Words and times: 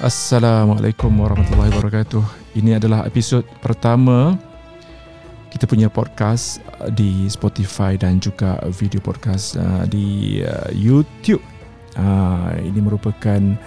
Assalamualaikum 0.00 1.12
warahmatullahi 1.12 1.76
wabarakatuh. 1.76 2.24
Ini 2.56 2.80
adalah 2.80 3.04
episod 3.04 3.44
pertama 3.60 4.32
kita 5.52 5.68
punya 5.68 5.92
podcast 5.92 6.64
uh, 6.80 6.88
di 6.88 7.28
Spotify 7.28 8.00
dan 8.00 8.16
juga 8.16 8.56
video 8.72 8.96
podcast 9.04 9.60
uh, 9.60 9.84
di 9.84 10.40
uh, 10.40 10.72
YouTube. 10.72 11.44
Ini 12.64 12.80
merupakan 12.80 13.60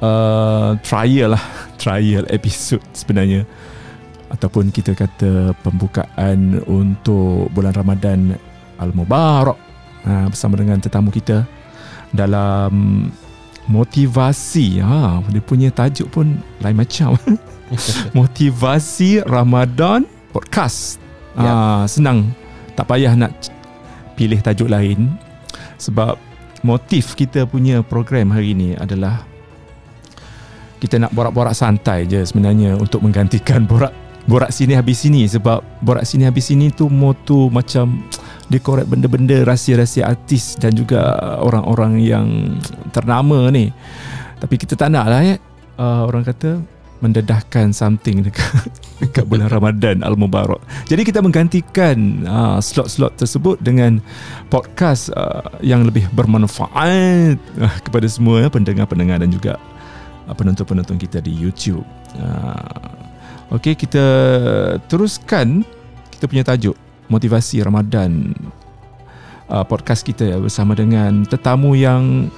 uh, 0.00 0.72
trial 0.80 1.36
lah, 1.36 1.44
trial 1.84 2.24
episod 2.32 2.80
sebenarnya 2.96 3.44
ataupun 4.32 4.72
kita 4.72 4.96
kata 4.96 5.52
pembukaan 5.60 6.64
untuk 6.64 7.52
bulan 7.52 7.76
Ramadan 7.76 8.40
Al-Mubarak 8.80 9.60
bersama 10.32 10.56
dengan 10.56 10.80
tetamu 10.80 11.12
kita 11.12 11.44
dalam 12.16 13.04
motivasi 13.68 14.80
ha 14.80 15.20
dia 15.28 15.44
punya 15.44 15.68
tajuk 15.68 16.08
pun 16.08 16.40
lain 16.64 16.76
macam. 16.76 17.14
Motivasi 18.18 19.20
Ramadan 19.28 20.08
podcast. 20.32 20.96
Ha, 21.36 21.44
ya. 21.44 21.52
senang. 21.84 22.32
Tak 22.72 22.88
payah 22.88 23.12
nak 23.12 23.52
pilih 24.16 24.40
tajuk 24.40 24.72
lain. 24.72 25.12
Sebab 25.76 26.16
motif 26.64 27.14
kita 27.14 27.44
punya 27.44 27.84
program 27.84 28.32
hari 28.34 28.56
ini 28.56 28.74
adalah 28.74 29.22
kita 30.80 30.98
nak 30.98 31.12
borak-borak 31.12 31.54
santai 31.54 32.06
je 32.06 32.22
sebenarnya 32.22 32.74
untuk 32.78 33.02
menggantikan 33.04 33.66
borak 33.70 33.92
borak 34.24 34.48
sini 34.48 34.72
habis 34.72 35.04
sini. 35.04 35.28
Sebab 35.28 35.84
borak 35.84 36.08
sini 36.08 36.24
habis 36.24 36.48
sini 36.48 36.72
tu 36.72 36.88
motu 36.88 37.52
macam 37.52 38.00
dia 38.48 38.60
korek 38.64 38.88
benda-benda 38.88 39.44
rahsia-rahsia 39.44 40.08
artis 40.08 40.56
dan 40.56 40.72
juga 40.72 41.16
orang-orang 41.44 42.00
yang 42.00 42.26
ternama 42.96 43.52
ni. 43.52 43.68
Tapi 44.40 44.54
kita 44.56 44.72
tak 44.78 44.88
nak 44.94 45.06
lah 45.08 45.20
ya 45.20 45.36
uh, 45.78 46.02
orang 46.08 46.24
kata 46.24 46.60
mendedahkan 46.98 47.70
something 47.70 48.26
dekat, 48.26 48.50
dekat 49.02 49.24
bulan 49.30 49.46
Ramadan 49.46 50.02
Al-Mubarak. 50.02 50.58
Jadi 50.90 51.06
kita 51.06 51.22
menggantikan 51.22 52.26
uh, 52.26 52.58
slot-slot 52.58 53.14
tersebut 53.14 53.62
dengan 53.62 54.02
podcast 54.50 55.14
uh, 55.14 55.46
yang 55.62 55.86
lebih 55.86 56.10
bermanfaat 56.10 57.38
uh, 57.38 57.76
kepada 57.86 58.06
semua 58.10 58.50
pendengar-pendengar 58.50 59.22
dan 59.22 59.30
juga 59.30 59.54
uh, 60.26 60.34
penonton-penonton 60.34 60.98
kita 60.98 61.22
di 61.22 61.30
YouTube. 61.30 61.86
Uh, 62.18 63.54
Okey 63.54 63.78
kita 63.78 64.04
teruskan. 64.92 65.64
Kita 66.12 66.26
punya 66.26 66.42
tajuk 66.42 66.87
motivasi 67.08 67.64
Ramadan 67.64 68.36
uh, 69.48 69.64
podcast 69.64 70.04
kita 70.04 70.38
bersama 70.38 70.76
dengan 70.76 71.24
tetamu 71.24 71.74
yang 71.74 72.28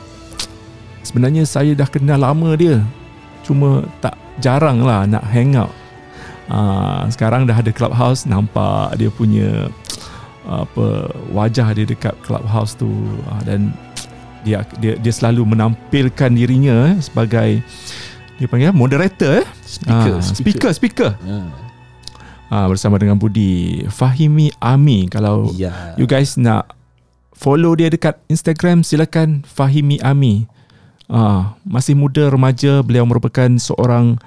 sebenarnya 1.03 1.45
saya 1.45 1.75
dah 1.75 1.87
kenal 1.91 2.23
lama 2.23 2.55
dia. 2.55 2.81
Cuma 3.45 3.85
tak 3.99 4.15
jarang 4.39 4.81
lah 4.83 5.05
nak 5.05 5.27
hang 5.29 5.59
out. 5.59 5.75
Uh, 6.51 7.07
sekarang 7.11 7.47
dah 7.47 7.55
ada 7.55 7.71
clubhouse 7.71 8.27
nampak 8.27 8.99
dia 8.99 9.07
punya 9.11 9.71
uh, 10.47 10.67
apa 10.67 10.87
wajah 11.31 11.71
dia 11.75 11.87
dekat 11.87 12.15
clubhouse 12.23 12.75
tu. 12.79 12.91
Uh, 13.31 13.43
dan 13.47 13.75
dia 14.41 14.65
dia 14.81 14.97
dia 14.97 15.13
selalu 15.13 15.45
menampilkan 15.53 16.33
dirinya 16.33 16.97
eh, 16.97 16.97
sebagai 17.05 17.61
dia 18.41 18.47
panggil 18.49 18.73
moderator 18.73 19.45
eh? 19.45 19.47
Speaker 19.61 20.17
uh, 20.17 20.25
speaker. 20.25 20.73
speaker, 20.73 20.73
speaker. 20.73 21.11
Yeah 21.29 21.70
uh, 22.51 22.67
bersama 22.69 22.99
dengan 22.99 23.17
Budi 23.17 23.87
Fahimi 23.89 24.53
Ami 24.61 25.07
kalau 25.07 25.49
yeah. 25.55 25.95
you 25.97 26.05
guys 26.05 26.37
nak 26.37 26.75
follow 27.33 27.73
dia 27.79 27.89
dekat 27.89 28.19
Instagram 28.29 28.85
silakan 28.85 29.47
Fahimi 29.47 29.97
Ami 30.03 30.45
uh, 31.09 31.55
masih 31.65 31.97
muda 31.97 32.29
remaja 32.29 32.85
beliau 32.85 33.09
merupakan 33.09 33.49
seorang 33.57 34.21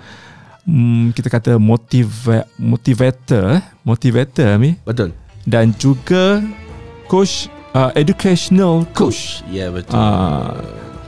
um, 0.66 1.12
kita 1.14 1.30
kata 1.30 1.54
motiva- 1.62 2.50
motivator 2.58 3.60
eh? 3.60 3.64
motivator 3.86 4.58
Ami 4.58 4.80
betul 4.88 5.12
dan 5.44 5.76
juga 5.76 6.40
coach 7.12 7.52
uh, 7.76 7.92
educational 7.94 8.88
coach 8.96 9.44
ya 9.52 9.68
yeah, 9.68 9.70
betul 9.70 10.00
uh, 10.00 10.56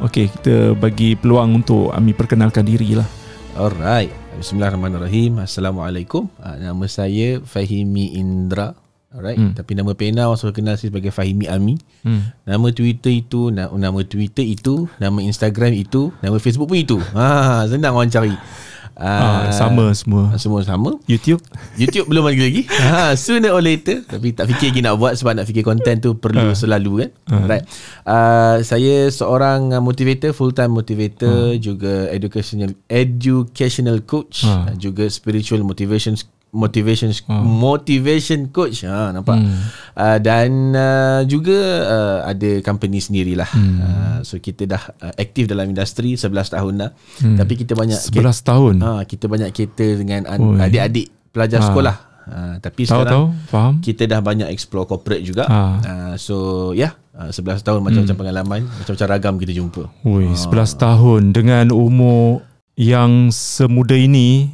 Okay, 0.03 0.28
kita 0.28 0.76
bagi 0.76 1.16
peluang 1.16 1.64
untuk 1.64 1.88
Ami 1.96 2.12
perkenalkan 2.12 2.68
diri 2.68 3.00
lah. 3.00 3.08
Alright. 3.56 4.12
Bismillahirrahmanirrahim. 4.35 5.40
Assalamualaikum. 5.40 6.28
Uh, 6.44 6.57
nama 6.59 6.85
saya 6.91 7.40
Fahimi 7.40 8.19
Indra. 8.19 8.75
Alright. 9.16 9.40
Hmm. 9.40 9.56
Tapi 9.56 9.79
nama 9.79 9.96
pena 9.96 10.28
orang 10.28 10.35
selalu 10.35 10.56
kenal 10.59 10.75
saya 10.75 10.91
sebagai 10.91 11.16
Fahimi 11.16 11.47
Ami. 11.47 11.79
Hmm. 12.03 12.35
Nama 12.44 12.68
Twitter 12.75 13.16
itu, 13.16 13.47
nama 13.56 14.00
Twitter 14.03 14.44
itu, 14.44 14.91
nama 15.00 15.23
Instagram 15.23 15.72
itu, 15.72 16.12
nama 16.19 16.35
Facebook 16.35 16.68
pun 16.68 16.75
itu. 16.75 17.00
Ha, 17.16 17.63
senang 17.72 17.96
orang 17.96 18.12
cari. 18.12 18.35
Uh, 18.96 19.52
sama 19.52 19.92
semua 19.92 20.32
Semua 20.40 20.64
sama 20.64 20.96
YouTube 21.04 21.44
YouTube 21.76 22.08
belum 22.08 22.32
lagi 22.32 22.40
lagi 22.40 22.62
ha, 22.88 23.12
Sooner 23.20 23.52
or 23.52 23.60
later 23.60 24.08
Tapi 24.08 24.32
tak 24.32 24.48
fikir 24.48 24.72
lagi 24.72 24.82
nak 24.88 24.96
buat 24.96 25.20
Sebab 25.20 25.36
nak 25.36 25.52
fikir 25.52 25.68
konten 25.68 26.00
tu 26.00 26.16
Perlu 26.16 26.52
uh. 26.52 26.56
selalu 26.56 27.04
kan 27.04 27.10
uh. 27.36 27.44
Right 27.44 27.68
uh, 28.08 28.64
Saya 28.64 29.12
seorang 29.12 29.76
motivator 29.84 30.32
Full 30.32 30.56
time 30.56 30.80
motivator 30.80 31.52
uh. 31.52 31.60
Juga 31.60 32.08
educational 32.08 32.72
Educational 32.88 34.00
coach 34.08 34.48
uh. 34.48 34.72
Juga 34.80 35.12
spiritual 35.12 35.68
motivation 35.68 36.16
motivation 36.56 37.12
uh. 37.28 37.44
motivation 37.44 38.48
coach 38.50 38.88
ha 38.88 39.12
nampak 39.12 39.36
hmm. 39.36 39.60
uh, 40.00 40.18
dan 40.24 40.72
uh, 40.72 41.22
juga 41.28 41.60
uh, 41.84 42.20
ada 42.32 42.64
company 42.64 43.04
sendirilah 43.04 43.52
hmm. 43.52 43.78
uh, 43.84 44.18
so 44.24 44.40
kita 44.40 44.64
dah 44.64 44.82
uh, 45.04 45.14
aktif 45.20 45.52
dalam 45.52 45.68
industri 45.68 46.16
11 46.16 46.32
tahun 46.32 46.74
dah 46.80 46.92
hmm. 46.96 47.38
tapi 47.38 47.54
kita 47.60 47.76
banyak 47.76 48.00
11 48.00 48.16
kita, 48.16 48.32
tahun 48.48 48.76
ha 48.80 48.90
uh, 48.90 49.02
kita 49.04 49.26
banyak 49.28 49.52
kita 49.52 49.86
dengan 50.00 50.22
Oi. 50.32 50.64
adik-adik 50.64 51.12
pelajar 51.36 51.60
ha. 51.60 51.68
sekolah 51.68 51.96
uh, 52.32 52.56
tapi 52.64 52.82
tahu, 52.88 52.90
sekarang 52.96 53.12
tahu, 53.12 53.26
faham. 53.52 53.74
kita 53.84 54.04
dah 54.08 54.20
banyak 54.24 54.48
explore 54.48 54.88
corporate 54.88 55.28
juga 55.28 55.44
ha. 55.52 55.62
uh, 55.84 56.16
so 56.16 56.72
yeah 56.72 56.96
Uh, 57.16 57.32
11 57.32 57.64
tahun 57.64 57.80
macam-macam 57.80 58.12
hmm. 58.12 58.20
pengalaman 58.20 58.62
Macam-macam 58.68 59.08
ragam 59.08 59.34
kita 59.40 59.56
jumpa 59.56 59.88
Ui, 60.04 60.36
11 60.36 60.52
tahun 60.76 61.32
Dengan 61.32 61.72
umur 61.72 62.44
Yang 62.76 63.32
semuda 63.40 63.96
ini 63.96 64.52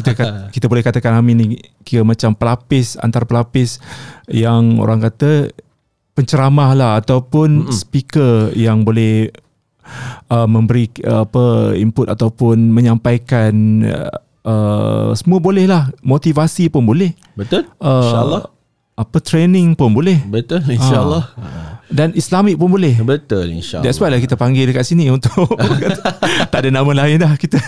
kita 0.00 0.12
kita 0.54 0.66
boleh 0.66 0.82
katakan 0.82 1.16
Amin 1.20 1.36
ni 1.36 1.46
kira 1.84 2.02
macam 2.02 2.32
pelapis 2.32 2.96
antar 2.98 3.28
pelapis 3.28 3.78
yang 4.26 4.80
orang 4.80 5.04
kata 5.04 5.52
penceramah 6.16 6.76
lah 6.76 6.92
ataupun 7.00 7.68
Mm-mm. 7.68 7.72
speaker 7.72 8.52
yang 8.52 8.84
boleh 8.84 9.30
uh, 10.28 10.48
memberi 10.48 10.90
uh, 11.06 11.24
apa 11.24 11.74
input 11.78 12.10
ataupun 12.10 12.72
menyampaikan 12.72 13.52
uh, 13.86 14.16
uh, 14.44 15.10
semua 15.16 15.38
boleh 15.40 15.64
lah. 15.64 15.88
Motivasi 16.04 16.68
pun 16.68 16.84
boleh. 16.84 17.16
Betul. 17.38 17.66
Uh, 17.80 18.04
insyaallah 18.04 18.42
apa 19.00 19.16
training 19.24 19.72
pun 19.72 19.96
boleh 19.96 20.20
betul 20.28 20.60
insyaallah 20.68 21.24
uh 21.40 21.70
dan 21.90 22.14
Islamik 22.14 22.54
pun 22.54 22.70
boleh. 22.70 23.02
Betul 23.02 23.50
insya-Allah. 23.50 23.84
That's 23.90 23.98
why 23.98 24.14
lah 24.14 24.22
kita 24.22 24.38
panggil 24.38 24.70
dekat 24.70 24.86
sini 24.86 25.10
untuk 25.10 25.50
tak 26.54 26.58
ada 26.62 26.70
nama 26.70 26.86
lain 26.86 27.18
dah 27.18 27.34
kita 27.34 27.58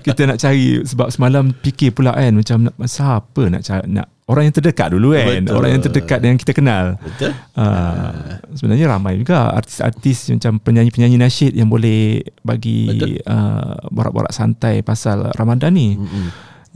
kita 0.00 0.24
nak 0.24 0.40
cari 0.40 0.80
sebab 0.82 1.12
semalam 1.12 1.52
fikir 1.52 1.92
pula 1.92 2.16
kan 2.16 2.32
macam 2.32 2.72
nak 2.72 2.74
siapa 2.88 3.42
nak 3.52 3.62
cari 3.62 3.84
nak 3.92 4.08
orang 4.26 4.48
yang 4.48 4.54
terdekat 4.56 4.88
dulu 4.90 5.12
kan. 5.12 5.44
Betul. 5.44 5.54
Orang 5.54 5.70
yang 5.70 5.82
terdekat 5.84 6.18
yang 6.24 6.36
kita 6.40 6.52
kenal. 6.56 6.96
Betul. 6.98 7.30
Uh, 7.54 8.40
sebenarnya 8.56 8.86
ramai 8.90 9.20
juga 9.20 9.52
artis-artis 9.54 10.32
macam 10.34 10.58
penyanyi-penyanyi 10.58 11.20
nasyid 11.20 11.52
yang 11.52 11.68
boleh 11.68 12.24
bagi 12.42 13.20
uh, 13.28 13.76
borak-borak 13.92 14.32
santai 14.32 14.80
pasal 14.80 15.30
Ramadan 15.36 15.76
ni. 15.76 15.94
Mm-hmm. 15.94 16.26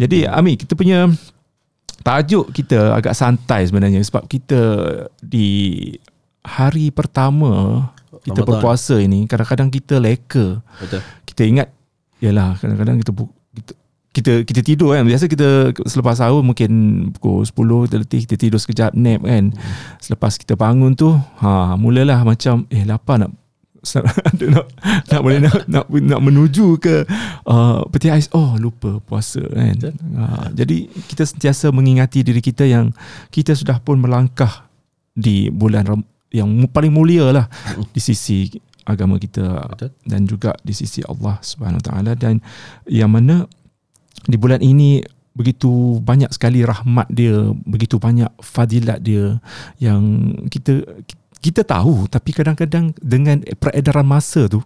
Jadi 0.00 0.18
Ami 0.28 0.54
kita 0.60 0.76
punya 0.76 1.08
tajuk 2.00 2.52
kita 2.52 2.96
agak 2.96 3.12
santai 3.12 3.68
sebenarnya 3.68 4.00
sebab 4.00 4.24
kita 4.24 4.60
di 5.20 5.92
hari 6.40 6.88
pertama 6.88 7.86
kita 8.24 8.40
Ramadan. 8.40 8.48
berpuasa 8.48 8.96
ini 9.00 9.24
kadang-kadang 9.24 9.68
kita 9.72 9.96
leka. 10.00 10.60
Betul. 10.80 11.00
Kita 11.24 11.42
ingat 11.44 11.68
yalah 12.20 12.56
kadang-kadang 12.60 13.00
kita 13.00 13.12
kita 13.56 13.72
kita, 14.10 14.32
kita 14.42 14.60
tidur 14.66 14.92
kan 14.92 15.06
biasa 15.06 15.30
kita 15.30 15.70
selepas 15.86 16.18
sahur 16.18 16.42
mungkin 16.42 16.70
pukul 17.14 17.46
10 17.46 17.86
kita 17.86 17.96
letih 18.02 18.20
kita 18.26 18.36
tidur 18.36 18.58
sekejap 18.58 18.90
nap 18.98 19.22
kan 19.22 19.54
hmm. 19.54 20.02
selepas 20.02 20.34
kita 20.34 20.58
bangun 20.58 20.98
tu 20.98 21.14
ha 21.14 21.78
mulalah 21.78 22.18
macam 22.26 22.66
eh 22.74 22.82
lapar 22.82 23.22
nak 23.22 23.30
nak 24.54 24.66
nak 25.08 25.20
boleh 25.20 25.38
nak, 25.40 25.64
nak 25.66 25.84
nak 25.88 26.20
menuju 26.20 26.76
ke 26.76 27.08
uh, 27.48 27.80
peti 27.88 28.12
ais? 28.12 28.28
Oh 28.36 28.56
lupa 28.60 29.00
puasa 29.00 29.40
kan? 29.40 29.76
Ha, 30.16 30.52
jadi 30.52 30.88
kita 31.08 31.24
sentiasa 31.24 31.72
mengingati 31.72 32.20
diri 32.20 32.44
kita 32.44 32.68
yang 32.68 32.92
kita 33.32 33.56
sudah 33.56 33.80
pun 33.80 33.96
melangkah 33.96 34.68
di 35.16 35.48
bulan 35.48 36.04
yang 36.30 36.48
paling 36.70 36.92
mulia 36.94 37.32
lah 37.34 37.46
di 37.94 38.00
sisi 38.00 38.52
agama 38.86 39.20
kita 39.20 39.70
Betul. 39.70 39.90
dan 40.06 40.20
juga 40.26 40.50
di 40.64 40.72
sisi 40.74 41.00
Allah 41.06 41.38
Subhanahu 41.40 41.82
taala. 41.82 42.12
Dan 42.16 42.40
yang 42.88 43.12
mana 43.12 43.46
di 44.28 44.36
bulan 44.36 44.60
ini 44.60 45.00
begitu 45.30 46.02
banyak 46.02 46.28
sekali 46.34 46.66
rahmat 46.66 47.06
dia 47.08 47.54
begitu 47.62 48.02
banyak 48.02 48.28
fadilat 48.42 48.98
dia 48.98 49.38
yang 49.78 50.34
kita 50.50 50.82
kita 51.40 51.64
tahu 51.64 52.04
tapi 52.06 52.36
kadang-kadang 52.36 52.92
dengan 53.00 53.40
peredaran 53.56 54.04
masa 54.04 54.44
tu 54.46 54.60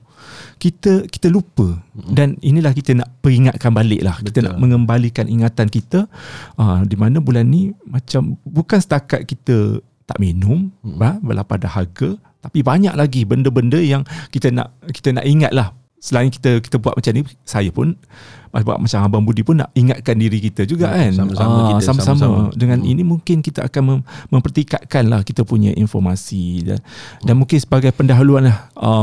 kita 0.58 1.06
kita 1.06 1.30
lupa. 1.30 1.78
Dan 1.94 2.34
inilah 2.42 2.74
kita 2.74 2.98
nak 2.98 3.14
peringatkan 3.22 3.70
balik 3.70 4.02
lah. 4.02 4.18
Kita 4.18 4.42
nak 4.42 4.58
mengembalikan 4.58 5.30
ingatan 5.30 5.70
kita 5.70 6.10
uh, 6.58 6.82
di 6.82 6.96
mana 6.98 7.22
bulan 7.22 7.46
ni 7.46 7.70
macam 7.86 8.34
bukan 8.42 8.78
setakat 8.82 9.22
kita 9.28 9.78
tak 10.04 10.18
minum 10.20 10.68
hmm. 10.84 10.96
bah, 11.00 11.16
berlapar 11.20 11.56
dahaga 11.60 12.16
tapi 12.44 12.60
banyak 12.60 12.92
lagi 12.92 13.24
benda-benda 13.24 13.80
yang 13.80 14.04
kita 14.28 14.52
nak 14.52 14.76
kita 14.92 15.16
nak 15.16 15.24
ingat 15.24 15.52
lah 15.56 15.72
selain 15.96 16.28
kita 16.28 16.60
kita 16.60 16.76
buat 16.76 16.92
macam 16.92 17.12
ni 17.16 17.24
saya 17.48 17.72
pun 17.72 17.96
buat 18.56 18.78
macam 18.78 18.98
abang 19.00 19.22
Budi 19.22 19.40
pun 19.40 19.56
nak 19.56 19.72
ingatkan 19.72 20.14
diri 20.14 20.38
kita 20.38 20.62
juga 20.62 20.86
Ya, 20.86 21.08
kan. 21.08 21.10
sama-sama 21.16 21.50
Ah, 21.50 21.66
kita, 21.72 21.82
sama-sama. 21.84 22.18
sama-sama. 22.20 22.54
dengan 22.54 22.78
ini 22.80 23.02
mungkin 23.02 23.40
kita 23.40 23.64
akan 23.64 23.82
mem- 23.82 24.04
mempertikatkan 24.28 25.04
lah 25.04 25.20
kita 25.20 25.42
punya 25.42 25.72
informasi. 25.72 26.44
Dan, 26.62 26.78
dan 27.20 27.34
mungkin 27.34 27.56
sebagai 27.56 27.90
pendahuluan 27.90 28.46
lah 28.46 28.70
uh, 28.76 29.02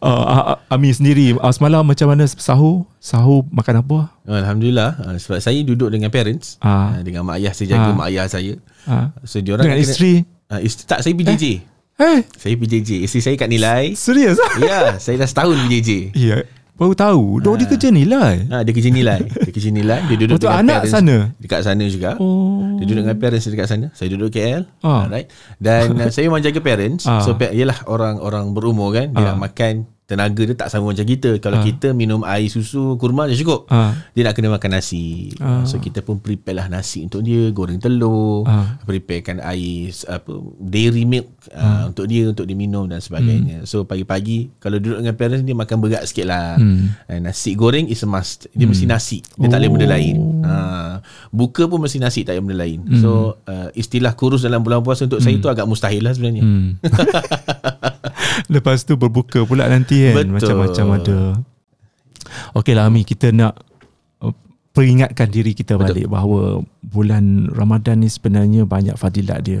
uh, 0.00 0.56
Ami 0.66 0.90
sendiri 0.90 1.32
uh, 1.34 1.48
semalam 1.48 1.80
macam 1.80 2.06
mana 2.06 2.26
sahur 2.26 2.84
sahur 2.98 3.46
makan 3.48 3.80
apa? 3.80 3.98
Alhamdulillah. 4.24 4.90
Uh, 4.98 5.16
sebab 5.16 5.38
saya 5.38 5.60
duduk 5.62 5.88
dengan 5.88 6.08
parents. 6.08 6.58
Uh, 6.58 7.00
dengan 7.00 7.22
mak 7.22 7.38
ayah 7.38 7.52
saya 7.52 7.66
jaga 7.70 7.88
Ah. 7.88 7.94
mak 7.94 8.08
ayah 8.08 8.26
saya. 8.26 8.52
uh, 8.84 9.06
So 9.22 9.38
dia 9.38 9.54
orang 9.54 9.64
dengan 9.66 9.80
isteri? 9.80 10.28
Uh, 10.48 10.60
isteri 10.60 10.84
tak 10.84 11.00
saya 11.00 11.14
PJJ. 11.14 11.44
eh? 11.94 12.20
Saya 12.34 12.54
PJJ. 12.54 12.90
Isteri 13.00 13.20
saya 13.22 13.36
kat 13.36 13.48
nilai. 13.48 13.84
serius 13.94 14.36
ya, 14.58 14.98
saya 14.98 15.16
dah 15.16 15.26
setahun 15.26 15.56
PJJ. 15.62 15.90
ya 16.12 16.42
baru 16.82 16.92
tahu 16.92 17.24
Dok 17.38 17.54
dia 17.56 17.66
kerja 17.66 17.88
nilai 17.88 18.34
Ha, 18.50 18.66
dia 18.66 18.72
kerja 18.74 18.90
nilai. 18.90 19.20
Dia 19.22 19.52
kerja 19.54 19.70
nilai. 19.70 20.00
Dia 20.04 20.16
duduk 20.18 20.36
Betul, 20.36 20.50
dengan 20.50 20.62
anak 20.66 20.78
parents 20.82 20.92
sana? 20.92 21.16
Dekat 21.38 21.60
sana 21.62 21.84
juga. 21.86 22.10
oh 22.18 22.58
Dia 22.76 22.84
duduk 22.84 23.02
dengan 23.06 23.16
parents 23.16 23.46
dekat 23.46 23.68
sana. 23.70 23.86
Saya 23.94 24.08
duduk 24.10 24.28
KL. 24.28 24.66
Ah. 24.82 25.06
Alright. 25.06 25.30
Dan 25.56 25.94
uh, 25.96 26.10
saya 26.10 26.26
memang 26.26 26.42
jaga 26.42 26.58
parents. 26.58 27.06
Ah. 27.06 27.22
So 27.22 27.38
yalah 27.38 27.78
orang-orang 27.86 28.50
berumur 28.50 28.90
kan, 28.90 29.14
dia 29.14 29.22
Ah. 29.22 29.32
nak 29.32 29.46
makan 29.46 29.86
tenaga 30.12 30.42
dia 30.44 30.52
tak 30.52 30.68
sama 30.68 30.92
macam 30.92 31.08
kita. 31.08 31.40
Kalau 31.40 31.64
kita 31.64 31.96
minum 31.96 32.20
air 32.28 32.52
susu 32.52 33.00
kurma 33.00 33.24
dah 33.24 33.32
cukup. 33.32 33.64
Ah. 33.72 33.96
Dia 34.12 34.28
nak 34.28 34.36
kena 34.36 34.52
makan 34.52 34.76
nasi. 34.76 35.32
Ah. 35.40 35.64
So 35.64 35.80
kita 35.80 36.04
pun 36.04 36.20
prepare 36.20 36.60
lah 36.60 36.68
nasi 36.68 37.08
untuk 37.08 37.24
dia, 37.24 37.48
goreng 37.48 37.80
telur, 37.80 38.44
Ah. 38.44 38.76
preparekan 38.84 39.40
air 39.40 39.88
apa 40.04 40.32
dairy 40.60 41.08
milk 41.08 41.32
uh, 41.56 41.88
untuk 41.88 42.04
dia 42.04 42.28
untuk 42.28 42.44
dia 42.44 42.52
minum 42.52 42.84
dan 42.84 43.00
sebagainya. 43.00 43.64
So 43.64 43.88
pagi-pagi 43.88 44.52
kalau 44.60 44.76
duduk 44.76 45.00
dengan 45.00 45.16
parents 45.16 45.48
dia 45.48 45.56
makan 45.56 45.76
berat 45.80 46.04
sikit 46.04 46.28
lah. 46.28 46.60
Hmm. 46.60 46.92
Eh, 47.08 47.18
nasi 47.22 47.56
goreng 47.56 47.88
is 47.88 48.04
a 48.04 48.08
must. 48.08 48.52
Dia 48.52 48.68
mesti 48.68 48.84
nasi. 48.84 49.24
Dia 49.40 49.48
tak 49.48 49.64
boleh 49.64 49.70
benda 49.72 49.88
lain. 49.96 50.16
Ha, 50.42 50.54
buka 51.32 51.64
pun 51.64 51.80
mesti 51.80 51.96
nasi 51.96 52.20
tak 52.26 52.36
boleh 52.36 52.44
benda 52.44 52.56
lain. 52.68 52.78
So 53.00 53.40
uh, 53.48 53.72
istilah 53.72 54.12
kurus 54.12 54.44
dalam 54.44 54.60
bulan 54.60 54.84
puasa 54.84 55.08
untuk 55.08 55.24
saya 55.24 55.40
tu 55.40 55.48
agak 55.48 55.64
mustahil 55.64 56.04
lah 56.04 56.12
sebenarnya. 56.12 56.42
Hmm. 56.44 56.76
Lepas 58.54 58.84
tu 58.84 58.96
berbuka 58.96 59.44
pula 59.44 59.68
nanti 59.68 60.08
kan. 60.10 60.24
Betul. 60.26 60.32
Macam-macam 60.36 60.86
ada. 60.98 61.18
Okey 62.56 62.72
lah 62.72 62.88
Ami 62.88 63.04
Kita 63.04 63.28
nak 63.34 63.60
uh, 64.22 64.34
Peringatkan 64.72 65.28
diri 65.28 65.52
kita 65.52 65.76
balik 65.76 66.08
Bahawa 66.08 66.64
Bulan 66.80 67.50
Ramadan 67.52 68.00
ni 68.00 68.08
sebenarnya 68.08 68.64
Banyak 68.64 68.96
fadilat 68.96 69.44
dia. 69.44 69.60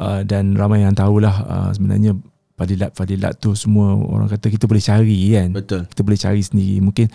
Uh, 0.00 0.24
Dan 0.24 0.56
ramai 0.56 0.84
yang 0.86 0.96
tahulah 0.96 1.34
uh, 1.44 1.70
Sebenarnya 1.74 2.16
Fadilat-fadilat 2.56 3.40
tu 3.40 3.52
Semua 3.56 3.96
orang 3.96 4.28
kata 4.28 4.48
Kita 4.48 4.64
boleh 4.64 4.82
cari 4.82 5.20
kan. 5.36 5.48
Betul. 5.52 5.80
Kita 5.88 6.00
boleh 6.04 6.18
cari 6.20 6.40
sendiri. 6.40 6.76
Mungkin 6.80 7.06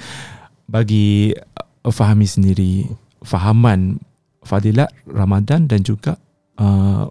Bagi 0.69 1.33
uh, 1.33 1.93
Fahami 1.93 2.27
sendiri 2.29 2.85
Fahaman 3.25 3.97
Fadilat 4.45 4.93
Ramadan 5.09 5.65
Dan 5.65 5.81
juga 5.81 6.17
uh, 6.61 7.09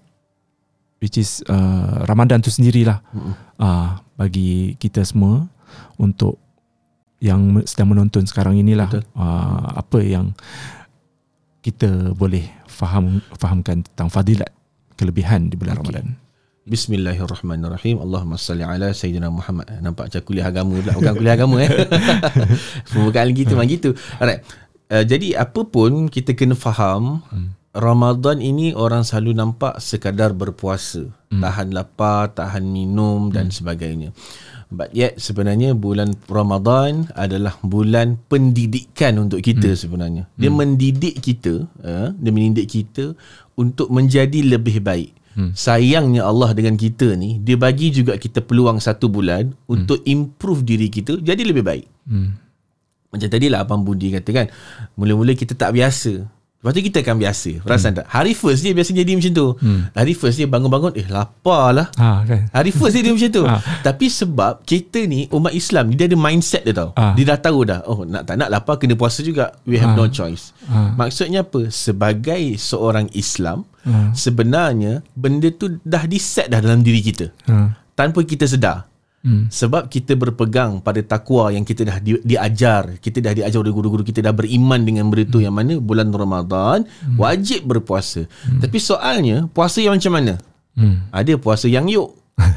Which 1.05 1.21
is 1.21 1.45
uh, 1.53 2.09
Ramadan 2.09 2.41
tu 2.41 2.49
sendirilah 2.49 3.05
uh, 3.61 4.01
bagi 4.17 4.73
kita 4.81 5.05
semua 5.05 5.45
untuk 6.01 6.41
yang 7.21 7.61
sedang 7.69 7.93
menonton 7.93 8.25
sekarang 8.25 8.57
inilah 8.57 8.89
Betul. 8.89 9.05
uh, 9.13 9.85
apa 9.85 10.01
yang 10.01 10.33
kita 11.61 12.17
boleh 12.17 12.49
faham 12.65 13.21
fahamkan 13.37 13.85
tentang 13.85 14.09
fadilat 14.09 14.49
kelebihan 14.97 15.53
di 15.53 15.61
bulan 15.61 15.77
Okey. 15.77 15.85
Ramadan. 15.85 16.07
Bismillahirrahmanirrahim. 16.65 18.01
Allahumma 18.01 18.41
salli 18.41 18.65
ala 18.65 18.89
Sayyidina 18.97 19.29
Muhammad. 19.29 19.69
Eh, 19.69 19.85
Nampak 19.85 20.09
macam 20.09 20.23
kuliah 20.25 20.49
agama 20.49 20.81
pula. 20.81 20.97
Bukan 20.97 21.13
kuliah 21.21 21.37
agama 21.37 21.57
eh. 21.61 21.69
Pembukaan 22.89 23.29
gitu 23.37 23.53
memang 23.53 23.69
gitu. 23.69 23.93
Alright. 24.17 24.41
Uh, 24.89 25.05
jadi 25.05 25.45
apa 25.45 25.61
pun 25.69 26.09
kita 26.09 26.33
kena 26.33 26.57
faham 26.57 27.21
Ramadan 27.75 28.39
ini 28.39 28.71
orang 28.71 29.03
selalu 29.03 29.35
nampak 29.35 29.83
sekadar 29.83 30.31
berpuasa, 30.31 31.11
tahan 31.27 31.75
lapar, 31.75 32.31
tahan 32.31 32.63
minum 32.63 33.35
dan 33.35 33.51
sebagainya. 33.51 34.15
But 34.71 34.95
yet 34.95 35.19
sebenarnya 35.19 35.75
bulan 35.75 36.15
Ramadan 36.31 37.11
adalah 37.19 37.59
bulan 37.67 38.23
pendidikan 38.31 39.19
untuk 39.19 39.43
kita 39.43 39.75
sebenarnya. 39.75 40.31
Dia 40.39 40.55
mendidik 40.55 41.19
kita, 41.19 41.67
uh, 41.83 42.15
dia 42.15 42.31
mendidik 42.31 42.71
kita 42.71 43.19
untuk 43.59 43.91
menjadi 43.91 44.55
lebih 44.55 44.79
baik. 44.79 45.11
Hmm. 45.35 45.51
Sayangnya 45.51 46.23
Allah 46.23 46.55
dengan 46.55 46.79
kita 46.79 47.19
ni 47.19 47.43
Dia 47.43 47.59
bagi 47.59 47.91
juga 47.91 48.15
kita 48.15 48.39
peluang 48.39 48.79
satu 48.79 49.11
bulan 49.11 49.51
Untuk 49.67 49.99
improve 50.07 50.63
diri 50.63 50.87
kita 50.87 51.19
Jadi 51.19 51.43
lebih 51.43 51.67
baik 51.67 51.91
Hmm. 52.07 52.39
Macam 53.11 53.27
tadi 53.33 53.51
lah 53.51 53.67
Abang 53.67 53.83
Budi 53.83 54.15
kata 54.15 54.31
kan 54.31 54.47
Mula-mula 54.95 55.35
kita 55.35 55.59
tak 55.59 55.75
biasa 55.75 56.23
Lepas 56.65 56.73
tu 56.73 56.83
kita 56.83 56.99
akan 56.99 57.17
biasa 57.21 57.51
Perasan 57.61 57.93
tak 57.93 58.09
Hari 58.09 58.33
first 58.33 58.65
dia 58.65 58.73
biasa 58.73 58.91
jadi 58.91 59.13
macam 59.13 59.31
tu 59.31 59.47
hmm. 59.55 59.93
Hari 59.93 60.13
first 60.13 60.41
dia 60.41 60.49
bangun-bangun 60.49 60.97
Eh 60.97 61.05
lapar 61.05 61.71
lah 61.71 61.93
Ha 61.95 62.25
kan. 62.25 62.49
Hari 62.49 62.73
first 62.73 62.97
dia, 62.97 63.05
dia 63.05 63.13
macam 63.13 63.29
tu 63.31 63.45
Ah. 63.45 63.61
Tapi 63.87 64.09
sebab 64.09 64.65
kita 64.65 65.05
ni 65.05 65.29
Umat 65.29 65.53
Islam 65.53 65.93
Dia 65.93 66.09
ada 66.09 66.17
mindset 66.17 66.65
dia 66.65 66.73
tau 66.73 66.97
Ah. 66.97 67.13
Dia 67.13 67.29
dah 67.29 67.39
tahu 67.39 67.69
dah 67.69 67.85
Oh 67.85 68.03
nak 68.03 68.25
tak 68.25 68.41
nak 68.41 68.49
lapar 68.49 68.81
Kena 68.81 68.97
puasa 68.97 69.21
juga 69.21 69.53
We 69.63 69.77
have 69.77 69.93
no 69.93 70.09
choice 70.09 70.57
Ah. 70.65 70.97
Maksudnya 70.97 71.45
apa 71.45 71.69
Sebagai 71.69 72.57
seorang 72.57 73.13
Islam 73.13 73.69
Ah. 73.85 74.09
Sebenarnya 74.11 75.05
Benda 75.13 75.53
tu 75.53 75.77
dah 75.79 76.05
di 76.05 76.17
set 76.17 76.49
dah 76.49 76.59
dalam 76.59 76.81
diri 76.81 77.05
kita 77.05 77.29
Ha. 77.45 77.77
Tanpa 77.93 78.19
kita 78.21 78.43
sedar 78.45 78.89
Hmm. 79.25 79.49
sebab 79.49 79.89
kita 79.89 80.13
berpegang 80.15 80.85
pada 80.85 81.01
takwa 81.01 81.49
yang 81.49 81.65
kita 81.65 81.81
dah 81.81 81.97
di, 81.97 82.21
diajar 82.21 83.01
kita 83.01 83.25
dah 83.25 83.33
diajar 83.33 83.57
oleh 83.57 83.73
guru-guru 83.73 84.05
kita 84.05 84.21
dah 84.21 84.37
beriman 84.37 84.85
dengan 84.85 85.09
benda 85.09 85.25
tu 85.25 85.41
yang 85.41 85.57
mana 85.57 85.81
bulan 85.81 86.13
Ramadan 86.13 86.85
wajib 87.17 87.65
berpuasa 87.65 88.29
tapi 88.61 88.77
soalnya 88.77 89.49
puasa 89.49 89.81
yang 89.81 89.97
macam 89.97 90.13
mana 90.13 90.37
Hmm. 90.75 91.07
ada 91.09 91.33
puasa 91.39 91.65
yang 91.67 91.89
yuk 91.89 92.13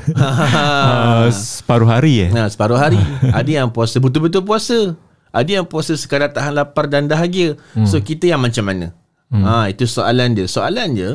Uh, 0.09 1.29
separuh 1.53 1.85
hari 1.85 2.25
eh. 2.25 2.29
Nah, 2.33 2.49
separuh 2.49 2.79
hari. 2.79 2.97
ada 3.29 3.45
yang 3.45 3.69
puasa 3.69 4.01
betul-betul 4.01 4.41
puasa. 4.41 4.97
Ada 5.29 5.61
yang 5.61 5.65
puasa 5.69 5.93
sekadar 5.93 6.33
tahan 6.33 6.57
lapar 6.57 6.89
dan 6.89 7.05
dahaga. 7.05 7.53
Hmm. 7.77 7.85
So 7.85 8.01
kita 8.01 8.25
yang 8.25 8.41
macam 8.41 8.65
mana? 8.65 8.89
Hmm. 9.29 9.43
Ha, 9.43 9.69
itu 9.69 9.83
soalan 9.85 10.33
dia. 10.33 10.47
Soalan 10.47 10.95
dia, 10.95 11.09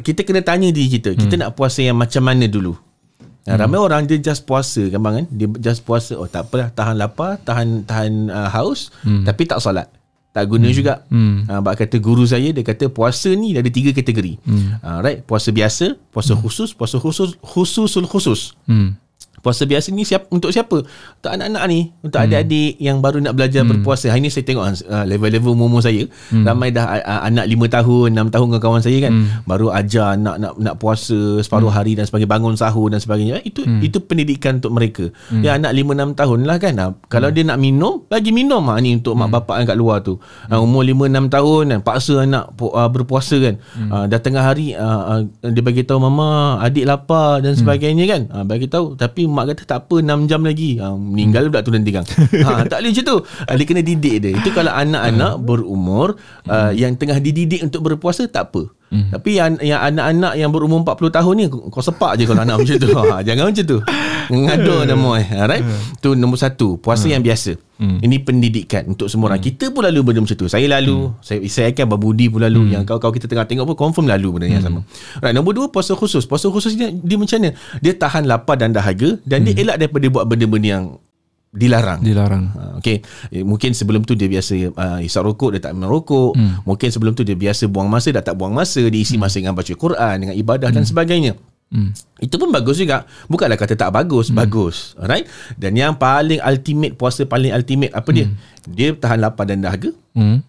kita 0.00 0.22
kena 0.22 0.40
tanya 0.40 0.70
diri 0.70 0.96
kita. 0.96 1.12
Kita 1.12 1.34
nak 1.36 1.58
puasa 1.58 1.82
yang 1.82 1.98
macam 1.98 2.22
mana 2.22 2.46
dulu? 2.46 2.78
Nah, 3.46 3.54
ramai 3.54 3.78
orang 3.78 4.02
dia 4.10 4.18
just 4.18 4.42
puasa 4.42 4.82
kan 4.90 4.98
bang 4.98 5.14
kan? 5.22 5.26
Dia 5.30 5.46
just 5.62 5.86
puasa. 5.86 6.18
Oh 6.18 6.26
tak 6.26 6.50
apalah, 6.50 6.74
tahan 6.74 6.98
lapar, 6.98 7.38
tahan 7.46 7.86
tahan 7.86 8.26
uh, 8.26 8.50
haus, 8.50 8.90
hmm. 9.06 9.22
tapi 9.22 9.46
tak 9.46 9.62
solat. 9.62 9.86
Tak 10.34 10.50
guna 10.50 10.68
hmm. 10.68 10.76
juga. 10.76 10.94
Hmm. 11.08 11.46
Uh, 11.46 11.60
bak 11.62 11.78
kata 11.78 11.96
guru 12.02 12.26
saya 12.26 12.50
dia 12.50 12.66
kata 12.66 12.90
puasa 12.90 13.30
ni 13.32 13.54
ada 13.54 13.70
tiga 13.70 13.94
kategori. 13.94 14.42
Hmm. 14.42 14.82
Uh, 14.82 14.98
right, 14.98 15.22
puasa 15.22 15.54
biasa, 15.54 15.94
puasa 16.10 16.34
khusus, 16.34 16.74
puasa 16.74 16.98
khusus, 16.98 17.38
khususul 17.38 18.04
khusus. 18.10 18.58
Hmm. 18.66 18.98
Puasa 19.44 19.68
biasa 19.68 19.92
ni 19.92 20.02
siap, 20.02 20.28
untuk 20.32 20.50
siapa? 20.50 20.82
Untuk 20.84 21.30
anak-anak 21.30 21.62
ni, 21.68 21.92
untuk 22.02 22.18
hmm. 22.18 22.26
adik-adik 22.26 22.72
yang 22.80 22.98
baru 23.04 23.18
nak 23.22 23.34
belajar 23.36 23.62
hmm. 23.62 23.70
berpuasa. 23.76 24.08
Hari 24.10 24.20
ni 24.24 24.30
saya 24.32 24.44
tengok 24.48 24.64
uh, 24.88 25.04
level-level 25.04 25.52
umur 25.52 25.82
saya, 25.84 26.08
hmm. 26.32 26.44
ramai 26.44 26.72
dah 26.72 26.86
uh, 27.00 27.20
anak 27.28 27.46
5 27.48 27.76
tahun, 27.76 28.08
6 28.16 28.34
tahun 28.34 28.46
kawan-kawan 28.52 28.82
saya 28.82 28.98
kan, 29.04 29.12
hmm. 29.12 29.26
baru 29.44 29.66
ajar 29.72 30.16
nak 30.16 30.36
nak 30.40 30.52
nak 30.56 30.74
puasa 30.80 31.40
separuh 31.44 31.70
hmm. 31.70 31.78
hari 31.78 31.92
dan 31.94 32.04
sebagainya, 32.08 32.30
bangun 32.30 32.54
sahur 32.56 32.88
dan 32.88 33.00
sebagainya. 33.00 33.42
Itu 33.44 33.62
hmm. 33.62 33.80
itu 33.84 33.98
pendidikan 34.02 34.58
untuk 34.58 34.72
mereka. 34.72 35.04
Hmm. 35.28 35.44
Ya 35.44 35.60
anak 35.60 35.72
5 35.76 36.16
6 36.16 36.20
tahun 36.20 36.38
lah 36.48 36.56
kan. 36.58 36.74
Uh, 36.80 36.92
kalau 37.06 37.28
hmm. 37.30 37.36
dia 37.36 37.44
nak 37.46 37.58
minum, 37.60 37.92
bagi 38.08 38.30
minum 38.32 38.62
ah 38.72 38.78
ni 38.80 38.96
untuk 38.96 39.14
hmm. 39.14 39.28
mak 39.28 39.44
bapak 39.44 39.68
kat 39.68 39.76
luar 39.76 40.02
tu. 40.02 40.18
Uh, 40.48 40.60
umur 40.62 40.82
5 40.82 41.06
6 41.12 41.34
tahun 41.36 41.62
kan, 41.70 41.80
paksa 41.84 42.14
anak 42.24 42.44
uh, 42.58 42.88
berpuasa 42.90 43.36
kan. 43.38 43.54
Hmm. 43.76 43.88
Uh, 43.92 44.04
dah 44.08 44.20
tengah 44.20 44.42
hari 44.42 44.72
uh, 44.74 45.22
uh, 45.22 45.50
dia 45.52 45.62
bagi 45.62 45.82
tahu 45.84 46.02
mama, 46.02 46.58
adik 46.64 46.88
lapar 46.88 47.44
dan 47.44 47.54
sebagainya 47.54 48.04
hmm. 48.08 48.12
kan. 48.12 48.22
Uh, 48.32 48.44
bagi 48.44 48.66
tahu 48.66 48.96
tapi 48.96 49.28
mak 49.36 49.52
kata 49.52 49.62
tak 49.68 49.78
apa 49.84 50.00
6 50.00 50.30
jam 50.30 50.40
lagi. 50.40 50.80
Ha, 50.80 50.96
meninggal 50.96 51.52
pula 51.52 51.60
tu 51.60 51.72
nanti 51.76 51.92
kan 51.92 52.04
ha, 52.48 52.64
tak 52.64 52.80
boleh 52.80 52.90
macam 52.96 53.04
tu. 53.04 53.16
Ha, 53.20 53.50
dia 53.52 53.64
kena 53.68 53.82
didik 53.84 54.16
dia. 54.24 54.32
Itu 54.32 54.48
kalau 54.56 54.72
anak-anak 54.72 55.32
berumur 55.44 56.16
uh, 56.48 56.72
yang 56.72 56.96
tengah 56.96 57.20
dididik 57.20 57.60
untuk 57.60 57.84
berpuasa 57.84 58.24
tak 58.24 58.50
apa 58.52 58.72
Hmm. 58.86 59.10
Tapi 59.10 59.30
yang, 59.34 59.58
yang 59.58 59.82
anak-anak 59.82 60.32
yang 60.38 60.50
berumur 60.54 60.86
40 60.86 61.10
tahun 61.10 61.32
ni 61.34 61.44
kau 61.50 61.82
sepak 61.82 62.22
je 62.22 62.24
kalau 62.30 62.46
anak 62.46 62.56
macam 62.62 62.76
tu. 62.78 62.90
Ha, 62.94 63.18
jangan 63.26 63.44
macam 63.50 63.64
tu. 63.66 63.78
Ngado 64.30 64.74
nama 64.86 65.10
eh. 65.18 65.26
Alright. 65.34 65.64
Tu 65.98 66.14
nombor 66.14 66.38
satu, 66.38 66.78
puasa 66.78 67.10
yang 67.10 67.22
biasa. 67.22 67.58
Hmm. 67.76 68.00
Ini 68.00 68.24
pendidikan 68.24 68.88
untuk 68.88 69.12
semua 69.12 69.34
orang. 69.34 69.42
Hmm. 69.42 69.48
Kita 69.52 69.68
pun 69.68 69.84
lalu 69.84 70.00
benda 70.00 70.24
macam 70.24 70.38
tu. 70.38 70.48
Saya 70.48 70.64
lalu, 70.70 71.12
hmm. 71.12 71.20
saya 71.20 71.38
saya 71.50 71.66
akan 71.74 71.86
berbudi 71.92 72.30
pun 72.32 72.40
lalu. 72.40 72.62
Hmm. 72.62 72.72
Yang 72.78 72.82
kau-kau 72.88 73.12
kita 73.12 73.26
tengah 73.28 73.44
tengok 73.44 73.74
pun 73.74 73.76
confirm 73.90 74.06
lalu 74.08 74.28
benda 74.38 74.46
yang 74.48 74.64
hmm. 74.64 74.80
sama. 74.80 75.20
Right, 75.20 75.34
nombor 75.36 75.52
dua, 75.52 75.66
puasa 75.68 75.92
khusus. 75.92 76.24
Puasa 76.24 76.48
khusus 76.48 76.78
dia, 76.78 76.88
dia 76.88 77.16
macam 77.20 77.36
mana? 77.42 77.50
Dia 77.84 77.92
tahan 77.98 78.24
lapar 78.24 78.56
dan 78.56 78.72
dahaga 78.72 79.20
dan 79.28 79.44
hmm. 79.44 79.46
dia 79.50 79.54
elak 79.66 79.76
daripada 79.82 80.06
buat 80.08 80.24
benda-benda 80.24 80.68
yang 80.68 80.84
dilarang. 81.56 82.00
Dilarang. 82.04 82.44
Uh, 82.52 82.72
okay. 82.78 83.00
Eh, 83.32 83.42
mungkin 83.42 83.72
sebelum 83.72 84.04
tu 84.04 84.12
dia 84.12 84.28
biasa 84.28 84.52
uh, 84.76 85.00
isap 85.00 85.24
rokok, 85.24 85.56
dia 85.56 85.60
tak 85.64 85.74
merokok. 85.74 86.36
Hmm. 86.36 86.60
Mungkin 86.68 86.88
sebelum 86.92 87.16
tu 87.16 87.24
dia 87.24 87.34
biasa 87.34 87.66
buang 87.66 87.88
masa, 87.88 88.12
dah 88.12 88.22
tak 88.22 88.36
buang 88.36 88.52
masa. 88.52 88.84
Dia 88.84 89.00
isi 89.00 89.16
hmm. 89.16 89.22
masa 89.24 89.36
dengan 89.40 89.56
baca 89.56 89.72
Quran, 89.72 90.14
dengan 90.20 90.36
ibadah 90.36 90.68
hmm. 90.68 90.76
dan 90.76 90.84
sebagainya. 90.84 91.32
Hmm. 91.66 91.90
Itu 92.22 92.38
pun 92.38 92.54
bagus 92.54 92.78
juga. 92.78 93.08
Bukanlah 93.26 93.58
kata 93.58 93.74
tak 93.74 93.90
bagus, 93.90 94.30
hmm. 94.30 94.36
bagus. 94.38 94.94
Alright? 95.00 95.26
Dan 95.58 95.74
yang 95.74 95.98
paling 95.98 96.38
ultimate 96.38 96.94
puasa 96.94 97.26
paling 97.26 97.50
ultimate 97.50 97.90
apa 97.90 98.10
dia? 98.14 98.26
Hmm. 98.30 98.36
Dia 98.70 98.94
tahan 98.94 99.18
lapar 99.18 99.50
dan 99.50 99.64
dahaga. 99.64 99.90
Hmm. 100.14 100.46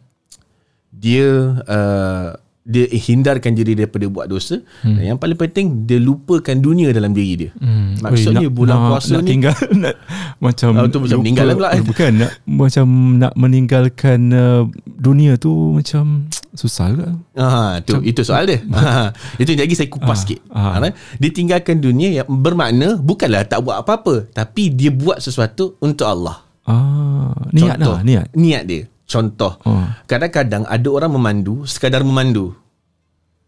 Dia 0.94 1.58
uh, 1.66 2.30
dia 2.68 2.84
hindarkan 2.92 3.56
diri 3.56 3.80
daripada 3.80 4.04
buat 4.12 4.28
dosa 4.28 4.60
hmm. 4.60 4.96
dan 5.00 5.04
yang 5.16 5.20
paling 5.20 5.40
penting 5.40 5.88
dia 5.88 6.04
lupakan 6.04 6.60
dunia 6.60 6.92
dalam 6.92 7.16
diri 7.16 7.48
dia. 7.48 7.52
Hmm. 7.64 7.96
Maksudnya 8.04 8.44
Oi, 8.44 8.52
nak, 8.52 8.58
bulan 8.60 8.76
nak, 8.76 8.90
puasa 8.92 9.14
nak 9.16 9.24
ni 9.24 9.30
tinggal 9.32 9.56
nak 9.88 9.96
macam 10.44 10.70
oh, 10.76 10.88
tu 10.92 11.00
macam 11.00 11.18
meninggal 11.24 11.48
pula 11.56 11.70
eh. 11.72 11.82
bukan 11.82 12.12
nak 12.20 12.32
macam 12.44 12.86
nak 13.24 13.34
meninggalkan 13.40 14.20
uh, 14.36 14.64
dunia 14.84 15.40
tu 15.40 15.80
macam 15.80 16.28
susah 16.52 16.92
ke? 16.92 17.08
Ha 17.40 17.80
tu 17.88 17.96
macam, 17.96 18.02
itu 18.04 18.22
soal 18.28 18.44
dia. 18.44 18.60
Ha 18.76 19.16
itu 19.40 19.56
lagi 19.56 19.76
saya 19.80 19.88
kupas 19.88 20.20
ha, 20.20 20.22
sikit. 20.28 20.40
Ha. 20.52 20.84
Ha. 20.84 20.88
Dia 21.24 21.30
tinggalkan 21.32 21.80
dunia 21.80 22.20
yang 22.20 22.28
bermakna 22.28 23.00
bukanlah 23.00 23.48
tak 23.48 23.64
buat 23.64 23.80
apa-apa 23.80 24.28
tapi 24.36 24.76
dia 24.76 24.92
buat 24.92 25.24
sesuatu 25.24 25.80
untuk 25.80 26.04
Allah. 26.04 26.44
Ah 26.68 27.32
niat 27.56 27.80
Contoh, 27.80 27.96
lah, 27.96 28.02
niat. 28.04 28.28
Niat 28.36 28.64
dia. 28.68 28.84
Contoh, 29.08 29.56
oh. 29.64 29.88
kadang-kadang 30.04 30.68
ada 30.68 30.88
orang 30.92 31.16
memandu 31.16 31.64
sekadar 31.64 32.04
memandu. 32.04 32.52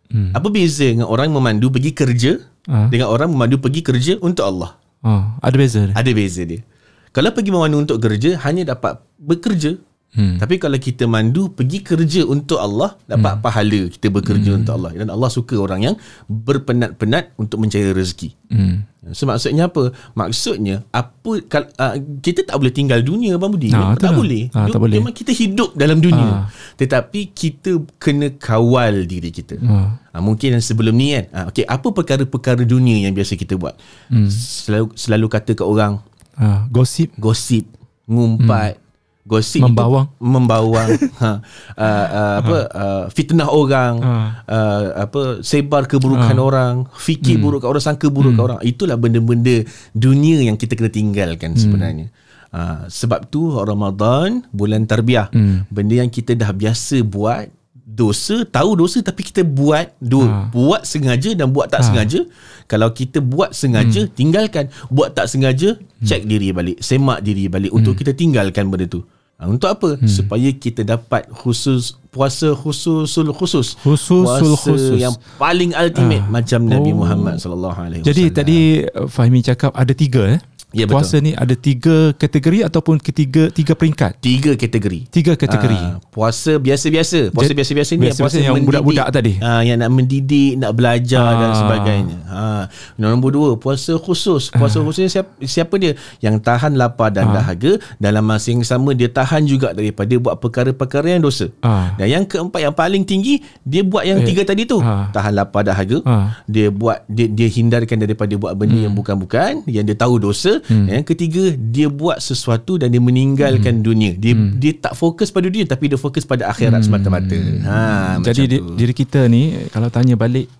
Hmm. 0.07 0.31
Apa 0.31 0.47
beza 0.47 0.87
dengan 0.87 1.11
orang 1.11 1.29
memandu 1.29 1.67
pergi 1.69 1.91
kerja 1.91 2.39
uh. 2.65 2.87
dengan 2.87 3.11
orang 3.11 3.27
memandu 3.29 3.59
pergi 3.59 3.83
kerja 3.83 4.13
untuk 4.23 4.47
Allah? 4.47 4.79
Oh, 5.03 5.23
ada 5.43 5.55
beza 5.59 5.83
dia. 5.83 5.95
Ada 5.99 6.11
beza 6.15 6.47
dia. 6.47 6.63
Kalau 7.11 7.35
pergi 7.35 7.51
memandu 7.51 7.77
untuk 7.83 7.99
kerja 7.99 8.39
hanya 8.47 8.71
dapat 8.71 9.03
bekerja. 9.19 9.75
Hmm. 10.09 10.41
Tapi 10.41 10.57
kalau 10.57 10.79
kita 10.81 11.05
mandu 11.05 11.53
pergi 11.53 11.85
kerja 11.85 12.25
untuk 12.25 12.57
Allah 12.57 12.97
dapat 13.05 13.37
hmm. 13.37 13.43
pahala 13.45 13.81
kita 13.93 14.07
bekerja 14.09 14.49
hmm. 14.55 14.59
untuk 14.65 14.73
Allah 14.81 14.91
dan 14.97 15.07
Allah 15.13 15.29
suka 15.29 15.53
orang 15.53 15.85
yang 15.85 15.95
berpenat-penat 16.25 17.37
untuk 17.37 17.61
mencari 17.61 17.93
rezeki. 17.93 18.33
Hmm. 18.49 18.88
So 19.15 19.23
maksudnya 19.23 19.71
apa? 19.71 19.95
Maksudnya 20.11 20.83
apa 20.91 21.31
uh, 21.39 21.95
kita 22.19 22.43
tak 22.43 22.59
boleh 22.59 22.73
tinggal 22.75 22.99
dunia 22.99 23.39
Abang 23.39 23.55
Budi. 23.55 23.71
Ha, 23.71 23.95
tak, 23.95 24.11
boleh. 24.11 24.51
Ha, 24.51 24.67
tak 24.67 24.75
boleh. 24.75 24.99
Memang 24.99 25.15
kita 25.15 25.31
hidup 25.31 25.71
dalam 25.71 26.03
dunia. 26.03 26.43
Ha. 26.43 26.51
Tetapi 26.75 27.31
kita 27.31 27.79
kena 27.95 28.35
kawal 28.35 29.07
diri 29.07 29.31
kita. 29.31 29.55
Ha. 29.63 29.77
Ha, 30.11 30.19
mungkin 30.19 30.59
sebelum 30.59 30.91
ni 30.99 31.15
kan. 31.15 31.25
Ha, 31.31 31.39
okay, 31.47 31.63
apa 31.63 31.87
perkara-perkara 31.95 32.67
dunia 32.67 33.07
yang 33.07 33.15
biasa 33.15 33.39
kita 33.39 33.55
buat? 33.55 33.79
Hmm. 34.11 34.27
Selalu 34.27 34.91
selalu 34.99 35.27
kata 35.31 35.51
ke 35.55 35.63
orang 35.63 36.03
ha, 36.35 36.67
gosip, 36.67 37.15
gosip, 37.15 37.63
ngumpat, 38.03 38.75
hmm 38.75 38.87
gosip 39.29 39.61
membawang 39.61 40.09
itu, 40.09 40.25
membawang 40.25 40.89
ha, 41.21 41.31
uh, 41.77 42.07
uh, 42.09 42.35
apa 42.41 42.57
uh, 42.73 43.03
fitnah 43.13 43.45
orang 43.45 43.93
ha. 44.01 44.13
uh, 44.49 44.83
apa 45.05 45.45
sebar 45.45 45.85
keburukan 45.85 46.33
ha. 46.33 46.41
orang 46.41 46.75
fikir 46.97 47.37
hmm. 47.37 47.45
buruk 47.45 47.63
orang 47.69 47.83
sangka 47.85 48.09
buruk 48.09 48.33
hmm. 48.33 48.45
orang 48.49 48.59
itulah 48.65 48.97
benda-benda 48.97 49.61
dunia 49.93 50.41
yang 50.41 50.57
kita 50.57 50.73
kena 50.73 50.89
tinggalkan 50.89 51.53
hmm. 51.53 51.61
sebenarnya 51.61 52.07
uh, 52.49 52.89
sebab 52.89 53.29
tu 53.29 53.53
Ramadan 53.53 54.49
bulan 54.49 54.89
tarbiyah 54.89 55.29
hmm. 55.29 55.69
benda 55.69 56.01
yang 56.01 56.09
kita 56.09 56.33
dah 56.33 56.49
biasa 56.49 57.05
buat 57.05 57.53
dosa 57.99 58.47
tahu 58.47 58.79
dosa 58.79 59.03
tapi 59.03 59.27
kita 59.27 59.43
buat 59.43 59.91
do, 59.99 60.23
ha. 60.23 60.47
buat 60.49 60.87
sengaja 60.87 61.35
dan 61.35 61.51
buat 61.51 61.67
tak 61.67 61.83
ha. 61.83 61.85
sengaja 61.85 62.23
kalau 62.65 62.89
kita 62.95 63.19
buat 63.19 63.51
sengaja 63.51 64.07
hmm. 64.07 64.13
tinggalkan 64.15 64.65
buat 64.87 65.13
tak 65.13 65.27
sengaja 65.27 65.75
hmm. 65.75 66.07
cek 66.07 66.23
diri 66.23 66.49
balik 66.55 66.77
semak 66.79 67.19
diri 67.21 67.51
balik 67.51 67.69
hmm. 67.69 67.77
untuk 67.77 67.93
kita 67.99 68.15
tinggalkan 68.15 68.71
benda 68.71 68.87
tu 68.89 69.03
Ha, 69.03 69.18
untuk 69.47 69.71
apa? 69.71 69.95
Hmm. 69.95 70.03
Supaya 70.03 70.51
kita 70.51 70.83
dapat 70.83 71.31
khusus 71.31 71.95
puasa 72.11 72.51
khususul 72.51 73.31
khusus. 73.31 73.79
Khususul 73.79 74.27
puasa 74.27 74.43
khusus. 74.43 74.99
yang 74.99 75.15
paling 75.39 75.71
ultimate 75.71 76.25
ha. 76.25 76.31
macam 76.31 76.59
Nabi 76.67 76.91
oh. 76.91 76.99
Muhammad 76.99 77.39
sallallahu 77.39 77.77
alaihi 77.79 78.01
wasallam. 78.03 78.09
Jadi 78.11 78.23
tadi 78.35 78.57
uh, 78.83 79.07
Fahmi 79.07 79.39
cakap 79.39 79.71
ada 79.71 79.93
tiga 79.95 80.35
eh. 80.35 80.39
Ya, 80.69 80.85
betul. 80.85 81.01
Puasa 81.01 81.17
ni 81.17 81.33
ada 81.33 81.57
tiga 81.57 82.13
kategori 82.13 82.61
ataupun 82.61 83.01
ketiga 83.01 83.49
tiga 83.49 83.73
peringkat? 83.73 84.21
Tiga 84.21 84.53
kategori. 84.53 85.09
Tiga 85.09 85.33
kategori. 85.33 85.73
Uh, 85.81 85.97
puasa 86.13 86.61
biasa-biasa. 86.61 87.33
Puasa 87.33 87.57
biasa-biasa 87.57 87.91
ni 87.97 88.05
biasa, 88.05 88.21
puasa 88.21 88.37
yang 88.37 88.61
budak-budak 88.61 89.09
tadi. 89.09 89.41
Uh, 89.41 89.65
yang 89.65 89.81
nak 89.81 89.89
mendidik, 89.89 90.61
nak 90.61 90.77
belajar 90.77 91.25
uh. 91.25 91.37
dan 91.41 91.51
sebagainya. 91.57 92.17
Uh, 92.29 92.63
nombor 93.01 93.33
dua, 93.33 93.49
puasa 93.57 93.97
khusus. 93.97 94.53
Puasa 94.53 94.77
uh. 94.77 94.85
khusus 94.85 95.09
siapa, 95.09 95.33
siapa 95.41 95.73
dia? 95.81 95.97
Yang 96.21 96.45
tahan 96.45 96.77
lapar 96.77 97.09
dan 97.17 97.33
uh. 97.33 97.41
dahaga. 97.41 97.81
Dalam 97.97 98.21
masa 98.21 98.53
yang 98.53 98.61
sama, 98.61 98.93
dia 98.93 99.09
tahan 99.09 99.49
juga 99.49 99.73
daripada 99.73 100.13
buat 100.21 100.37
perkara-perkara 100.37 101.17
yang 101.17 101.25
dosa. 101.25 101.49
Uh. 101.65 101.97
Dan 101.97 102.13
yang 102.13 102.23
keempat, 102.29 102.61
yang 102.61 102.77
paling 102.77 103.09
tinggi, 103.09 103.41
dia 103.65 103.81
buat 103.81 104.05
yang 104.05 104.21
eh. 104.21 104.27
tiga 104.29 104.45
tadi 104.45 104.69
tu. 104.69 104.77
Uh. 104.77 105.09
Tahan 105.17 105.33
lapar 105.33 105.65
dahaga. 105.65 105.97
Uh. 106.05 106.29
Dia 106.45 106.69
buat, 106.69 107.09
dia, 107.09 107.25
dia 107.25 107.49
hindarkan 107.49 107.97
daripada 108.05 108.37
buat 108.37 108.53
benda 108.53 108.77
hmm. 108.77 108.85
yang 108.85 108.93
bukan-bukan. 108.93 109.65
Yang 109.65 109.85
dia 109.89 109.97
tahu 109.97 110.21
dosa 110.21 110.58
hmm. 110.65 110.87
yang 110.91 111.05
ketiga 111.07 111.55
dia 111.55 111.87
buat 111.87 112.19
sesuatu 112.19 112.75
dan 112.75 112.91
dia 112.91 112.99
meninggalkan 112.99 113.79
hmm. 113.79 113.85
dunia 113.85 114.11
dia 114.17 114.33
hmm. 114.35 114.59
dia 114.59 114.75
tak 114.75 114.93
fokus 114.99 115.31
pada 115.31 115.47
dunia 115.47 115.63
tapi 115.69 115.87
dia 115.87 115.99
fokus 115.99 116.27
pada 116.27 116.51
akhirat 116.51 116.83
hmm. 116.83 116.87
semata-mata 116.87 117.39
ha 117.63 117.79
jadi 118.19 118.43
di, 118.45 118.57
diri 118.75 118.93
kita 118.93 119.29
ni 119.31 119.69
kalau 119.71 119.87
tanya 119.87 120.19
balik 120.19 120.51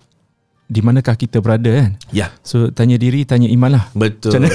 di 0.70 0.80
manakah 0.86 1.18
kita 1.18 1.42
berada 1.42 1.66
kan? 1.66 1.98
Ya. 2.14 2.30
So 2.46 2.70
tanya 2.70 2.94
diri, 2.94 3.26
tanya 3.26 3.50
iman 3.50 3.74
lah. 3.74 3.84
Betul. 3.90 4.46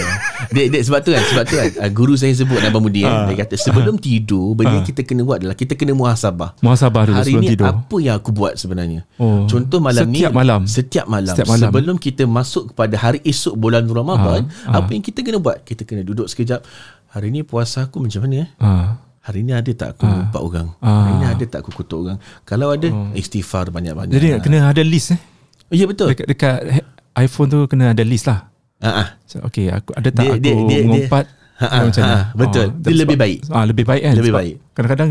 dek, 0.56 0.72
dek, 0.72 0.82
sebab 0.88 1.04
tu 1.04 1.12
kan, 1.12 1.20
sebab 1.28 1.44
tu 1.44 1.56
kan, 1.60 1.68
uh, 1.84 1.92
guru 1.92 2.16
saya 2.16 2.32
sebut 2.32 2.64
Abang 2.64 2.88
Budi 2.88 3.04
kan, 3.04 3.28
uh, 3.28 3.36
dia 3.36 3.44
kata 3.44 3.60
sebelum 3.60 4.00
uh, 4.00 4.02
tidur, 4.02 4.56
benda 4.56 4.80
uh, 4.80 4.86
kita 4.88 5.04
kena 5.04 5.28
buat 5.28 5.44
adalah 5.44 5.60
kita 5.60 5.76
kena 5.76 5.92
muhasabah. 5.92 6.56
Muhasabah 6.64 7.12
dulu 7.12 7.20
Hari 7.20 7.28
sebelum 7.28 7.44
ni, 7.44 7.52
tidur. 7.52 7.68
apa 7.68 7.96
yang 8.00 8.16
aku 8.16 8.32
buat 8.32 8.56
sebenarnya? 8.56 9.04
Oh. 9.20 9.44
Contoh 9.44 9.84
malam 9.84 10.08
setiap 10.08 10.32
ni. 10.32 10.40
Malam. 10.40 10.62
Setiap 10.64 11.06
malam. 11.12 11.36
Setiap 11.36 11.48
malam. 11.52 11.68
Sebelum 11.68 11.96
kita 12.00 12.24
masuk 12.24 12.72
kepada 12.72 12.96
hari 12.96 13.20
esok 13.28 13.60
bulan 13.60 13.84
Ramadan, 13.84 14.48
apa 14.72 14.90
yang 14.96 15.04
kita 15.04 15.20
kena 15.20 15.44
buat? 15.44 15.68
Kita 15.68 15.84
kena 15.84 16.08
duduk 16.08 16.32
sekejap. 16.32 16.64
Hari 17.12 17.28
ni 17.32 17.44
puasa 17.44 17.92
aku 17.92 18.00
macam 18.00 18.24
mana 18.24 18.44
eh? 18.44 18.50
Uh, 18.60 18.88
Hari 19.26 19.42
ni 19.42 19.56
ada 19.58 19.72
tak 19.74 19.98
aku 19.98 20.06
uh, 20.06 20.38
orang? 20.38 20.68
Uh, 20.84 20.88
Hari 20.88 21.14
ni 21.18 21.26
ada 21.28 21.44
tak 21.48 21.60
aku 21.64 21.72
kutuk 21.82 22.08
orang? 22.08 22.20
Kalau 22.44 22.72
ada, 22.76 22.88
uh, 22.92 23.10
istighfar 23.16 23.72
banyak-banyak. 23.72 24.14
Jadi 24.16 24.28
kena 24.44 24.72
ada 24.72 24.84
list 24.84 25.16
eh? 25.16 25.20
Ya 25.74 25.86
betul. 25.90 26.14
Dekat, 26.14 26.28
dekat 26.30 26.58
iPhone 27.16 27.50
tu 27.50 27.60
kena 27.66 27.96
ada 27.96 28.04
list 28.06 28.28
lah. 28.28 28.52
Uh-huh. 28.84 29.08
So, 29.26 29.42
okay, 29.48 29.72
aku 29.72 29.96
ada 29.96 30.10
tak 30.12 30.22
dia, 30.22 30.32
aku 30.36 30.44
dia, 30.44 30.54
dia, 30.54 30.80
mengumpat 30.84 31.26
dia, 31.26 31.80
macam 31.88 32.04
ha, 32.04 32.18
betul. 32.36 32.68
Oh, 32.68 32.80
dia 32.84 32.96
lebih 33.00 33.18
baik. 33.18 33.38
Ah 33.48 33.64
lebih 33.64 33.86
baik 33.88 34.02
kan. 34.04 34.14
Lebih 34.20 34.32
Sebab 34.36 34.42
baik. 34.44 34.56
Kadang-kadang 34.76 35.10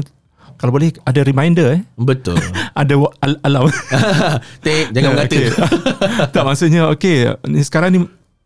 kalau 0.60 0.70
boleh 0.70 0.90
ada 1.02 1.20
reminder 1.24 1.66
eh. 1.80 1.82
Betul. 1.96 2.36
ada 2.80 2.94
al- 3.24 3.40
alarm. 3.42 3.72
Tek, 4.64 4.92
jangan 4.92 5.10
mengata. 5.16 5.40
tak 6.30 6.42
maksudnya 6.44 6.92
okay, 6.92 7.32
ni 7.48 7.64
sekarang 7.64 7.90
ni 7.90 8.00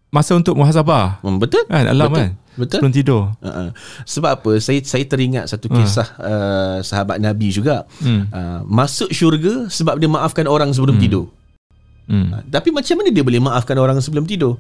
masa 0.09 0.39
untuk 0.39 0.57
muhasabah. 0.57 1.21
Hmm, 1.21 1.43
betul. 1.43 1.67
Kan 1.67 1.91
alarm 1.91 2.13
betul. 2.15 2.23
kan. 2.23 2.31
Betul. 2.59 2.79
Sebelum 2.83 2.95
tidur. 2.95 3.23
Uh-uh. 3.39 3.71
Sebab 4.03 4.31
apa? 4.43 4.51
Saya 4.59 4.83
saya 4.83 5.07
teringat 5.07 5.47
satu 5.47 5.71
kisah 5.71 6.09
uh. 6.19 6.27
Uh, 6.27 6.77
sahabat 6.83 7.23
Nabi 7.23 7.55
juga. 7.55 7.87
Hmm. 8.03 8.27
Uh, 8.35 8.61
masuk 8.67 9.15
syurga 9.15 9.71
sebab 9.71 9.99
dia 10.03 10.11
maafkan 10.11 10.51
orang 10.51 10.75
sebelum 10.75 10.99
hmm. 10.99 11.05
tidur. 11.07 11.27
Hmm. 12.09 12.33
Ha, 12.33 12.37
tapi 12.49 12.73
macam 12.73 12.95
mana 12.99 13.09
dia 13.13 13.23
boleh 13.23 13.41
maafkan 13.41 13.77
orang 13.77 14.01
sebelum 14.01 14.25
tidur? 14.25 14.57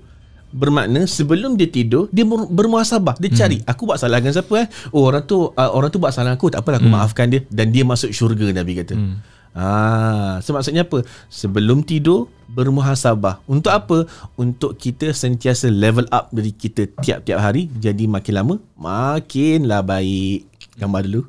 Bermakna 0.48 1.04
sebelum 1.04 1.56
dia 1.56 1.68
tidur 1.68 2.08
dia 2.12 2.24
bermuasabah. 2.28 3.16
Dia 3.20 3.32
cari 3.32 3.64
hmm. 3.64 3.68
aku 3.68 3.88
buat 3.88 3.98
salah 4.00 4.20
dengan 4.20 4.36
siapa 4.36 4.54
eh? 4.64 4.68
Oh 4.92 5.08
orang 5.08 5.24
tu 5.24 5.48
uh, 5.48 5.70
orang 5.72 5.88
tu 5.88 6.00
buat 6.00 6.12
salah 6.12 6.36
aku, 6.36 6.52
tak 6.52 6.64
apalah 6.64 6.80
aku 6.80 6.88
hmm. 6.88 6.96
maafkan 7.00 7.26
dia 7.28 7.40
dan 7.48 7.72
dia 7.72 7.84
masuk 7.84 8.12
syurga 8.12 8.52
Nabi 8.52 8.78
kata. 8.78 8.96
Hmm. 8.96 9.20
Ah, 9.58 10.38
so 10.44 10.54
maksudnya 10.54 10.86
apa? 10.86 11.02
Sebelum 11.32 11.82
tidur 11.82 12.30
bermuhasabah. 12.46 13.42
Untuk 13.50 13.74
apa? 13.74 14.06
Untuk 14.38 14.78
kita 14.78 15.10
sentiasa 15.10 15.66
level 15.72 16.06
up 16.14 16.30
dari 16.30 16.54
kita 16.54 16.86
tiap-tiap 17.00 17.42
hari 17.42 17.66
jadi 17.74 18.06
makin 18.06 18.34
lama 18.38 18.54
makinlah 18.78 19.82
baik. 19.82 20.46
Gambar 20.78 21.00
dulu. 21.10 21.26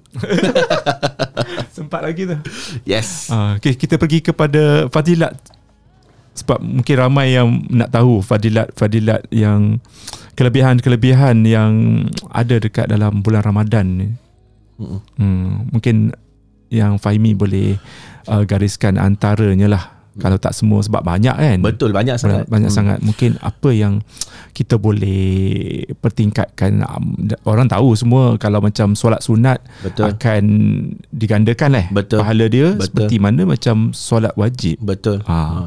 Sempat 1.76 2.06
lagi 2.06 2.30
tu. 2.30 2.38
Yes. 2.86 3.34
Uh, 3.34 3.58
okay, 3.58 3.74
kita 3.74 3.98
pergi 3.98 4.22
kepada 4.22 4.86
fadilat 4.94 5.34
sebab 6.40 6.64
mungkin 6.64 6.96
ramai 6.96 7.36
yang 7.36 7.68
nak 7.68 7.92
tahu 7.92 8.24
fadilat-fadilat 8.24 9.28
yang 9.30 9.84
kelebihan-kelebihan 10.40 11.44
yang 11.44 11.72
ada 12.32 12.56
dekat 12.58 12.88
dalam 12.88 13.20
bulan 13.20 13.44
Ramadan 13.44 13.86
ni. 14.00 14.08
Hmm, 15.20 15.68
mungkin 15.76 16.16
yang 16.72 16.96
Fahimi 16.96 17.36
boleh 17.36 17.76
uh, 18.32 18.48
gariskan 18.48 18.96
antaranya 18.96 19.68
lah 19.68 19.84
Kalau 20.20 20.36
tak 20.36 20.52
semua 20.52 20.84
sebab 20.84 21.00
banyak 21.00 21.32
kan. 21.32 21.58
Betul 21.64 21.96
banyak 21.96 22.20
sangat. 22.20 22.44
Banyak, 22.52 22.68
hmm. 22.68 22.76
sangat. 22.76 23.00
Mungkin 23.00 23.40
apa 23.40 23.72
yang 23.72 24.04
kita 24.52 24.76
boleh 24.76 25.88
pertingkatkan 25.96 26.84
um, 26.84 27.16
orang 27.48 27.72
tahu 27.72 27.96
semua 27.96 28.36
kalau 28.36 28.60
macam 28.60 29.00
solat 29.00 29.24
sunat 29.24 29.64
Betul. 29.80 30.12
akan 30.12 30.44
digandakan 31.16 31.70
lah 31.72 31.86
Betul. 31.94 32.20
pahala 32.20 32.46
dia 32.52 32.76
Betul. 32.76 32.84
seperti 32.84 33.16
mana 33.22 33.48
macam 33.48 33.96
solat 33.96 34.36
wajib. 34.36 34.76
Betul. 34.84 35.24
Ha. 35.24 35.40
Ha. 35.40 35.64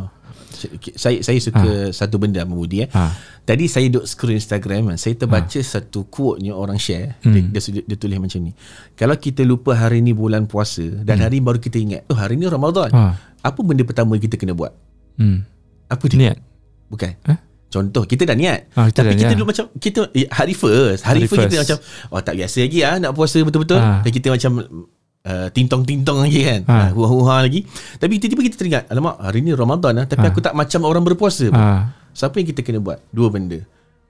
Saya 0.94 1.18
saya 1.22 1.38
suka 1.42 1.90
satu 1.90 2.16
benda 2.18 2.42
Abang 2.42 2.58
Budi 2.58 2.84
eh. 2.84 2.88
Ha. 2.92 3.14
Tadi 3.42 3.66
saya 3.66 3.90
duduk 3.90 4.06
scroll 4.06 4.38
Instagram 4.38 4.94
kan, 4.94 4.98
saya 4.98 5.14
terbaca 5.18 5.58
satu 5.58 6.06
quote 6.06 6.42
yang 6.42 6.58
orang 6.58 6.78
share. 6.78 7.18
Dia, 7.22 7.42
dia, 7.42 7.60
dia, 7.60 7.82
dia 7.82 7.96
tulis 7.98 8.18
macam 8.18 8.40
ni. 8.44 8.52
Kalau 8.94 9.16
kita 9.18 9.42
lupa 9.42 9.74
hari 9.74 9.98
ni 10.04 10.14
bulan 10.14 10.46
puasa 10.46 10.84
dan 11.02 11.18
hari 11.18 11.38
ni 11.38 11.44
baru 11.44 11.58
kita 11.58 11.78
ingat, 11.80 12.02
oh 12.06 12.16
hari 12.18 12.38
ni 12.38 12.46
Ramadan. 12.46 12.90
Ha. 12.94 13.02
Apa 13.42 13.60
benda 13.66 13.82
pertama 13.82 14.14
kita 14.18 14.38
kena 14.38 14.54
buat? 14.54 14.70
Hmm. 15.18 15.42
Apa 15.90 16.04
dia? 16.06 16.30
Niat. 16.30 16.38
Bukan. 16.88 17.12
Eh? 17.26 17.38
Contoh 17.72 18.04
kita 18.04 18.28
dah 18.28 18.36
niat. 18.36 18.68
Ah, 18.76 18.92
kita 18.92 19.00
Tapi 19.00 19.16
dah 19.16 19.16
kita 19.16 19.32
niat. 19.32 19.38
dulu 19.40 19.46
macam 19.48 19.64
kita 19.80 20.00
eh, 20.12 20.28
hari 20.28 20.52
first, 20.52 21.08
hari, 21.08 21.24
Hari 21.24 21.28
first, 21.32 21.48
kita 21.48 21.56
macam 21.64 21.78
oh 22.12 22.20
tak 22.20 22.34
biasa 22.36 22.58
lagi 22.68 22.78
ah 22.84 22.96
nak 23.00 23.12
puasa 23.16 23.38
betul-betul. 23.40 23.80
Ah. 23.80 24.04
Dan 24.04 24.10
kita 24.12 24.28
macam 24.28 24.52
uh, 25.24 25.48
tintong-tintong 25.50 26.18
lagi 26.22 26.40
kan. 26.42 26.60
Ah. 26.66 26.88
Huha-huha 26.90 27.42
lagi. 27.42 27.66
Tapi 27.96 28.18
tiba-tiba 28.18 28.42
kita 28.46 28.56
teringat, 28.58 28.84
alamak 28.90 29.18
hari 29.18 29.40
ni 29.40 29.52
Ramadan 29.54 30.02
ah 30.02 30.06
tapi 30.06 30.26
Ah. 30.26 30.30
aku 30.30 30.40
tak 30.42 30.54
macam 30.54 30.80
orang 30.84 31.02
berpuasa. 31.02 31.48
pun. 31.48 31.58
Ha. 31.58 31.94
Siapa 32.12 32.36
yang 32.38 32.48
kita 32.52 32.60
kena 32.60 32.78
buat? 32.78 33.00
Dua 33.08 33.32
benda. 33.32 33.58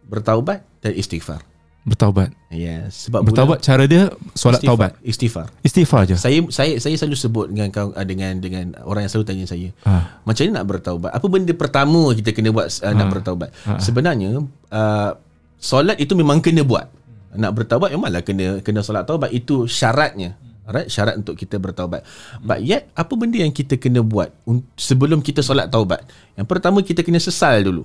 Bertaubat 0.03 0.67
dan 0.83 0.93
istighfar. 0.93 1.45
Bertaubat. 1.83 2.31
Yes, 2.47 3.11
sebab 3.11 3.27
Bertaubat 3.27 3.59
cara 3.59 3.91
dia 3.91 4.07
solat 4.39 4.63
istighfar, 4.63 4.71
taubat. 4.71 4.93
Istighfar. 5.03 5.47
Istighfar 5.67 6.03
je. 6.07 6.15
Saya 6.15 6.39
saya 6.55 6.79
saya 6.79 6.95
selalu 6.95 7.19
sebut 7.19 7.47
dengan 7.51 7.75
kau 7.75 7.91
ah, 7.91 8.07
dengan 8.07 8.39
dengan 8.39 8.71
orang 8.87 9.03
yang 9.03 9.11
selalu 9.11 9.27
tanya 9.27 9.45
saya. 9.51 9.69
Ha. 9.83 10.23
Macam 10.23 10.43
mana 10.47 10.63
nak 10.63 10.67
bertaubat? 10.71 11.11
Apa 11.11 11.27
benda 11.27 11.53
pertama 11.55 12.15
kita 12.15 12.31
kena 12.31 12.55
buat 12.55 12.71
uh, 12.71 12.95
nak 12.95 13.09
bertaubat? 13.11 13.51
Sebenarnya 13.83 14.47
uh, 14.71 15.11
solat 15.59 15.99
itu 15.99 16.15
memang 16.15 16.39
kena 16.39 16.63
buat. 16.63 16.87
Nak 17.35 17.51
bertaubat 17.51 17.91
memanglah 17.91 18.23
kena 18.23 18.63
kena 18.63 18.87
solat 18.87 19.03
taubat 19.03 19.35
itu 19.35 19.67
syaratnya. 19.67 20.39
Alright, 20.63 20.87
syarat 20.87 21.19
untuk 21.19 21.35
kita 21.35 21.59
bertaubat. 21.59 22.07
But 22.39 22.63
yet 22.63 22.87
apa 22.95 23.11
benda 23.13 23.35
yang 23.37 23.51
kita 23.51 23.75
kena 23.77 23.99
buat 24.01 24.31
sebelum 24.79 25.19
kita 25.19 25.43
solat 25.43 25.67
taubat? 25.69 26.07
Yang 26.39 26.47
pertama 26.47 26.79
kita 26.81 27.03
kena 27.03 27.19
sesal 27.19 27.67
dulu. 27.67 27.83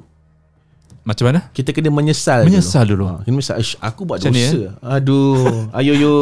Macam 1.02 1.32
mana? 1.32 1.40
Kita 1.56 1.72
kena 1.72 1.88
menyesal, 1.88 2.44
Menyesal 2.44 2.84
dulu. 2.84 3.08
Ha, 3.08 3.24
kena 3.24 3.40
menyesal. 3.40 3.56
Ish, 3.58 3.80
aku 3.80 4.04
buat 4.04 4.20
Macam 4.20 4.36
ni, 4.36 4.44
dosa. 4.44 4.76
Aduh, 4.84 5.72
ayo 5.80 5.94
yo. 5.96 6.14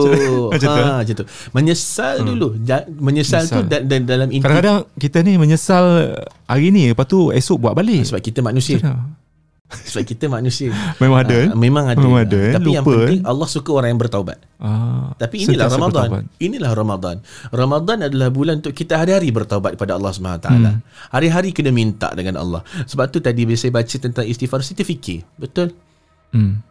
Macam 0.54 0.68
tu, 0.70 0.78
ha, 0.78 1.02
macam 1.02 1.16
tu. 1.18 1.26
Menyesal 1.58 2.16
dulu. 2.22 2.48
Ja, 2.62 2.86
menyesal, 2.86 3.50
tu 3.50 3.66
Menyesal. 3.66 3.66
dan, 3.66 3.82
dan 3.90 4.02
dalam 4.06 4.28
inti 4.30 4.46
Kadang-kadang 4.46 4.86
kita 4.94 5.26
ni 5.26 5.42
menyesal 5.42 6.14
hari 6.46 6.70
ni 6.70 6.94
lepas 6.94 7.10
tu 7.10 7.34
esok 7.34 7.58
buat 7.58 7.74
balik. 7.74 8.06
sebab 8.06 8.22
kita 8.22 8.46
manusia. 8.46 8.78
Macam 8.78 9.18
Sebab 9.66 10.04
kita 10.06 10.26
manusia. 10.30 10.70
Memang 11.02 11.26
ada. 11.26 11.50
Ah, 11.50 11.58
memang 11.58 11.86
ada. 11.90 11.98
Memang 11.98 12.22
ada, 12.22 12.38
eh. 12.38 12.54
Tapi 12.54 12.70
yang 12.70 12.86
Lupa, 12.86 13.02
penting 13.02 13.22
Allah 13.26 13.48
suka 13.50 13.70
orang 13.74 13.90
yang 13.98 14.02
bertaubat. 14.02 14.38
Ah, 14.62 15.10
Tapi 15.18 15.36
inilah 15.42 15.68
Ramadan. 15.68 16.10
bertaubat. 16.14 16.24
Inilah 16.38 16.72
Ramadan. 16.78 17.16
Ramadan 17.50 17.98
adalah 18.06 18.30
bulan 18.30 18.62
untuk 18.62 18.78
kita 18.78 19.02
hari-hari 19.02 19.34
bertaubat 19.34 19.74
kepada 19.74 19.98
Allah 19.98 20.14
SWT. 20.14 20.48
Hmm. 20.54 20.86
Hari-hari 21.10 21.50
kena 21.50 21.74
minta 21.74 22.14
dengan 22.14 22.38
Allah. 22.38 22.62
Sebab 22.86 23.10
tu 23.10 23.18
tadi 23.26 23.42
bila 23.50 23.58
saya 23.58 23.74
baca 23.74 23.96
tentang 23.98 24.26
istighfar, 24.30 24.62
saya 24.62 24.78
terfikir. 24.78 25.26
Betul. 25.36 25.74
Hmm. 26.30 26.62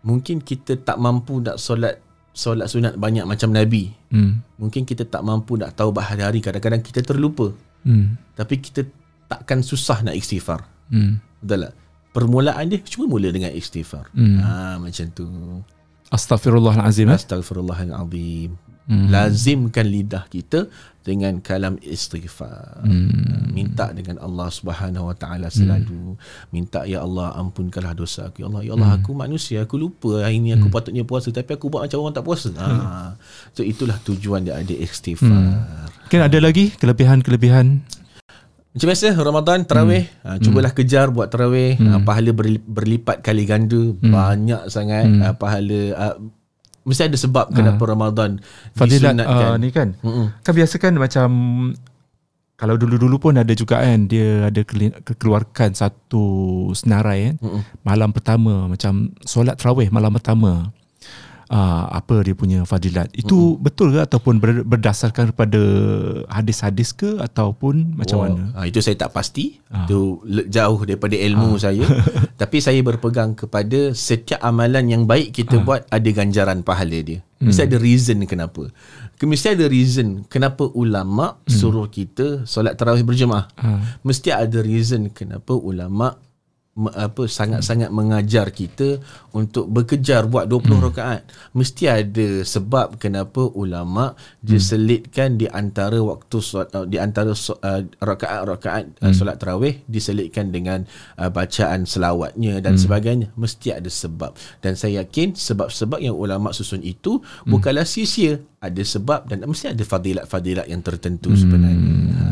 Mungkin 0.00 0.40
kita 0.40 0.80
tak 0.80 0.96
mampu 0.96 1.44
nak 1.44 1.60
solat 1.60 2.00
solat 2.32 2.70
sunat 2.72 2.96
banyak 2.96 3.28
macam 3.28 3.52
Nabi. 3.52 3.92
Hmm. 4.08 4.40
Mungkin 4.56 4.88
kita 4.88 5.04
tak 5.04 5.20
mampu 5.20 5.60
nak 5.60 5.76
taubat 5.76 6.16
hari-hari. 6.16 6.40
Kadang-kadang 6.40 6.80
kita 6.80 7.04
terlupa. 7.04 7.52
Hmm. 7.84 8.16
Tapi 8.32 8.56
kita 8.56 8.88
takkan 9.28 9.60
susah 9.60 10.00
nak 10.00 10.16
istighfar. 10.16 10.64
Hmm. 10.88 11.20
Betul 11.44 11.68
tak? 11.68 11.87
Permulaan 12.18 12.66
dia 12.66 12.82
cuma 12.82 13.06
mula 13.06 13.30
dengan 13.30 13.54
istighfar. 13.54 14.10
Hmm. 14.10 14.42
Ha, 14.42 14.74
macam 14.76 15.06
tu. 15.14 15.26
Astaghfirullahalazim. 16.10 17.06
eh? 17.08 17.14
Astaghfirullahalazim. 17.14 18.58
Hmm. 18.88 19.12
Lazimkan 19.12 19.84
lidah 19.84 20.24
kita 20.26 20.64
dengan 21.04 21.44
kalam 21.44 21.76
istighfar. 21.84 22.80
Hmm. 22.80 23.52
Minta 23.52 23.92
dengan 23.92 24.16
Allah 24.16 24.48
Subhanahu 24.48 25.12
Wa 25.12 25.16
Taala 25.16 25.52
selalu. 25.52 26.16
Minta 26.48 26.88
ya 26.88 27.04
Allah 27.04 27.36
ampunkanlah 27.36 27.92
dosa 27.92 28.32
aku. 28.32 28.40
Ya 28.40 28.46
Allah, 28.48 28.62
ya 28.64 28.72
Allah 28.72 28.96
Hmm. 28.96 29.04
aku 29.04 29.10
manusia, 29.12 29.60
aku 29.60 29.76
lupa 29.76 30.24
hari 30.24 30.40
ini 30.40 30.56
aku 30.56 30.72
patutnya 30.72 31.04
puasa 31.04 31.28
tapi 31.28 31.52
aku 31.52 31.68
buat 31.68 31.84
macam 31.84 32.00
orang 32.00 32.16
tak 32.16 32.24
puasa. 32.24 32.48
Hmm. 32.48 32.80
Ha. 32.80 33.12
So 33.52 33.60
itulah 33.60 34.00
tujuan 34.00 34.48
dia 34.48 34.56
ada 34.56 34.72
istighfar. 34.72 35.36
Mungkin 36.08 36.20
ada 36.24 36.38
lagi 36.40 36.72
kelebihan-kelebihan. 36.74 37.84
Macam 38.68 38.86
biasa 38.92 39.16
Ramadan 39.16 39.58
tarawih 39.64 40.04
hmm. 40.06 40.24
ha, 40.28 40.36
cubalah 40.38 40.72
kejar 40.76 41.08
buat 41.08 41.32
tarawih 41.32 41.80
hmm. 41.80 41.88
ha, 41.88 41.98
pahala 42.04 42.30
berli- 42.36 42.62
berlipat 42.62 43.24
kali 43.24 43.48
ganda 43.48 43.80
hmm. 43.80 44.12
banyak 44.12 44.62
sangat 44.68 45.08
hmm. 45.08 45.20
ha, 45.24 45.32
pahala 45.34 45.82
ha, 45.96 46.06
mesti 46.88 47.04
ada 47.04 47.18
sebab 47.20 47.52
kenapa 47.52 47.84
Ramadan 47.84 48.40
Fadilat 48.72 49.12
disunatkan. 49.20 49.50
uh, 49.52 49.56
ni 49.60 49.68
kan. 49.68 49.88
Mm-mm. 50.00 50.26
Kan 50.40 50.52
biasa 50.56 50.74
kan 50.80 50.96
macam 50.96 51.28
kalau 52.56 52.74
dulu-dulu 52.80 53.28
pun 53.28 53.36
ada 53.36 53.52
juga 53.52 53.84
kan 53.84 54.08
dia 54.08 54.48
ada 54.48 54.64
keluarkan 55.04 55.76
satu 55.76 56.24
senarai 56.72 57.28
kan. 57.28 57.36
Mm-mm. 57.44 57.62
Malam 57.84 58.10
pertama 58.16 58.64
macam 58.72 59.12
solat 59.20 59.60
tarawih 59.60 59.92
malam 59.92 60.16
pertama. 60.16 60.72
Uh, 61.48 61.88
apa 61.88 62.20
dia 62.20 62.36
punya 62.36 62.60
fadilat. 62.68 63.08
Itu 63.16 63.56
betul 63.56 63.96
ke 63.96 64.04
ataupun 64.04 64.36
ber, 64.36 64.68
berdasarkan 64.68 65.32
kepada 65.32 65.60
hadis-hadis 66.28 66.92
ke 66.92 67.16
ataupun 67.16 67.96
macam 67.96 68.16
Oh, 68.20 68.22
mana? 68.28 68.42
Ha, 68.52 68.68
itu 68.68 68.84
saya 68.84 69.00
tak 69.00 69.16
pasti. 69.16 69.56
Ah. 69.72 69.88
Itu 69.88 70.20
jauh 70.28 70.80
daripada 70.84 71.16
ilmu 71.16 71.56
saya. 71.56 71.88
Tapi 72.40 72.60
saya 72.60 72.84
berpegang 72.84 73.32
kepada 73.32 73.96
setiap 73.96 74.44
amalan 74.44 74.92
yang 74.92 75.02
baik 75.08 75.32
kita 75.32 75.64
buat 75.64 75.88
ada 75.88 76.08
ganjaran 76.12 76.60
pahala 76.60 77.00
dia. 77.00 77.24
Mesti 77.40 77.64
ada 77.64 77.80
reason 77.80 78.18
kenapa. 78.28 78.68
Ke- 79.16 79.24
Mesti 79.24 79.56
ada 79.56 79.64
reason 79.72 80.28
kenapa 80.28 80.68
ulama 80.68 81.40
suruh 81.48 81.88
kita 81.88 82.44
solat 82.44 82.76
tarawih 82.76 83.08
berjemaah. 83.08 83.48
Ah. 83.56 83.80
Mesti 84.04 84.36
ada 84.36 84.60
reason 84.60 85.08
kenapa 85.08 85.56
ulama 85.56 86.18
apa 86.94 87.26
sangat-sangat 87.26 87.90
mengajar 87.90 88.54
kita 88.54 89.02
untuk 89.34 89.66
bekejar 89.66 90.30
buat 90.30 90.46
20 90.46 90.86
rakaat. 90.90 91.26
Mesti 91.58 91.84
ada 91.90 92.28
sebab 92.46 93.02
kenapa 93.02 93.50
ulama 93.58 94.14
diselitkan 94.38 95.34
di 95.34 95.50
antara 95.50 95.98
waktu 95.98 96.38
di 96.86 96.98
antara 97.02 97.34
uh, 97.34 97.82
rakaat-rakaat 97.98 99.02
uh, 99.02 99.10
solat 99.10 99.42
tarawih 99.42 99.82
diselitkan 99.90 100.54
dengan 100.54 100.86
uh, 101.18 101.26
bacaan 101.26 101.82
selawatnya 101.82 102.62
dan 102.62 102.78
sebagainya. 102.78 103.34
Mesti 103.34 103.74
ada 103.74 103.90
sebab. 103.90 104.38
Dan 104.62 104.78
saya 104.78 105.02
yakin 105.02 105.34
sebab-sebab 105.34 105.98
yang 105.98 106.14
ulama 106.14 106.54
susun 106.54 106.80
itu 106.86 107.18
bukanlah 107.42 107.84
sia-sia. 107.84 108.38
Ada 108.58 108.82
sebab 108.82 109.30
dan 109.30 109.46
mesti 109.46 109.70
ada 109.70 109.82
fadilat-fadilat 109.86 110.66
yang 110.66 110.82
tertentu 110.82 111.30
sebenarnya. 111.30 111.94
Ha. 112.18 112.26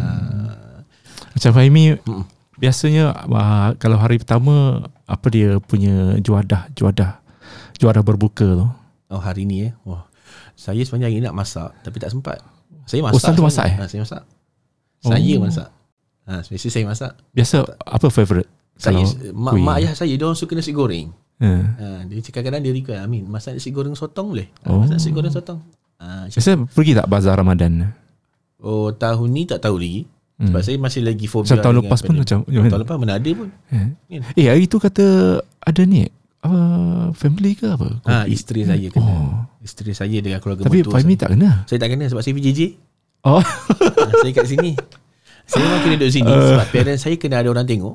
Macam 1.39 1.51
Fahimi 1.55 1.95
biasanya 2.57 3.05
uh, 3.23 3.69
kalau 3.77 3.97
hari 3.97 4.17
pertama 4.17 4.55
apa 5.05 5.27
dia 5.29 5.57
punya 5.59 6.17
juadah 6.19 6.73
juadah 6.73 7.21
juadah 7.75 8.03
berbuka 8.03 8.47
tu. 8.57 8.67
Oh 9.09 9.21
hari 9.21 9.45
ni 9.45 9.69
eh. 9.69 9.73
Wah. 9.83 10.05
Saya 10.53 10.81
sebenarnya 10.81 11.07
hari 11.07 11.17
ni 11.17 11.25
nak 11.25 11.37
masak 11.37 11.71
tapi 11.81 11.97
tak 11.97 12.11
sempat. 12.11 12.41
Saya 12.85 13.03
Oh, 13.03 13.09
masak. 13.09 13.21
selalu 13.21 13.37
sebenarnya. 13.37 13.47
masak, 13.47 13.65
eh? 13.65 13.75
Ha, 13.75 13.85
saya 13.85 14.01
masak. 14.01 14.23
Saya 14.99 15.19
Oh. 15.31 15.43
masak. 15.43 15.69
Ha, 16.27 16.33
biasa 16.43 16.67
saya 16.67 16.85
masak. 16.85 17.13
Biasa 17.31 17.57
apa 17.79 18.07
favorite? 18.09 18.51
Saya 18.75 19.01
mak, 19.31 19.55
mak 19.57 19.77
ayah 19.79 19.93
saya 19.93 20.11
dia 20.11 20.23
orang 20.23 20.35
suka 20.35 20.53
nasi 20.53 20.71
goreng. 20.71 21.09
Ha. 21.39 21.49
Ha, 21.49 21.87
dia 22.05 22.21
cakap 22.21 22.43
kadang 22.43 22.61
dia 22.61 22.73
request 22.73 22.97
Amin 22.99 23.25
masak 23.25 23.55
nasi 23.55 23.69
goreng 23.69 23.93
sotong 23.93 24.33
boleh? 24.33 24.49
Ha, 24.61 24.69
Oh. 24.69 24.81
Masak 24.81 24.97
nasi 24.97 25.11
goreng 25.11 25.31
sotong. 25.31 25.61
Ha, 25.97 26.27
Biasa 26.27 26.57
pergi 26.67 26.93
tak 26.93 27.07
bazar 27.07 27.37
Ramadan? 27.37 27.93
oh 28.59 28.89
tahun 28.91 29.29
ni 29.31 29.45
tak 29.45 29.61
tahu 29.61 29.77
lagi. 29.77 30.09
Sebab 30.37 30.61
saya 30.61 30.77
masih 30.77 31.01
lagi 31.01 31.25
fobia. 31.25 31.49
Hmm. 31.49 31.49
Macam 31.49 31.65
tahun 31.65 31.77
lepas 31.81 32.01
pun 32.05 32.15
macam. 32.21 32.39
Tahun 32.45 32.83
lepas 32.85 32.97
mana 33.01 33.13
ada 33.17 33.31
pun. 33.33 33.49
Eh. 33.73 33.73
Kan? 33.73 33.89
eh 34.37 34.47
hari 34.53 34.69
tu 34.69 34.77
kata 34.77 35.07
ada 35.41 35.83
ni 35.89 36.05
apa 36.47 36.61
family 37.17 37.57
ke 37.57 37.67
apa? 37.73 37.89
Ha, 38.05 38.29
isteri 38.29 38.63
saya 38.63 38.87
kena. 38.93 39.03
Oh. 39.03 39.33
Isteri 39.65 39.93
saya 39.97 40.19
dengan 40.21 40.39
keluarga 40.39 40.69
Tapi 40.69 40.85
mertua 40.85 40.95
Fahmi 41.01 41.15
saya. 41.17 41.23
tak 41.25 41.29
kena. 41.35 41.51
Saya 41.67 41.79
tak 41.81 41.91
kena 41.91 42.05
sebab 42.07 42.23
saya 42.23 42.35
PJJ. 42.37 42.61
Oh. 43.25 43.41
Ha, 43.43 44.03
saya 44.23 44.33
kat 44.37 44.47
sini. 44.47 44.73
Saya 45.47 45.63
memang 45.63 45.81
kena 45.83 45.95
duduk 45.97 46.13
sini 46.13 46.33
sebab 46.53 46.67
parents 46.69 47.03
saya 47.03 47.17
kena 47.17 47.37
ada 47.41 47.49
orang 47.51 47.67
tengok. 47.67 47.95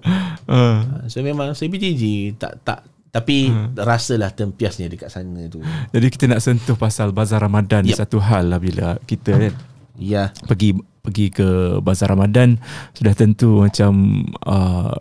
Uh, 0.49 1.07
So 1.07 1.21
memang 1.21 1.53
saya 1.53 1.69
PJJ 1.69 2.35
tak 2.35 2.59
tak 2.65 2.79
tapi 3.11 3.51
hmm. 3.51 3.75
rasalah 3.75 4.31
tempiasnya 4.31 4.87
dekat 4.87 5.11
sana 5.11 5.43
tu. 5.51 5.59
jadi 5.91 6.07
kita 6.07 6.31
nak 6.31 6.39
sentuh 6.39 6.79
pasal 6.79 7.11
bazar 7.11 7.43
Ramadan 7.43 7.83
Yep. 7.83 7.91
yep. 7.91 7.99
satu 7.99 8.23
hal 8.23 8.47
lah 8.47 8.55
bila 8.55 8.95
kita 9.03 9.35
kan 9.35 9.53
Ya. 9.99 10.31
pergi 10.47 10.79
pergi 11.01 11.33
ke 11.33 11.81
bazar 11.81 12.13
Ramadan 12.13 12.61
sudah 12.93 13.13
tentu 13.17 13.65
macam 13.65 14.23
uh, 14.45 14.95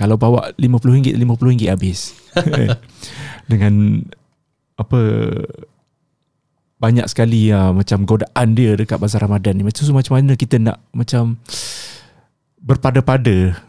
kalau 0.00 0.16
bawa 0.16 0.56
RM50 0.56 1.12
RM50 1.20 1.68
habis. 1.68 2.16
Dengan 3.52 4.00
apa 4.80 5.00
banyak 6.80 7.04
sekali 7.04 7.52
uh, 7.52 7.76
macam 7.76 8.08
godaan 8.08 8.56
dia 8.56 8.72
dekat 8.72 8.96
bazar 8.96 9.20
Ramadan 9.20 9.60
ni. 9.60 9.68
Macam 9.68 9.84
so, 9.84 9.92
macam 9.92 10.16
mana 10.16 10.32
kita 10.40 10.56
nak 10.56 10.80
macam 10.96 11.36
berpada-pada 12.64 13.60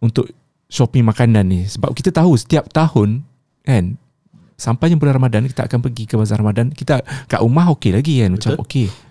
untuk 0.00 0.32
shopping 0.72 1.04
makanan 1.04 1.44
ni? 1.44 1.68
Sebab 1.68 1.92
kita 1.92 2.16
tahu 2.16 2.32
setiap 2.40 2.72
tahun 2.72 3.20
kan 3.68 4.00
sampainya 4.56 4.96
bulan 4.96 5.20
Ramadan 5.20 5.44
kita 5.44 5.68
akan 5.68 5.84
pergi 5.84 6.08
ke 6.08 6.16
bazar 6.16 6.40
Ramadan. 6.40 6.72
Kita 6.72 7.04
kat 7.04 7.44
rumah 7.44 7.68
okey 7.76 7.92
lagi 7.92 8.24
kan? 8.24 8.40
Macam 8.40 8.56
okey 8.64 9.07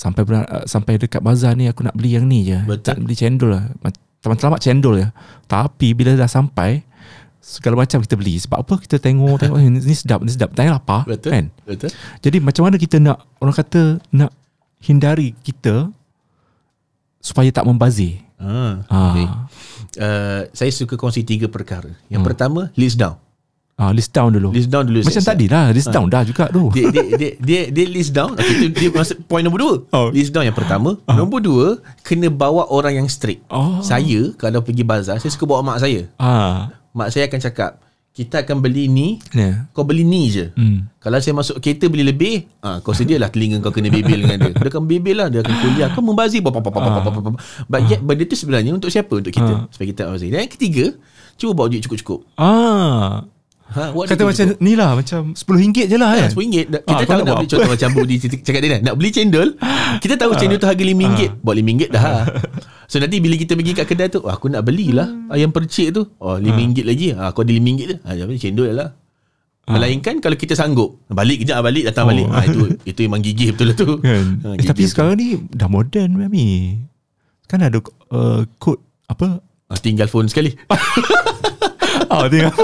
sampai 0.00 0.24
bulan, 0.24 0.48
uh, 0.48 0.64
sampai 0.64 0.96
dekat 0.96 1.20
bazar 1.20 1.52
ni 1.52 1.68
aku 1.68 1.84
nak 1.84 1.92
beli 1.92 2.16
yang 2.16 2.24
ni 2.24 2.48
je 2.48 2.56
Betul. 2.64 2.84
tak 2.88 2.96
beli 3.04 3.12
cendol 3.12 3.52
lah 3.52 3.64
selamat-selamat 4.24 4.60
cendol 4.64 4.96
ya 4.96 5.08
tapi 5.44 5.92
bila 5.92 6.16
dah 6.16 6.24
sampai 6.24 6.80
segala 7.40 7.84
macam 7.84 8.00
kita 8.00 8.16
beli 8.16 8.40
sebab 8.40 8.64
apa 8.64 8.74
kita 8.80 8.96
tengok 8.96 9.36
tengok 9.36 9.60
eh, 9.60 9.68
ni 9.68 9.92
sedap 9.92 10.24
ni 10.24 10.32
sedap 10.32 10.56
tanya 10.56 10.80
lapar 10.80 11.04
Betul. 11.04 11.30
kan 11.36 11.44
Betul. 11.68 11.92
jadi 12.24 12.36
macam 12.40 12.62
mana 12.64 12.76
kita 12.80 12.96
nak 12.96 13.28
orang 13.36 13.52
kata 13.52 14.00
nak 14.08 14.32
hindari 14.80 15.36
kita 15.36 15.92
supaya 17.20 17.52
tak 17.52 17.68
membazir 17.68 18.24
Ah, 18.40 18.80
ah, 18.88 19.12
okay. 19.12 19.26
uh, 20.00 20.42
saya 20.56 20.72
suka 20.72 20.96
kongsi 20.96 21.28
tiga 21.28 21.44
perkara. 21.44 21.92
Yang 22.08 22.24
Hmm. 22.24 22.28
pertama, 22.32 22.60
list 22.72 22.96
down. 22.96 23.20
Ah 23.80 23.90
list 23.96 24.12
down 24.12 24.28
dulu. 24.28 24.52
List 24.52 24.68
down 24.68 24.84
dulu. 24.84 25.00
macam 25.00 25.24
tadi 25.24 25.46
lah 25.48 25.72
list 25.72 25.88
down 25.88 26.06
dah 26.12 26.20
juga 26.20 26.52
tu. 26.52 26.68
Dia, 26.76 26.92
dia, 26.92 27.04
dia, 27.16 27.30
dia, 27.40 27.60
dia 27.72 27.86
list 27.88 28.12
down. 28.12 28.36
Okay, 28.36 28.52
itu 28.60 28.66
dia 28.76 28.90
masuk 28.92 29.16
point 29.24 29.40
nombor 29.40 29.60
dua. 29.64 29.74
Oh. 29.96 30.08
list 30.12 30.36
down 30.36 30.44
yang 30.44 30.54
pertama. 30.54 31.00
Nombor 31.08 31.40
dua 31.40 31.66
kena 32.04 32.28
bawa 32.28 32.68
orang 32.68 33.00
yang 33.00 33.08
strict. 33.08 33.40
Oh. 33.48 33.80
saya 33.80 34.36
kalau 34.36 34.60
pergi 34.60 34.84
bazar 34.84 35.16
saya 35.16 35.32
suka 35.32 35.48
bawa 35.48 35.64
mak 35.64 35.80
saya. 35.80 36.04
Ah. 36.20 36.68
Mak 36.92 37.08
saya 37.08 37.24
akan 37.32 37.40
cakap 37.40 37.80
kita 38.10 38.42
akan 38.44 38.60
beli 38.60 38.90
ni 38.90 39.22
ya. 39.32 39.70
kau 39.72 39.86
beli 39.86 40.04
ni 40.04 40.28
je. 40.28 40.52
Hmm. 40.58 40.90
kalau 40.98 41.22
saya 41.22 41.30
masuk 41.30 41.62
kereta 41.62 41.86
beli 41.86 42.04
lebih 42.04 42.42
ah, 42.60 42.82
kau 42.84 42.92
sedialah 42.92 43.30
telinga 43.32 43.62
kau 43.64 43.72
kena 43.72 43.88
bebel 43.88 44.28
dengan 44.28 44.38
dia. 44.44 44.52
Dia 44.52 44.68
akan 44.68 44.84
bebel 44.84 45.16
lah 45.16 45.28
dia 45.32 45.40
akan 45.40 45.54
kuliah. 45.56 45.88
Kau 45.94 46.04
membazir 46.04 46.44
Pop, 46.44 46.52
pop, 46.52 46.68
pop, 46.68 46.74
pop, 46.76 46.84
pop, 46.84 47.02
pop, 47.16 47.22
pop. 47.32 47.34
but 47.64 47.80
yet 47.88 48.04
benda 48.04 48.28
tu 48.28 48.36
sebenarnya 48.36 48.76
untuk 48.76 48.92
siapa? 48.92 49.24
Untuk 49.24 49.32
kita. 49.32 49.72
Supaya 49.72 49.86
kita 49.88 50.02
membazir. 50.10 50.28
Dan 50.28 50.44
yang 50.44 50.52
ketiga 50.52 50.84
cuba 51.40 51.56
bawa 51.56 51.72
duit 51.72 51.80
cukup-cukup. 51.88 52.28
Ah 52.36 53.24
ha, 53.70 53.82
kata 54.04 54.22
macam 54.22 54.44
cukup-cukup? 54.44 54.58
ni 54.60 54.72
lah 54.74 54.90
macam 54.92 55.20
RM10 55.30 55.86
je 55.86 55.96
lah 55.96 56.10
kan? 56.12 56.28
RM10 56.28 56.64
dah- 56.66 56.82
Ah, 56.82 56.88
Kita 56.90 57.02
kau 57.02 57.10
tahu 57.10 57.20
nak 57.20 57.34
beli 57.34 57.46
apa? 57.46 57.52
Contoh 57.52 57.70
macam 57.70 57.88
Budi 57.92 58.14
cakap 58.20 58.60
dia 58.60 58.70
kan 58.70 58.80
Nak 58.82 58.94
beli 58.94 59.10
cendol? 59.10 59.48
Kita 59.98 60.14
tahu 60.16 60.30
cendol 60.34 60.56
tu 60.56 60.66
harga 60.66 60.82
RM5 60.82 61.06
Buat 61.38 61.54
RM5 61.56 61.72
dah. 61.88 62.04
So 62.84 62.98
nanti 62.98 63.16
bila 63.18 63.34
kita 63.34 63.54
pergi 63.54 63.72
kat 63.72 63.86
kedai 63.86 64.08
tu 64.08 64.18
oh, 64.18 64.28
Aku 64.28 64.46
nak 64.46 64.62
belilah 64.62 65.06
Ayam 65.28 65.48
percik 65.48 65.92
tu. 65.92 66.02
Oh 66.16 66.34
RM5 66.36 66.82
lagi. 66.82 67.06
Ah, 67.12 67.30
Kau 67.30 67.40
ada 67.40 67.50
RM5 67.50 67.70
tu 67.80 67.96
ah, 68.00 68.12
Jadi 68.12 68.36
cendol 68.36 68.70
lah. 68.72 68.90
Melainkan 69.66 70.18
kalau 70.18 70.34
kita 70.34 70.52
sanggup. 70.52 70.98
Balik 71.06 71.46
kejap 71.46 71.62
balik 71.62 71.86
Datang 71.86 72.04
Oh. 72.04 72.10
balik. 72.10 72.26
Ah, 72.28 72.42
Itu 72.42 72.60
itu 72.90 72.98
memang 73.02 73.20
gigih 73.20 73.54
betul 73.54 73.66
lah 73.66 73.76
tu. 73.76 73.88
Kan? 73.98 74.26
Ah, 74.42 74.52
eh, 74.52 74.64
tapi 74.64 74.82
gigih 74.82 74.88
sekarang 74.88 75.14
ni 75.14 75.26
dah 75.48 75.66
modern 75.66 76.10
Mami. 76.12 76.74
Kan 77.46 77.60
ada 77.60 77.78
uh, 78.10 78.42
kod 78.56 78.78
apa? 79.06 79.38
Ah, 79.66 79.78
Tinggal 79.78 80.06
phone 80.06 80.26
sekali 80.26 80.50
ah 82.10 82.26
tengok 82.32 82.54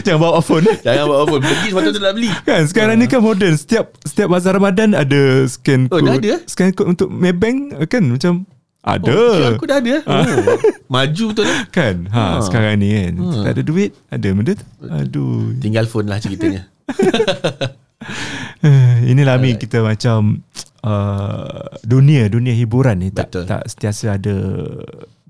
jangan 0.00 0.20
bawa 0.20 0.38
phone. 0.38 0.64
Jangan 0.78 1.04
bawa 1.04 1.24
phone 1.26 1.42
Pergi 1.42 1.68
sepatutnya 1.68 1.90
tu 1.90 2.00
nak 2.00 2.14
beli 2.14 2.30
Kan 2.42 2.62
sekarang 2.64 2.96
ni 2.96 3.06
kan 3.06 3.18
modern 3.18 3.54
Setiap 3.54 3.98
setiap 4.00 4.30
bazar 4.30 4.54
Ramadan 4.54 4.94
ada 4.94 5.20
scan 5.44 5.90
Oh, 5.90 5.98
code. 5.98 6.06
dah 6.06 6.14
ada? 6.16 6.34
Scan 6.46 6.70
code 6.70 6.88
untuk 6.88 7.08
Maybank 7.08 7.58
kan 7.86 8.06
macam 8.06 8.46
ada. 8.80 9.10
oh, 9.10 9.54
Aku 9.54 9.66
dah 9.66 9.78
ada 9.78 10.02
oh, 10.02 10.58
Maju 10.86 11.24
betul 11.28 11.44
lah 11.44 11.66
Kan 11.68 12.06
ha, 12.08 12.38
Ha. 12.38 12.42
sekarang 12.42 12.78
ni 12.78 12.88
kan. 12.92 13.12
Ha. 13.16 13.42
Tak 13.42 13.52
ada 13.52 13.62
duit, 13.62 13.90
ada 14.08 14.28
benda 14.28 14.52
tu. 14.54 14.66
Aduh. 14.84 15.54
Tinggal 15.58 15.84
phone 15.84 16.06
lah 16.06 16.18
ceritanya 16.18 16.70
Inilah 19.10 19.34
Amin 19.34 19.54
kita 19.56 19.78
macam 19.80 20.42
uh, 20.80 21.62
dunia 21.82 22.26
dunia 22.26 22.50
hiburan 22.52 22.98
ni 22.98 23.08
tak 23.10 23.30
Betul. 23.30 23.44
tak 23.46 23.62
sentiasa 23.66 24.14
ada 24.14 24.36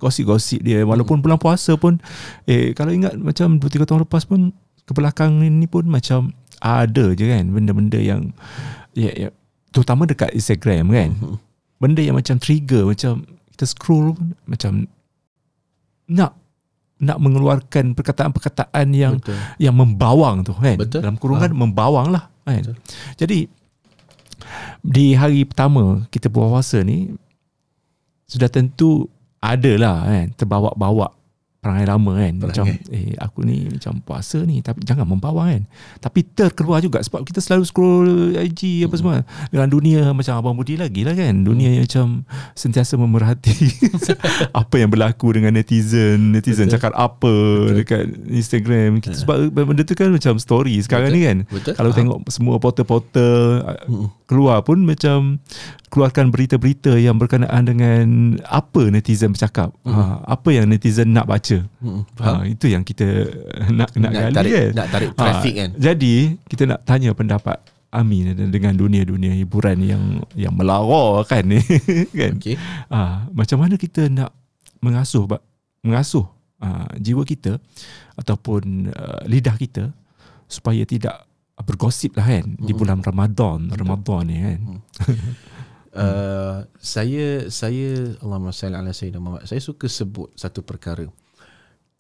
gosip-gosip 0.02 0.66
dia 0.66 0.82
walaupun 0.82 1.22
bulan 1.22 1.38
puasa 1.38 1.78
pun 1.78 2.02
eh 2.50 2.74
kalau 2.74 2.90
ingat 2.90 3.14
macam 3.14 3.62
2 3.62 3.62
3 3.62 3.86
tahun 3.86 4.02
lepas 4.02 4.26
pun 4.26 4.50
ke 4.82 4.90
belakang 4.90 5.38
ni 5.38 5.70
pun 5.70 5.86
macam 5.86 6.34
ada 6.58 7.14
je 7.14 7.24
kan 7.30 7.46
benda-benda 7.54 8.02
yang 8.02 8.34
ya, 8.98 9.14
ya 9.14 9.28
terutama 9.70 10.10
dekat 10.10 10.34
Instagram 10.34 10.90
kan 10.90 11.10
benda 11.78 12.02
yang 12.02 12.18
macam 12.18 12.42
trigger 12.42 12.90
macam 12.90 13.22
kita 13.54 13.64
scroll 13.70 14.18
pun 14.18 14.34
macam 14.50 14.90
nak 16.10 16.34
nak 17.02 17.18
mengeluarkan 17.18 17.98
perkataan-perkataan 17.98 18.86
yang 18.94 19.18
Betul. 19.18 19.38
yang 19.58 19.74
membawang 19.74 20.46
tu 20.46 20.54
kan 20.54 20.78
Betul. 20.78 21.02
dalam 21.02 21.18
kurungan 21.18 21.50
membawang 21.54 22.14
lah 22.14 22.30
kan 22.46 22.62
Betul. 22.62 22.78
jadi 23.18 23.38
di 24.82 25.14
hari 25.14 25.46
pertama 25.46 26.06
kita 26.10 26.30
berpuasa 26.30 26.82
ni 26.82 27.10
sudah 28.26 28.48
tentu 28.48 29.12
ada 29.42 29.72
lah 29.74 29.96
kan 30.07 30.26
terbawa-bawa 30.38 31.11
perangai 31.62 31.87
lama 31.87 32.18
kan 32.18 32.35
macam 32.42 32.66
eh 32.90 33.14
aku 33.22 33.46
ni 33.46 33.70
macam 33.70 34.03
puasa 34.03 34.42
ni 34.42 34.59
tapi 34.66 34.83
jangan 34.83 35.07
membawang 35.07 35.46
kan. 35.46 35.62
Tapi 36.03 36.27
terkeluar 36.35 36.83
juga 36.83 36.98
sebab 36.98 37.22
kita 37.22 37.38
selalu 37.38 37.62
scroll 37.62 38.35
IG 38.35 38.83
apa 38.83 38.98
semua. 38.98 39.22
Dengan 39.46 39.70
dunia 39.70 40.11
macam 40.11 40.42
abang 40.42 40.59
Budi 40.59 40.75
lagi 40.75 41.07
lah 41.07 41.14
kan. 41.14 41.46
Dunia 41.46 41.70
yang 41.70 41.87
macam 41.87 42.27
sentiasa 42.59 42.98
memerhati 42.98 43.55
apa 44.66 44.75
yang 44.75 44.90
berlaku 44.90 45.38
dengan 45.38 45.55
netizen 45.55 46.35
netizen 46.35 46.66
Betul. 46.66 46.83
cakap 46.83 46.92
apa 46.98 47.35
dekat 47.79 48.11
Instagram. 48.27 48.98
Kita 48.98 49.22
sebab 49.22 49.55
benda 49.55 49.87
tu 49.87 49.94
kan 49.94 50.11
macam 50.11 50.42
story 50.42 50.83
sekarang 50.83 51.14
Betul. 51.14 51.22
ni 51.22 51.27
kan. 51.31 51.38
Betul. 51.46 51.72
kalau 51.79 51.90
Faham. 51.94 51.98
tengok 52.03 52.18
semua 52.27 52.55
portal-portal 52.59 53.38
Mm-mm. 53.87 54.11
keluar 54.27 54.66
pun 54.66 54.83
macam 54.83 55.38
keluarkan 55.92 56.33
berita-berita 56.33 56.96
yang 56.96 57.20
berkenaan 57.20 57.68
dengan 57.68 58.05
apa 58.48 58.88
netizen 58.88 59.37
bercakap. 59.37 59.77
Ha, 59.85 60.25
apa 60.25 60.48
yang 60.48 60.66
netizen 60.66 61.12
nak 61.12 61.29
baca 61.29 61.51
Mm, 61.78 62.02
Faham 62.12 62.34
ha, 62.34 62.44
itu 62.44 62.66
yang 62.66 62.82
kita 62.82 63.06
nak 63.70 63.90
nak, 63.92 64.10
Nak 64.10 64.12
gali 64.12 64.32
tarik- 64.32 64.54
kan 64.54 64.68
nak 64.72 64.88
tarik 64.88 65.10
traffic 65.12 65.54
kan. 65.54 65.70
jadi 65.74 66.14
kita 66.46 66.62
nak 66.66 66.80
tanya 66.82 67.10
pendapat 67.12 67.58
Amin 67.90 68.24
dengan 68.48 68.72
dunia-dunia 68.72 69.32
hiburan 69.34 69.76
yang 69.78 70.02
yang 70.32 70.52
melara 70.52 71.20
kan 71.24 71.44
ni 71.44 71.60
kan? 72.20 72.32
Okay 72.36 72.56
Ah, 72.88 73.28
macam 73.30 73.58
mana 73.58 73.76
kita 73.76 74.08
nak 74.08 74.32
mengasuh 74.78 75.28
mengasuh 75.80 76.24
ah, 76.58 76.88
jiwa 76.96 77.20
kita 77.22 77.60
ataupun 78.14 78.88
uh, 78.88 79.20
lidah 79.24 79.52
kita 79.54 79.92
supaya 80.46 80.84
tidak 80.84 81.28
bergosip 81.60 82.12
lah 82.14 82.26
kan 82.26 82.56
di 82.56 82.72
bulan 82.72 83.00
Ramadan 83.00 83.68
Ramadan 83.68 84.22
ni 84.24 84.36
kan? 84.38 84.60
Uh, 85.92 86.64
saya 86.80 87.52
saya 87.52 88.16
Allahumma 88.18 88.48
salli 88.48 88.72
ala 88.72 88.96
sayyidina 88.96 89.20
Muhammad. 89.20 89.44
Saya 89.44 89.60
suka 89.60 89.84
sebut 89.84 90.32
satu 90.32 90.64
perkara. 90.64 91.04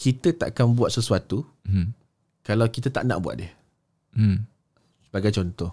Kita 0.02 0.34
takkan 0.34 0.74
buat 0.74 0.90
sesuatu 0.90 1.46
hmm. 1.70 1.94
kalau 2.42 2.66
kita 2.66 2.90
tak 2.90 3.06
nak 3.06 3.22
buat 3.22 3.38
dia. 3.38 3.54
Hmm. 4.18 4.42
Sebagai 5.06 5.30
contoh. 5.30 5.70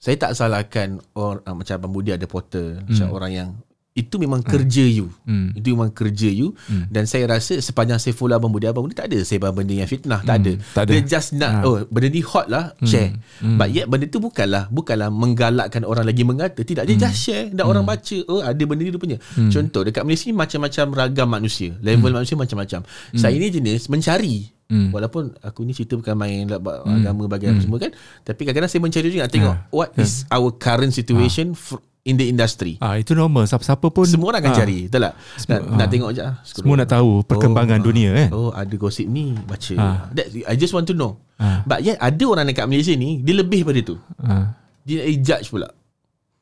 Saya 0.00 0.16
tak 0.16 0.32
salahkan 0.32 0.96
or, 1.12 1.44
uh, 1.44 1.52
macam 1.52 1.76
Abang 1.76 1.92
Budi 1.92 2.16
ada 2.16 2.24
portal, 2.24 2.80
macam 2.88 3.12
orang 3.12 3.32
yang 3.36 3.48
itu 3.92 4.16
memang 4.16 4.38
kerja 4.40 4.86
you. 4.86 5.10
Hmm. 5.22 5.50
Itu 5.50 5.74
memang 5.74 5.90
kerja 5.90 6.26
you 6.26 6.54
Hmm. 6.64 6.86
dan 6.86 7.04
saya 7.04 7.26
rasa 7.28 7.58
sepanjang 7.58 7.98
saya 7.98 8.12
follow 8.12 8.32
Abang 8.32 8.48
Budi 8.48 8.64
Abang 8.64 8.82
Budi 8.82 8.94
tak 8.94 9.06
ada 9.06 9.18
sebar 9.20 9.50
benda 9.50 9.72
yang 9.72 9.84
fitnah, 9.84 10.22
tak 10.22 10.36
Hmm, 10.36 10.44
ada. 10.46 10.52
tak 10.72 10.82
ada. 10.84 10.90
Dia 10.90 11.00
just 11.02 11.34
nak 11.34 11.52
Ha. 11.52 11.60
oh 11.64 11.76
benda 11.84 12.06
ni 12.08 12.22
hot 12.22 12.46
lah, 12.46 12.70
share. 12.80 13.18
Hmm. 13.38 13.56
But 13.56 13.68
yet 13.70 13.86
benda 13.86 14.06
tu 14.06 14.18
bukanlah 14.18 14.66
bukanlah 14.68 15.10
menggalakkan 15.10 15.82
orang 15.82 16.04
lagi 16.04 16.22
mengata, 16.22 16.62
tidak 16.62 16.86
dia 16.86 16.96
just 17.00 17.18
share 17.20 17.50
dan 17.50 17.64
orang 17.64 17.82
baca, 17.82 18.16
oh 18.26 18.40
ada 18.40 18.62
benda 18.62 18.82
ni 18.82 18.90
rupanya. 18.90 19.18
Contoh 19.48 19.82
dekat 19.82 20.02
Malaysia 20.02 20.26
ni 20.26 20.34
macam-macam 20.34 20.84
ragam 20.92 21.28
manusia, 21.28 21.74
level 21.80 22.14
manusia 22.14 22.34
macam-macam. 22.34 22.86
Saya 23.12 23.34
ni 23.34 23.48
jenis 23.48 23.86
mencari 23.86 24.54
Hmm. 24.70 24.94
Walaupun 24.94 25.34
aku 25.42 25.66
ni 25.66 25.74
cerita 25.74 25.98
bukan 25.98 26.14
main 26.14 26.46
lah, 26.46 26.62
agama 26.86 27.26
bagi 27.26 27.50
apa 27.50 27.58
semua 27.58 27.82
kan 27.82 27.90
Tapi 28.22 28.46
kadang-kadang 28.46 28.70
saya 28.70 28.78
mencari 28.78 29.10
juga 29.10 29.26
nak 29.26 29.32
tengok 29.34 29.50
Ah. 29.50 29.66
What 29.68 29.90
is 29.98 30.22
our 30.30 30.54
current 30.54 30.94
situation 30.94 31.58
fr- 31.58 31.82
in 32.02 32.16
the 32.16 32.26
industry 32.26 32.80
Ah 32.80 32.96
itu 32.96 33.12
normal 33.12 33.44
siapa-siapa 33.44 33.86
pun 33.86 34.04
Semua 34.04 34.32
orang 34.32 34.40
akan 34.40 34.52
ah, 34.52 34.58
cari 34.58 34.78
Betul 34.88 35.00
tak? 35.04 35.14
Nak, 35.46 35.60
nak 35.76 35.86
tengok 35.88 36.10
je 36.10 36.22
ah, 36.22 36.34
scroll. 36.40 36.64
Semua 36.64 36.74
nak 36.80 36.88
tahu 36.88 37.10
perkembangan 37.22 37.78
Oh, 37.78 37.84
dunia 37.84 38.10
kan. 38.14 38.28
Oh 38.32 38.50
ada 38.50 38.74
gosip 38.74 39.04
ni 39.04 39.36
Baca 39.36 39.74
Ah. 39.76 40.08
That, 40.10 40.26
I 40.48 40.54
just 40.56 40.72
want 40.72 40.88
to 40.88 40.94
know 40.94 41.20
Ah. 41.36 41.60
But 41.62 41.80
yet 41.80 41.96
ada 41.96 42.24
orang 42.24 42.48
dekat 42.48 42.64
Malaysia 42.64 42.92
ni 42.92 43.20
Dia 43.20 43.36
lebih 43.36 43.64
pada 43.64 43.80
tu 43.80 43.96
Ah, 44.16 44.56
Dia 44.82 45.00
nak 45.00 45.08
judge 45.20 45.48
pula 45.48 45.68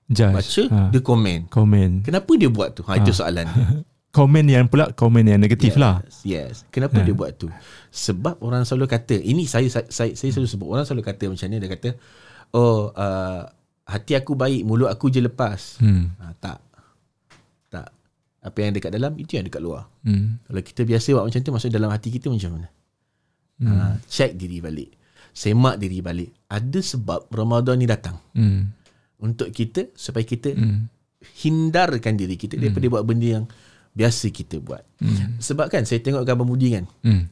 judge. 0.07 0.35
Baca 0.35 0.62
Ah, 0.71 0.88
Dia 0.88 1.01
komen 1.01 1.38
komen. 1.49 1.90
Kenapa 2.03 2.31
dia 2.35 2.49
buat 2.49 2.73
tu? 2.73 2.87
Ha, 2.87 2.97
itu 2.97 3.11
soalan 3.11 3.47
Komen 4.09 4.49
yang 4.49 4.64
pula 4.66 4.88
komen 4.88 5.21
yang 5.21 5.37
negatif 5.37 5.77
lah. 5.77 6.01
Yes, 6.01 6.25
yes. 6.25 6.55
Kenapa 6.73 6.97
dia 7.05 7.12
buat 7.12 7.37
tu? 7.37 7.53
Sebab 7.92 8.40
orang 8.40 8.64
selalu 8.64 8.88
kata, 8.88 9.21
ini 9.21 9.44
saya 9.44 9.68
saya 9.68 9.85
saya, 9.92 10.16
saya 10.16 10.33
selalu 10.33 10.49
sebut 10.49 10.64
orang 10.66 10.88
selalu 10.88 11.05
kata 11.05 11.29
macam 11.29 11.44
ni 11.44 11.61
dia 11.61 11.68
kata, 11.68 11.88
"Oh, 12.51 12.88
uh, 12.88 13.44
hati 13.88 14.12
aku 14.12 14.37
baik, 14.37 14.62
mulut 14.62 14.87
aku 14.87 15.09
je 15.09 15.18
lepas." 15.18 15.81
Hmm. 15.81 16.12
Ha, 16.20 16.37
tak. 16.37 16.61
Tak. 17.66 17.88
Apa 18.38 18.59
yang 18.61 18.70
dekat 18.70 18.92
dalam 18.92 19.16
itu 19.16 19.35
yang 19.35 19.44
dekat 19.44 19.59
luar. 19.59 19.88
Hmm. 20.05 20.38
Kalau 20.44 20.61
kita 20.61 20.85
biasa 20.85 21.09
buat 21.11 21.24
macam 21.27 21.40
tu 21.40 21.51
maksud 21.51 21.70
dalam 21.70 21.90
hati 21.90 22.09
kita 22.09 22.29
macam 22.29 22.51
mana? 22.55 22.68
Ha, 23.59 23.98
check 24.07 24.38
diri 24.38 24.62
balik. 24.62 24.94
Semak 25.35 25.79
diri 25.79 25.98
balik. 25.98 26.31
Ada 26.46 26.79
sebab 26.79 27.27
Ramadan 27.29 27.74
ni 27.74 27.87
datang 27.87 28.18
Hmm. 28.33 28.70
untuk 29.18 29.51
kita 29.51 29.90
supaya 29.94 30.22
kita 30.22 30.55
Hmm. 30.55 30.87
hindarkan 31.42 32.14
diri 32.14 32.38
kita 32.38 32.55
daripada 32.55 32.87
buat 32.87 33.03
benda 33.03 33.42
yang 33.42 33.44
biasa 33.90 34.31
kita 34.31 34.62
buat. 34.62 34.87
Hmm. 35.03 35.42
Sebab 35.42 35.66
kan 35.66 35.83
saya 35.83 35.98
tengok 35.98 36.22
gambar 36.22 36.46
Mudi 36.46 36.70
kan. 36.70 36.87
Hmm. 37.03 37.27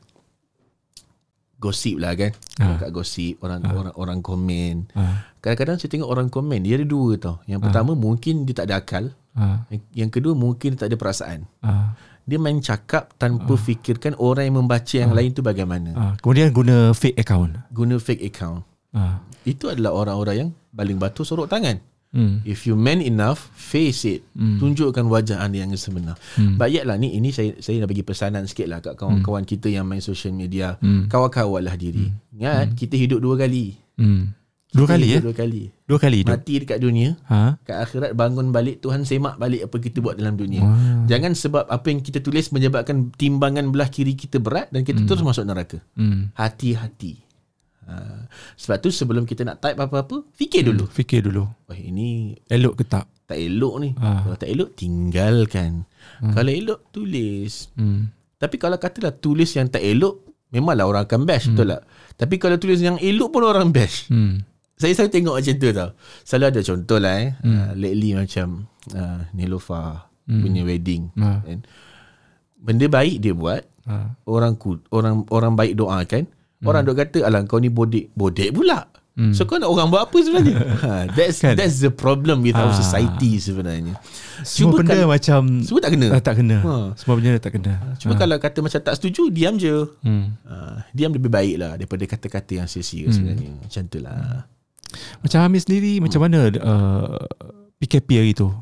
Gosip 1.57 1.97
lah 1.97 2.13
kan. 2.13 2.37
Kat 2.57 2.93
gosip 2.93 3.41
orang 3.41 3.65
orang 3.65 3.95
orang 3.97 4.19
komen. 4.21 4.93
Ah. 4.93 5.25
Kadang-kadang 5.41 5.77
saya 5.81 5.89
tengok 5.89 6.11
orang 6.11 6.29
komen 6.29 6.61
dia 6.61 6.77
ada 6.77 6.85
dua 6.85 7.17
tau. 7.17 7.41
Yang 7.49 7.69
pertama 7.69 7.97
mungkin 7.97 8.45
dia 8.45 8.55
tak 8.57 8.67
ada 8.69 8.77
akal. 8.85 9.05
Ah. 9.37 9.65
Yang, 9.93 10.21
kedua 10.21 10.33
mungkin 10.33 10.77
dia 10.77 10.81
tak 10.85 10.93
ada 10.93 10.97
perasaan. 11.01 11.49
Ah. 11.65 11.97
Dia 12.27 12.37
main 12.43 12.59
cakap 12.59 13.15
tanpa 13.17 13.55
fikirkan 13.55 14.19
orang 14.19 14.51
yang 14.51 14.57
membaca 14.61 14.97
yang 14.97 15.15
lain 15.17 15.33
tu 15.33 15.41
bagaimana. 15.41 15.91
Ah. 15.97 16.13
Kemudian 16.21 16.53
guna 16.53 16.93
fake 16.93 17.21
account. 17.21 17.57
Guna 17.73 17.97
fake 17.97 18.25
account. 18.29 18.65
Ah. 18.93 19.21
Itu 19.47 19.73
adalah 19.73 19.97
orang-orang 19.97 20.37
yang 20.37 20.51
baling 20.77 21.01
batu 21.01 21.25
sorok 21.25 21.49
tangan. 21.49 21.81
Hmm. 22.17 22.41
If 22.49 22.65
you 22.65 22.81
man 22.81 23.05
enough, 23.05 23.53
face 23.53 24.09
it. 24.09 24.25
Tunjukkan 24.33 25.05
wajah 25.05 25.45
anda 25.45 25.61
yang 25.61 25.77
sebenar. 25.77 26.17
Hmm. 26.41 26.57
But 26.57 26.73
yet 26.73 26.89
lah 26.89 26.97
ni 26.97 27.13
ini 27.13 27.29
saya 27.29 27.53
saya 27.61 27.85
nak 27.85 27.93
bagi 27.93 28.01
pesanan 28.01 28.49
sikit 28.49 28.73
lah 28.73 28.81
kat 28.81 28.97
kawan-kawan 28.97 29.45
kita 29.45 29.69
yang 29.69 29.85
main 29.85 30.01
social 30.01 30.33
media. 30.33 30.81
Hmm. 30.81 31.13
Kawal-kawal 31.13 31.69
lah 31.69 31.77
diri. 31.77 32.09
Ingat 32.33 32.73
kita 32.73 32.97
hidup 32.97 33.21
dua 33.21 33.37
kali. 33.37 33.77
Hmm. 34.01 34.33
Dua 34.77 34.85
Kita 34.85 34.93
kali 34.99 35.07
ya? 35.09 35.21
Dua 35.25 35.35
kali. 35.37 35.63
Dua 35.89 35.99
kali 36.01 36.17
hidup. 36.21 36.33
Mati 36.37 36.55
dekat 36.61 36.79
dunia. 36.83 37.11
Ha? 37.33 37.57
Kat 37.65 37.77
akhirat 37.89 38.13
bangun 38.13 38.53
balik 38.53 38.85
Tuhan 38.85 39.09
semak 39.09 39.41
balik 39.41 39.71
apa 39.71 39.77
kita 39.81 40.05
buat 40.05 40.21
dalam 40.21 40.37
dunia. 40.37 40.61
Wah. 40.61 41.07
Jangan 41.09 41.33
sebab 41.33 41.65
apa 41.71 41.87
yang 41.89 42.05
kita 42.05 42.21
tulis 42.21 42.53
menyebabkan 42.53 43.09
timbangan 43.17 43.73
belah 43.73 43.89
kiri 43.89 44.13
kita 44.13 44.37
berat 44.37 44.69
dan 44.75 44.85
kita 44.85 45.09
terus 45.09 45.25
masuk 45.25 45.49
neraka. 45.49 45.81
Hmm. 45.97 46.29
Hati-hati. 46.37 47.26
Ha. 47.87 48.27
Sebab 48.55 48.77
tu 48.79 48.91
sebelum 48.91 49.23
kita 49.23 49.43
nak 49.43 49.59
type 49.59 49.79
apa-apa, 49.79 50.27
fikir 50.35 50.67
dulu. 50.67 50.85
Fikir 50.87 51.23
dulu. 51.23 51.47
Oh, 51.47 51.73
ini 51.73 52.35
Elok 52.47 52.83
ke 52.83 52.85
tak? 52.85 53.07
tak 53.27 53.43
elok 53.43 53.75
ni. 53.83 53.91
Ah. 53.99 54.23
Kalau 54.23 54.39
tak 54.39 54.47
elok, 54.47 54.71
tinggalkan. 54.79 55.83
Kalau 56.23 56.47
elok, 56.47 56.95
tulis. 56.95 57.75
Hmm. 57.75 58.07
Tapi 58.39 58.55
kalau 58.55 58.79
katalah 58.79 59.11
tulis 59.11 59.51
yang 59.51 59.67
tak 59.67 59.83
elok, 59.83 60.23
memanglah 60.55 60.87
orang 60.87 61.03
akan 61.11 61.27
bash, 61.27 61.51
betul 61.51 61.75
tak? 61.75 61.83
Tapi 62.15 62.35
kalau 62.39 62.55
tulis 62.55 62.79
yang 62.79 62.95
elok 63.03 63.35
pun 63.35 63.43
orang 63.43 63.75
bash. 63.75 64.07
Hmm. 64.07 64.47
Saya 64.79 64.95
selalu 64.95 65.11
tengok 65.11 65.35
macam 65.41 65.55
tu 65.59 65.69
tau. 65.75 65.91
Selalu 66.23 66.45
ada 66.47 66.61
contoh 66.63 66.99
lah 67.03 67.15
eh. 67.19 67.31
Uh, 67.43 67.69
lately 67.75 68.11
macam 68.15 68.47
uh, 68.95 69.21
Nilofa 69.35 70.07
punya 70.23 70.63
wedding. 70.63 71.11
Ah. 71.19 71.43
Kan? 71.43 71.67
Benda 72.57 72.87
baik 72.87 73.19
dia 73.19 73.35
buat, 73.35 73.63
Ah. 73.87 74.15
orang 74.27 74.55
orang 74.91 75.23
orang 75.31 75.55
baik 75.55 75.79
doakan. 75.79 76.27
Orang 76.63 76.83
duk 76.83 76.97
kata 76.97 77.19
alah 77.23 77.43
kau 77.43 77.59
ni 77.59 77.69
bodek. 77.69 78.09
Bodek 78.13 78.51
pula. 78.51 78.89
So 79.33 79.45
kau 79.45 79.57
nak 79.57 79.69
orang 79.69 79.89
buat 79.89 80.07
apa 80.07 80.19
sebenarnya? 80.19 80.57
ha, 80.85 81.09
that's 81.09 81.41
Kan? 81.41 81.57
that's 81.57 81.81
the 81.81 81.89
problem 81.89 82.41
with 82.41 82.53
our 82.53 82.69
Ah. 82.69 82.77
society 82.77 83.37
sebenarnya. 83.39 83.97
Semua 84.43 84.77
benda 84.77 84.93
kalau- 84.95 85.09
macam 85.09 85.41
Semua 85.63 85.81
tak 85.81 85.93
kena. 85.93 86.07
ah, 86.11 86.21
tak 86.21 86.35
kena. 86.37 86.57
Ha. 86.61 86.75
Semua 86.95 87.15
benda 87.17 87.33
tak 87.39 87.53
kena. 87.57 87.73
Cuma 87.97 88.13
kalau 88.15 88.37
kata 88.37 88.61
macam 88.61 88.77
tak 88.79 88.93
setuju, 88.95 89.29
diam 89.31 89.57
je. 89.57 89.89
Hmm. 90.01 90.37
Uh, 90.43 90.85
diam 90.93 91.09
lebih 91.11 91.29
baik 91.29 91.57
lah 91.57 91.73
daripada 91.75 92.05
kata-kata 92.07 92.53
yang 92.55 92.69
sia-sia 92.69 93.09
sebenarnya. 93.09 93.57
Macam 93.57 93.83
tu 93.87 93.99
lah. 93.99 94.45
Macam 95.19 95.39
Hamid 95.41 95.65
sendiri 95.65 95.97
macam 95.99 96.21
mana 96.21 96.39
uh, 96.53 97.17
PKP 97.79 98.09
hari 98.17 98.33
tu? 98.33 98.53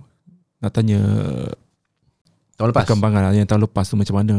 Nak 0.57 0.71
tanya 0.71 1.03
Tahun 2.55 2.71
lepas. 2.71 2.87
perkembangan 2.87 3.35
yang 3.35 3.43
tahun 3.45 3.67
lepas 3.67 3.85
tu 3.85 3.99
macam 3.99 4.15
mana? 4.17 4.35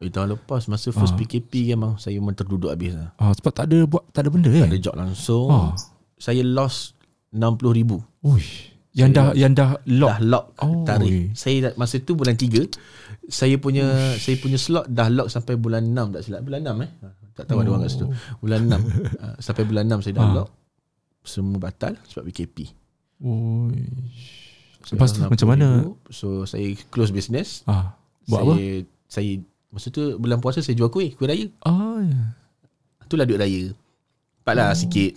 Eh, 0.00 0.08
tahun 0.08 0.32
lepas 0.32 0.64
masa 0.64 0.88
first 0.88 1.12
Ah. 1.12 1.18
PKP 1.18 1.70
memang 1.70 1.94
saya 1.94 2.16
memang 2.16 2.32
terduduk 2.32 2.68
habis 2.68 2.96
lah. 2.96 3.12
Ah, 3.14 3.30
sebab 3.30 3.52
tak 3.52 3.68
ada 3.68 3.84
buat 3.84 4.08
tak 4.10 4.24
ada 4.24 4.30
benda 4.30 4.48
Tak 4.48 4.56
kan? 4.58 4.68
ada 4.68 4.80
job 4.80 4.94
langsung. 4.96 5.48
Ah. 5.48 5.76
Saya 6.16 6.40
lost 6.40 6.96
60 7.30 7.44
ribu. 7.70 8.00
Uish. 8.22 8.72
Yang 8.90 9.10
dah 9.12 9.26
yang 9.34 9.52
dah 9.52 9.70
lock. 9.86 10.10
Dah 10.10 10.20
lock 10.20 10.44
Oh, 10.58 10.82
tarik. 10.82 11.06
oi. 11.06 11.20
Saya 11.32 11.70
masa 11.76 11.96
tu 11.98 12.12
bulan 12.12 12.34
3 12.34 12.64
saya 13.28 13.54
punya 13.54 13.86
saya 14.16 14.34
punya 14.34 14.56
slot 14.56 14.88
dah 14.88 15.06
lock 15.06 15.28
sampai 15.28 15.54
bulan 15.54 15.84
6 15.86 16.10
tak 16.10 16.22
silap. 16.22 16.42
Bulan 16.42 16.60
6 16.64 16.80
eh. 16.80 16.90
Tak 17.30 17.44
tahu 17.46 17.58
ada 17.58 17.68
orang 17.68 17.82
kat 17.82 17.92
situ. 17.92 18.06
Bulan 18.38 18.60
6. 18.66 18.80
Ah, 19.22 19.36
sampai 19.38 19.62
bulan 19.62 19.84
6 19.86 20.00
saya 20.00 20.14
dah 20.14 20.24
Ah. 20.24 20.32
lock. 20.34 20.48
Semua 21.22 21.60
batal 21.60 22.00
sebab 22.04 22.24
PKP. 22.26 22.72
Uish. 23.20 24.48
So, 24.82 24.96
Lepas 24.96 25.12
tu 25.12 25.20
60 25.20 25.28
macam 25.28 25.48
mana? 25.50 25.66
ribu. 25.78 25.92
So 26.08 26.26
saya 26.42 26.64
close 26.88 27.12
business. 27.12 27.62
Ah, 27.64 27.94
buat 28.24 28.40
saya, 28.40 28.48
apa? 28.48 28.54
Saya 29.06 29.32
masa 29.70 29.88
tu 29.94 30.18
bulan 30.18 30.42
puasa 30.42 30.60
saya 30.60 30.74
jual 30.74 30.90
kuih, 30.90 31.14
kuih 31.14 31.28
raya. 31.30 31.46
Ah, 31.62 32.02
ya. 32.02 32.20
Itulah 33.06 33.26
duit 33.26 33.38
raya. 33.38 33.62
Dapatlah 34.42 34.74
sikit. 34.74 35.14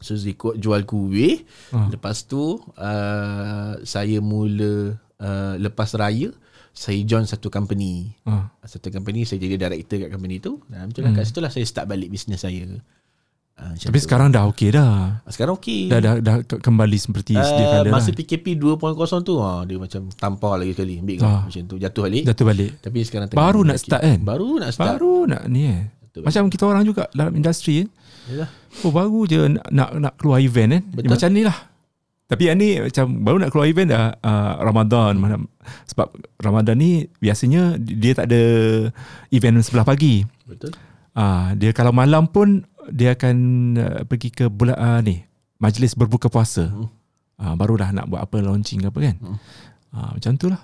So 0.00 0.16
saya 0.16 0.32
jual 0.36 0.82
kuih. 0.88 1.44
Ah. 1.72 1.88
Lepas 1.92 2.24
tu 2.24 2.60
uh, 2.60 3.72
saya 3.84 4.18
mula 4.24 4.96
uh, 5.20 5.54
lepas 5.60 5.92
raya 5.96 6.32
saya 6.72 6.96
join 7.04 7.28
satu 7.28 7.52
company. 7.52 8.16
Ah. 8.24 8.48
Satu 8.64 8.88
company 8.88 9.28
saya 9.28 9.44
jadi 9.44 9.60
director 9.60 10.08
kat 10.08 10.10
company 10.12 10.40
tu. 10.40 10.64
Dan 10.72 10.88
betul 10.88 11.04
lah 11.04 11.12
kat 11.12 11.24
situ 11.28 11.40
lah 11.44 11.52
saya 11.52 11.66
start 11.68 11.86
balik 11.88 12.08
bisnes 12.08 12.40
saya. 12.40 12.64
Uh, 13.60 13.70
macam 13.70 13.86
Tapi 13.86 13.98
tu. 13.98 14.02
sekarang 14.02 14.28
dah 14.30 14.42
okey 14.48 14.68
dah. 14.72 15.20
sekarang 15.26 15.54
okey. 15.54 15.82
Dah 15.86 16.00
dah, 16.00 16.12
dah 16.16 16.36
ke- 16.40 16.58
kembali 16.58 16.96
seperti 16.96 17.36
sedia 17.36 17.60
Uh, 17.60 17.70
kala 17.76 17.88
masa 17.90 18.08
lah. 18.08 18.16
PKP 18.16 18.46
2.0 18.56 18.96
tu 19.20 19.34
ha, 19.36 19.50
dia 19.62 19.76
macam 19.76 20.00
tampar 20.10 20.54
lagi 20.56 20.72
sekali 20.72 20.96
ambil 20.96 21.16
Ah. 21.20 21.44
macam 21.44 21.62
tu 21.62 21.76
jatuh 21.76 22.02
balik 22.02 22.24
Jatuh 22.24 22.46
balik. 22.46 22.70
tapi 22.80 22.98
sekarang 23.02 23.28
Baru 23.30 23.60
nak 23.62 23.76
start 23.76 24.00
kan? 24.00 24.18
baru 24.18 24.48
nak 24.56 24.70
start 24.70 24.96
Baru 24.96 25.14
nak 25.24 25.44
ni 25.46 25.68
eh. 25.68 25.92
Betul. 26.02 26.22
Macam 26.24 26.42
kita 26.48 26.64
orang 26.64 26.82
juga 26.82 27.04
dalam 27.10 27.32
industri 27.32 27.84
eh. 27.84 27.88
Yalah. 28.28 28.48
Oh 28.80 28.90
baru 28.90 29.20
je 29.24 29.40
nak 29.46 29.66
nak, 29.68 29.88
nak 29.94 30.12
keluar 30.16 30.38
event 30.38 30.70
kan. 30.72 30.82
Betul. 30.90 31.10
Macam 31.12 31.28
ni 31.30 31.42
lah. 31.42 31.58
Tapi 32.26 32.42
yang 32.46 32.56
ni 32.56 32.78
macam 32.78 33.04
baru 33.20 33.36
nak 33.36 33.50
keluar 33.50 33.66
event 33.66 33.88
dah 33.90 34.14
uh, 34.16 34.52
Ramadan 34.60 35.18
macam 35.18 35.50
sebab 35.84 36.08
Ramadan 36.38 36.74
ni 36.74 36.90
biasanya 37.16 37.74
dia 37.76 38.14
tak 38.14 38.26
ada 38.26 38.42
event 39.28 39.60
sebelah 39.60 39.84
pagi. 39.84 40.22
betul 40.46 40.72
Ah 41.10 41.52
dia 41.52 41.70
kalau 41.70 41.90
malam 41.90 42.24
pun 42.24 42.62
dia 42.90 43.14
akan 43.14 43.36
uh, 43.78 44.00
pergi 44.04 44.28
ke 44.30 44.44
bulan 44.46 44.76
uh, 44.76 45.00
ni 45.00 45.22
majlis 45.56 45.94
berbuka 45.94 46.26
puasa. 46.26 46.68
Hmm. 46.68 46.88
Ah 47.40 47.56
barulah 47.56 47.88
nak 47.90 48.10
buat 48.10 48.20
apa 48.20 48.36
launching 48.38 48.84
ke 48.84 48.88
apa 48.92 48.98
kan. 49.00 49.16
Hmm. 49.16 49.38
Ah 49.90 50.10
macam 50.12 50.32
tu 50.36 50.46
lah. 50.50 50.60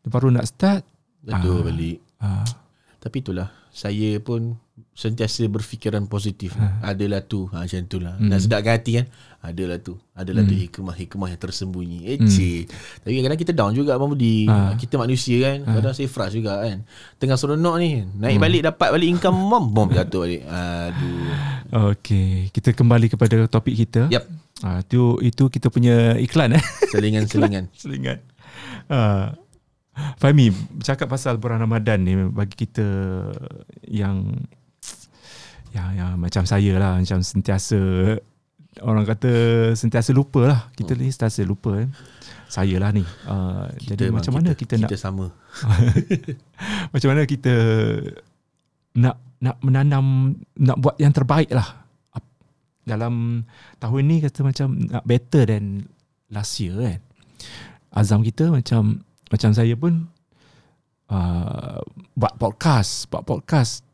Dia 0.00 0.08
baru 0.08 0.32
nak 0.32 0.48
start 0.48 0.82
betul 1.20 1.60
Ah. 1.60 1.64
balik 1.68 1.98
ah 2.24 2.48
Tapi 2.96 3.20
itulah 3.20 3.52
Saya 3.68 4.16
pun 4.18 4.56
Sentiasa 5.00 5.48
berfikiran 5.48 6.04
positif. 6.04 6.52
Adalah 6.84 7.24
tu. 7.24 7.48
Ha, 7.56 7.64
Macam 7.64 7.80
tu 7.88 7.96
lah. 8.04 8.20
Nak 8.20 8.36
sedapkan 8.44 8.76
hati 8.76 9.00
kan? 9.00 9.08
Adalah 9.40 9.80
tu. 9.80 9.96
Adalah 10.12 10.44
tu 10.44 10.52
hikmah-hikmah 10.52 11.32
yang 11.32 11.40
tersembunyi. 11.40 12.04
Eh 12.04 12.20
cik. 12.20 12.64
Tapi 13.00 13.12
kadang-kadang 13.16 13.40
kita 13.40 13.52
down 13.56 13.72
juga 13.72 13.96
Abang 13.96 14.12
Budi. 14.12 14.44
Ha. 14.44 14.76
Kita 14.76 15.00
manusia 15.00 15.40
kan 15.40 15.64
Kadang 15.64 15.96
saya 15.96 16.04
frust 16.12 16.36
juga 16.36 16.60
kan. 16.60 16.84
Tengah 17.16 17.40
seronok 17.40 17.80
ni. 17.80 18.04
Naik 18.20 18.36
balik 18.36 18.60
dapat 18.68 18.92
balik 18.92 19.08
income 19.08 19.40
Bom 19.48 19.72
bom 19.72 19.88
jatuh 19.88 20.28
balik. 20.28 20.44
Aduh. 20.44 21.32
Okey, 21.96 22.52
kita 22.52 22.76
kembali 22.76 23.08
kepada 23.08 23.48
topik 23.48 23.80
kita. 23.80 24.12
Yap. 24.12 24.28
Ah 24.60 24.84
tu 24.84 25.16
itu 25.24 25.48
kita 25.48 25.72
punya 25.72 26.20
iklan 26.20 26.60
eh. 26.60 26.64
Selingan-selingan 26.92 27.72
Selingan. 27.72 28.20
Ah 28.92 29.32
Fahmi, 30.20 30.52
cakap 30.80 31.12
pasal 31.12 31.36
bulan 31.36 31.60
Ramadan 31.60 32.00
ni 32.04 32.14
bagi 32.32 32.66
kita 32.66 32.86
yang 33.88 34.32
yang, 35.70 35.88
yang 35.94 36.10
macam 36.18 36.42
saya 36.46 36.72
lah 36.76 36.98
macam 36.98 37.22
sentiasa 37.22 37.78
orang 38.82 39.04
kata 39.06 39.32
sentiasa 39.74 40.10
lupa 40.14 40.46
lah. 40.46 40.60
Kita 40.74 40.94
ni 40.94 41.10
sentiasa 41.10 41.42
lupa 41.42 41.78
kan 41.78 41.90
saya 42.50 42.76
lah 42.82 42.90
ni. 42.90 43.06
Uh, 43.30 43.70
jadi 43.78 44.10
memang 44.10 44.26
macam 44.26 44.34
mana 44.34 44.50
kita, 44.58 44.74
nak 44.74 44.90
Kita 44.90 44.98
sama. 44.98 45.30
Macam 46.92 47.08
mana 47.14 47.22
kita 47.22 47.54
nak 48.98 49.16
nak 49.38 49.56
menanam 49.62 50.34
nak 50.58 50.76
buat 50.82 50.98
yang 50.98 51.14
terbaik 51.14 51.54
lah. 51.54 51.86
Dalam 52.82 53.46
tahun 53.78 54.02
ni 54.02 54.18
kata 54.18 54.42
macam 54.42 54.82
nak 54.90 55.06
better 55.06 55.46
than 55.46 55.86
last 56.26 56.58
year 56.58 56.74
kan. 56.74 57.00
Azam 57.94 58.26
kita 58.26 58.50
macam 58.50 59.06
macam 59.30 59.50
saya 59.54 59.78
pun 59.78 60.10
uh, 61.06 61.78
buat 62.18 62.34
podcast 62.34 63.06
buat 63.14 63.22
podcast. 63.22 63.86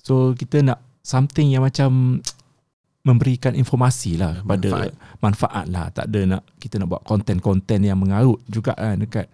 So 0.00 0.32
kita 0.32 0.64
nak 0.64 0.80
something 1.02 1.50
yang 1.50 1.66
macam 1.66 2.22
memberikan 3.08 3.58
informasi 3.58 4.14
lah 4.14 4.46
kepada 4.46 4.70
Manfaat. 4.70 4.92
manfaat 5.18 5.66
lah. 5.66 5.86
Tak 5.90 6.06
ada 6.06 6.20
nak 6.22 6.42
kita 6.62 6.78
nak 6.78 6.86
buat 6.86 7.02
konten-konten 7.02 7.82
yang 7.82 7.98
mengarut 7.98 8.38
juga 8.46 8.78
kan 8.78 8.94
dekat 8.94 9.26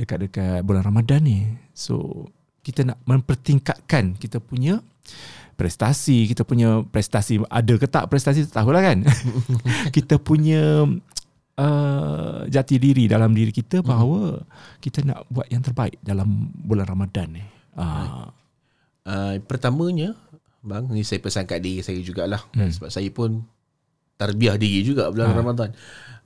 dekat 0.00 0.18
dekat 0.28 0.58
bulan 0.64 0.80
Ramadan 0.80 1.20
ni. 1.20 1.44
So 1.76 2.26
kita 2.64 2.88
nak 2.88 3.04
mempertingkatkan 3.04 4.16
kita 4.16 4.40
punya 4.40 4.80
prestasi 5.60 6.24
kita 6.24 6.42
punya 6.48 6.80
prestasi. 6.88 7.44
Ada 7.52 7.76
ke 7.76 7.84
tak 7.84 8.08
prestasi 8.08 8.48
tak 8.48 8.64
tahulah 8.64 8.82
kan. 8.82 9.04
Kita 9.96 10.16
punya 10.16 10.88
uh, 11.60 12.40
jati 12.54 12.76
diri 12.80 13.06
dalam 13.06 13.36
diri 13.36 13.52
kita 13.52 13.84
bahawa 13.84 14.40
kita 14.80 15.04
nak 15.04 15.28
buat 15.28 15.46
yang 15.52 15.62
terbaik 15.62 16.00
dalam 16.00 16.50
bulan 16.64 16.88
Ramadan 16.88 17.28
ni. 17.36 17.44
Uh, 17.76 18.28
uh, 19.06 19.34
Pertamanya 19.44 20.16
Bang 20.62 20.88
Ni 20.90 21.02
saya 21.02 21.18
pesan 21.18 21.44
kat 21.44 21.60
diri 21.60 21.82
saya 21.82 21.98
jugalah 22.00 22.42
hmm. 22.54 22.70
Sebab 22.78 22.90
saya 22.90 23.10
pun 23.10 23.42
Tarbiah 24.16 24.56
diri 24.56 24.86
juga 24.86 25.10
Bulan 25.10 25.34
Ha. 25.34 25.38
Ramadan 25.38 25.70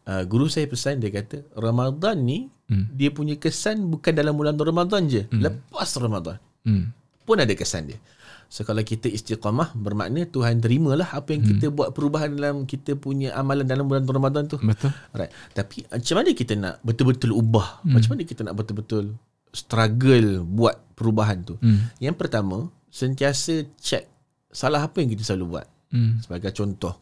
uh, 0.07 0.22
Guru 0.29 0.46
saya 0.53 0.68
pesan 0.68 1.01
Dia 1.01 1.11
kata 1.11 1.42
Ramadan 1.57 2.20
ni 2.22 2.53
hmm. 2.70 2.87
dia 2.92 3.11
punya 3.14 3.35
kesan 3.38 3.87
bukan 3.88 4.12
dalam 4.12 4.35
bulan 4.35 4.59
Ramadan 4.59 5.07
je. 5.07 5.22
Hmm. 5.31 5.42
Lepas 5.42 5.94
Ramadan. 5.99 6.38
Hmm. 6.66 6.90
Pun 7.27 7.38
ada 7.42 7.51
kesan 7.55 7.90
dia. 7.90 7.99
So 8.46 8.62
kalau 8.62 8.79
kita 8.87 9.11
istiqamah 9.11 9.75
bermakna 9.75 10.22
Tuhan 10.31 10.62
terimalah 10.62 11.18
apa 11.18 11.35
yang 11.35 11.42
hmm. 11.42 11.51
kita 11.59 11.66
buat 11.75 11.90
perubahan 11.90 12.38
dalam 12.38 12.62
kita 12.62 12.94
punya 12.94 13.35
amalan 13.35 13.66
dalam 13.66 13.90
bulan 13.90 14.07
Ramadan 14.07 14.46
tu. 14.46 14.59
Betul. 14.62 14.94
Right. 15.11 15.35
Tapi 15.51 15.83
macam 15.90 16.14
mana 16.22 16.31
kita 16.31 16.53
nak 16.55 16.75
betul-betul 16.87 17.31
ubah? 17.35 17.83
Hmm. 17.83 17.99
Macam 17.99 18.14
mana 18.14 18.22
kita 18.22 18.46
nak 18.46 18.55
betul-betul 18.55 19.18
struggle 19.51 20.46
buat 20.46 20.79
perubahan 20.94 21.42
tu? 21.42 21.59
Hmm. 21.59 21.90
Yang 21.99 22.16
pertama, 22.22 22.70
sentiasa 22.87 23.66
check 23.83 24.07
salah 24.50 24.87
apa 24.87 25.02
yang 25.02 25.11
kita 25.12 25.22
selalu 25.22 25.59
buat. 25.59 25.66
Hmm. 25.90 26.18
Sebagai 26.22 26.50
contoh, 26.54 26.94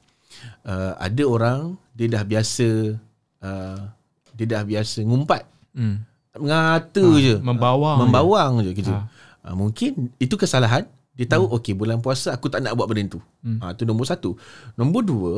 uh, 0.69 0.93
ada 0.99 1.23
orang 1.25 1.79
dia 1.97 2.11
dah 2.11 2.23
biasa 2.27 2.99
uh, 3.43 3.81
dia 4.35 4.47
dah 4.51 4.63
biasa 4.67 5.01
ngumpat. 5.07 5.43
Hmm. 5.75 6.03
Ngata 6.35 7.05
ha, 7.07 7.23
je. 7.23 7.37
Membawang. 7.39 7.99
Membawang 8.05 8.53
je, 8.67 8.71
je 8.75 8.79
gitu. 8.83 8.93
Ha. 8.93 9.07
Uh, 9.47 9.55
mungkin 9.55 10.11
itu 10.19 10.35
kesalahan 10.35 10.85
dia 11.15 11.31
tahu 11.31 11.47
hmm. 11.47 11.57
okey 11.63 11.73
bulan 11.79 12.03
puasa 12.03 12.35
aku 12.35 12.51
tak 12.51 12.67
nak 12.67 12.75
buat 12.75 12.91
benda 12.91 13.15
tu. 13.15 13.21
Hmm. 13.47 13.63
Ha 13.63 13.79
tu 13.79 13.87
nombor 13.87 14.11
satu. 14.11 14.35
Nombor 14.75 15.07
dua, 15.07 15.35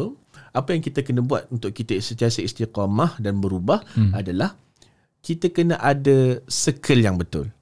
apa 0.56 0.72
yang 0.72 0.80
kita 0.80 1.04
kena 1.04 1.20
buat 1.20 1.44
untuk 1.52 1.76
kita 1.76 2.00
sentiasa 2.00 2.40
istiqamah 2.40 3.20
dan 3.20 3.36
berubah 3.44 3.84
hmm. 3.92 4.16
adalah 4.16 4.56
kita 5.20 5.52
kena 5.52 5.76
ada 5.76 6.40
circle 6.48 7.04
yang 7.04 7.20
betul. 7.20 7.52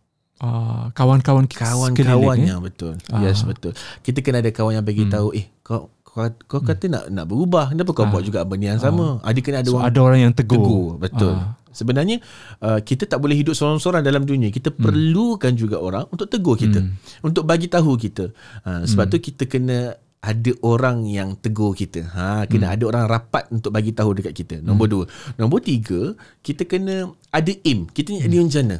Uh, 0.42 0.90
kawan-kawan 0.98 1.46
kawan-kawan 1.46 2.36
yang 2.42 2.58
betul. 2.58 2.98
Uh. 3.06 3.22
Yes 3.22 3.46
betul. 3.46 3.70
Kita 4.02 4.18
kena 4.18 4.42
ada 4.42 4.50
kawan 4.50 4.82
yang 4.82 4.86
bagi 4.86 5.06
hmm. 5.06 5.12
tahu 5.14 5.28
eh 5.30 5.46
kau 5.62 5.94
kau, 6.02 6.26
kau 6.50 6.58
hmm. 6.58 6.68
kata 6.68 6.84
nak 6.90 7.04
nak 7.10 7.24
berubah 7.30 7.70
kenapa 7.70 7.90
kau 7.94 8.06
uh. 8.06 8.10
buat 8.10 8.22
juga 8.26 8.42
benda 8.42 8.74
yang 8.74 8.82
sama? 8.82 9.22
Uh. 9.22 9.30
Ada 9.30 9.38
kena 9.38 9.56
ada 9.62 9.70
so, 9.70 9.78
orang 9.78 9.86
ada 9.86 9.98
orang 10.02 10.20
yang 10.26 10.32
tegur. 10.34 10.58
tegur. 10.58 10.88
Betul. 10.98 11.34
Uh. 11.38 11.54
Sebenarnya 11.74 12.16
uh, 12.62 12.78
kita 12.82 13.06
tak 13.06 13.18
boleh 13.18 13.34
hidup 13.34 13.54
seorang-seorang 13.58 14.02
dalam 14.02 14.26
dunia. 14.26 14.50
Kita 14.50 14.74
hmm. 14.74 14.78
perlukan 14.78 15.52
juga 15.54 15.82
orang 15.82 16.06
untuk 16.10 16.30
tegur 16.30 16.54
kita, 16.54 16.82
hmm. 16.82 17.26
untuk 17.26 17.42
bagi 17.46 17.66
tahu 17.66 17.98
kita. 17.98 18.30
Uh, 18.62 18.86
sebab 18.86 19.10
hmm. 19.10 19.12
tu 19.14 19.18
kita 19.18 19.42
kena 19.50 19.78
ada 20.24 20.52
orang 20.64 21.04
yang 21.04 21.36
tegur 21.36 21.76
kita. 21.76 22.08
Ha, 22.16 22.48
kena 22.48 22.72
hmm. 22.72 22.74
ada 22.80 22.84
orang 22.88 23.04
rapat 23.04 23.44
untuk 23.52 23.70
bagi 23.76 23.92
tahu 23.92 24.16
dekat 24.16 24.32
kita. 24.32 24.56
Nombor 24.64 24.88
hmm. 24.88 24.94
dua. 24.96 25.04
Nombor 25.36 25.60
tiga, 25.60 26.16
kita 26.40 26.64
kena 26.64 27.12
ada 27.28 27.52
aim. 27.66 27.84
Kita 27.92 28.08
ni 28.08 28.24
hmm. 28.24 28.26
ada 28.26 28.36
rencana. 28.40 28.76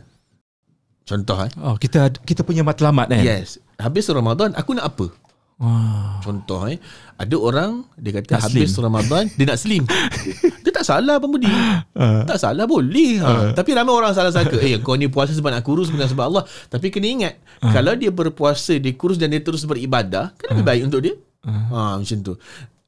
Contoh 1.05 1.37
eh. 1.45 1.51
Oh, 1.61 1.77
kita 1.77 2.09
kita 2.25 2.41
punya 2.43 2.65
matlamat 2.65 3.13
kan. 3.13 3.21
Yes. 3.21 3.61
Habis 3.77 4.09
Ramadan 4.09 4.57
aku 4.57 4.73
nak 4.73 4.97
apa? 4.97 5.07
Wah. 5.55 6.19
Contoh 6.19 6.67
eh, 6.67 6.83
ada 7.15 7.37
orang 7.39 7.87
dia 7.95 8.11
kata 8.19 8.41
nak 8.41 8.43
habis 8.51 8.75
slim. 8.75 8.83
Ramadan 8.89 9.23
dia 9.37 9.45
nak 9.47 9.59
slim. 9.61 9.85
dia 10.65 10.73
tak 10.75 10.83
salah 10.83 11.23
pemudi. 11.23 11.47
Uh. 11.95 12.27
Tak 12.27 12.41
salah 12.43 12.65
boleh. 12.67 13.23
Ha. 13.23 13.29
Uh. 13.29 13.49
Tapi 13.55 13.71
ramai 13.77 13.95
orang 13.95 14.17
salah 14.17 14.35
sangka, 14.35 14.59
eh 14.59 14.81
kau 14.83 14.99
ni 14.99 15.07
puasa 15.07 15.31
sebab 15.31 15.55
nak 15.55 15.63
kurus 15.63 15.93
bukan 15.95 16.09
sebab 16.11 16.25
Allah. 16.27 16.45
Tapi 16.73 16.91
kena 16.91 17.07
ingat, 17.07 17.35
uh. 17.63 17.71
kalau 17.71 17.95
dia 17.95 18.11
berpuasa, 18.11 18.81
dia 18.83 18.97
kurus 18.99 19.21
dan 19.21 19.31
dia 19.31 19.45
terus 19.45 19.63
beribadah, 19.63 20.35
kan 20.35 20.57
lebih 20.57 20.65
uh. 20.65 20.69
baik 20.73 20.83
untuk 20.91 21.01
dia. 21.07 21.15
Uh. 21.47 21.53
Ha 21.71 21.79
macam 22.03 22.19
tu. 22.25 22.35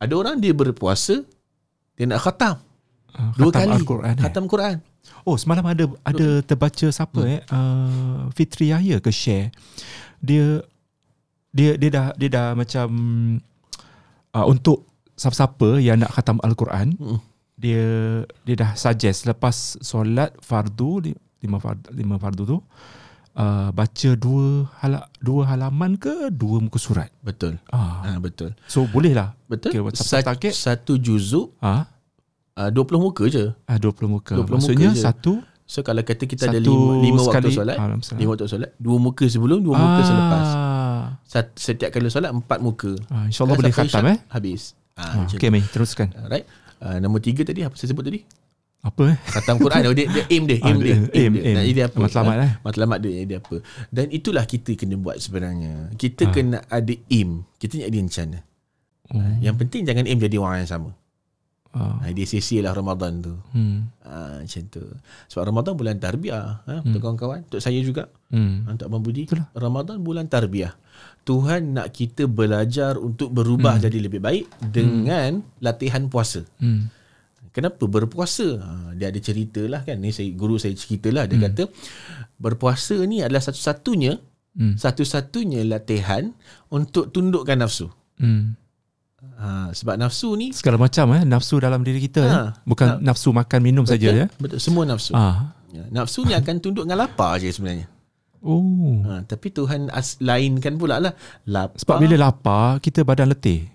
Ada 0.03 0.13
orang 0.17 0.37
dia 0.43 0.53
berpuasa 0.57 1.23
dia 1.95 2.05
nak 2.09 2.21
khatam. 2.25 2.59
Uh, 3.15 3.33
Dua 3.39 3.49
khatam 3.55 3.61
kali 3.63 3.75
Al-Quran, 3.79 4.13
eh? 4.13 4.23
khatam 4.27 4.45
eh? 4.45 4.51
Quran. 4.51 4.77
Oh, 5.27 5.39
semalam 5.39 5.65
ada 5.67 5.85
ada 6.07 6.41
terbaca 6.43 6.87
siapa 6.91 7.21
hmm. 7.23 7.33
eh? 7.35 7.41
Uh, 7.51 8.21
Fitri 8.35 8.71
Yahya 8.71 9.03
ke 9.03 9.11
share. 9.11 9.51
Dia 10.23 10.63
dia 11.57 11.81
dia 11.81 11.91
dah 11.91 12.07
dia 12.21 12.29
dah 12.29 12.47
macam 12.53 12.89
uh, 14.37 14.47
untuk 14.47 14.85
siapa-siapa 15.17 15.81
yang 15.81 16.05
nak 16.05 16.13
khatam 16.13 16.37
al-Quran 16.45 16.93
hmm. 17.01 17.19
dia 17.57 17.85
dia 18.45 18.55
dah 18.61 18.71
suggest 18.77 19.25
lepas 19.25 19.81
solat 19.81 20.37
fardu 20.45 21.17
lima 21.41 21.57
fardu 21.57 21.89
lima 21.97 22.21
fardu 22.21 22.43
tu 22.45 22.59
uh, 23.41 23.73
baca 23.73 24.11
dua 24.21 24.69
hala, 24.85 25.09
dua 25.25 25.49
halaman 25.49 25.97
ke 25.97 26.29
dua 26.29 26.61
muka 26.61 26.77
surat? 26.77 27.09
Betul. 27.25 27.57
Ah. 27.73 28.05
Ha, 28.05 28.21
betul. 28.21 28.53
So 28.69 28.85
boleh 28.85 29.17
lah 29.17 29.33
betul 29.49 29.73
Sa- 29.97 30.21
satu 30.53 31.01
juzuk 31.01 31.57
ha 31.65 31.96
uh, 32.57 32.71
20 32.73 32.97
muka 32.99 33.25
je 33.29 33.53
ah 33.69 33.79
20 33.79 34.09
muka 34.09 34.35
20 34.35 34.49
maksudnya 34.49 34.91
muka 34.93 35.05
satu 35.05 35.35
So 35.67 35.83
kalau 35.83 35.99
kata 36.07 36.31
kita 36.31 36.47
ada 36.47 36.63
lima, 36.63 37.03
lima 37.03 37.27
waktu 37.27 37.51
solat, 37.51 37.75
lima 38.15 38.39
waktu 38.39 38.47
solat, 38.47 38.71
dua 38.79 39.03
muka 39.03 39.27
sebelum, 39.27 39.67
dua 39.67 39.75
muka 39.75 39.99
ah. 39.99 40.07
selepas 40.07 40.47
setiap 41.59 41.91
kali 41.93 42.09
solat 42.09 42.31
empat 42.33 42.59
muka. 42.63 42.95
Ah, 43.11 43.27
InsyaAllah 43.29 43.57
boleh 43.59 43.75
khatam 43.75 44.05
eh. 44.09 44.19
Habis. 44.31 44.79
Ah, 44.97 45.29
okay, 45.29 45.53
Mei, 45.53 45.61
teruskan. 45.67 46.09
Right. 46.31 46.49
Uh, 46.81 46.97
nombor 47.03 47.21
tiga 47.21 47.45
tadi, 47.45 47.67
apa 47.67 47.77
saya 47.77 47.93
sebut 47.93 48.05
tadi? 48.07 48.21
Apa 48.87 49.13
eh? 49.13 49.17
Khatam 49.29 49.59
Quran. 49.59 49.91
dia, 49.93 50.07
dia 50.07 50.25
aim 50.31 50.43
dia. 50.47 50.59
Aim 50.63 50.79
ah, 50.79 50.81
dia. 50.81 50.95
Aim, 50.95 51.05
aim, 51.11 51.33
dia. 51.35 51.43
aim. 51.59 51.75
dia 51.75 51.85
apa? 51.91 51.99
Matlamat 51.99 52.37
eh. 52.39 52.53
Matlamat 52.63 52.99
dia, 53.03 53.13
dia 53.27 53.39
apa. 53.43 53.57
Dan 53.91 54.07
itulah 54.15 54.45
kita 54.47 54.79
kena 54.79 54.95
buat 54.97 55.19
sebenarnya. 55.19 55.91
Kita 55.99 56.31
ah. 56.31 56.33
kena 56.33 56.59
ada 56.71 56.95
aim. 57.11 57.43
Kita 57.59 57.83
nak 57.83 57.89
ada 57.91 57.99
rencana. 57.99 58.39
Hmm. 59.07 59.37
Yang 59.43 59.57
penting 59.67 59.83
jangan 59.85 60.05
aim 60.07 60.19
jadi 60.23 60.37
orang 60.39 60.59
yang 60.63 60.71
sama. 60.71 60.91
Oh. 61.77 62.01
Ha, 62.01 62.09
dia 62.09 62.25
sia 62.25 62.65
lah 62.65 62.73
Ramadan 62.73 63.21
tu. 63.21 63.37
Hmm. 63.53 63.93
Ha, 64.01 64.41
macam 64.41 64.63
tu. 64.73 64.81
Sebab 65.29 65.45
Ramadan 65.53 65.73
bulan 65.77 66.01
tarbiyah. 66.01 66.65
Ha, 66.65 66.73
hmm. 66.81 66.89
Untuk 66.89 67.01
kawan-kawan. 67.05 67.45
Untuk 67.45 67.61
saya 67.61 67.77
juga. 67.85 68.09
Hmm. 68.33 68.65
Untuk 68.65 68.89
Abang 68.89 69.05
Budi. 69.05 69.29
Itulah. 69.29 69.53
Ramadan 69.53 70.01
bulan 70.01 70.25
tarbiyah. 70.25 70.73
Tuhan 71.29 71.77
nak 71.77 71.93
kita 71.93 72.25
belajar 72.25 72.97
untuk 72.97 73.29
berubah 73.29 73.77
hmm. 73.77 73.85
jadi 73.85 73.99
lebih 74.01 74.21
baik 74.25 74.45
dengan 74.73 75.45
hmm. 75.45 75.61
latihan 75.61 76.09
puasa. 76.09 76.49
Hmm. 76.57 76.89
Kenapa 77.53 77.85
berpuasa? 77.85 78.57
Ha, 78.57 78.97
dia 78.97 79.13
ada 79.13 79.21
cerita 79.21 79.61
lah 79.69 79.85
kan. 79.85 80.01
Ni 80.01 80.17
saya, 80.17 80.33
guru 80.33 80.57
saya 80.57 80.73
cerita 80.73 81.13
lah. 81.13 81.29
Dia 81.29 81.37
hmm. 81.37 81.47
kata 81.53 81.63
berpuasa 82.41 82.97
ni 83.05 83.21
adalah 83.21 83.45
satu-satunya 83.45 84.17
hmm. 84.57 84.75
satu-satunya 84.81 85.61
latihan 85.69 86.33
untuk 86.73 87.13
tundukkan 87.13 87.61
nafsu. 87.61 87.93
Hmm. 88.17 88.57
Ha, 89.37 89.49
sebab 89.75 89.99
nafsu 90.01 90.33
ni 90.39 90.55
segala 90.55 90.81
macam 90.81 91.13
eh 91.13 91.23
nafsu 91.27 91.61
dalam 91.61 91.83
diri 91.85 92.01
kita 92.01 92.23
ha, 92.25 92.33
eh. 92.33 92.49
bukan 92.65 92.99
na- 92.99 93.13
nafsu 93.13 93.35
makan 93.35 93.61
minum 93.61 93.85
saja 93.85 94.15
ya. 94.15 94.27
Betul 94.41 94.63
semua 94.63 94.87
nafsu. 94.87 95.13
Ha. 95.13 95.53
Ya, 95.75 95.85
nafsu 95.93 96.25
ni 96.25 96.33
akan 96.33 96.63
tunduk 96.63 96.89
dengan 96.89 97.05
lapar 97.05 97.37
je 97.43 97.53
sebenarnya. 97.53 97.91
Oh. 98.41 99.03
Ha, 99.05 99.27
tapi 99.27 99.51
Tuhan 99.51 99.91
as, 99.91 100.17
lainkan 100.23 100.79
pula 100.79 101.03
lah 101.03 101.13
lapar. 101.45 101.77
Sebab 101.83 101.97
bila 101.99 102.17
lapar 102.31 102.79
kita 102.79 103.03
badan 103.03 103.35
letih. 103.35 103.67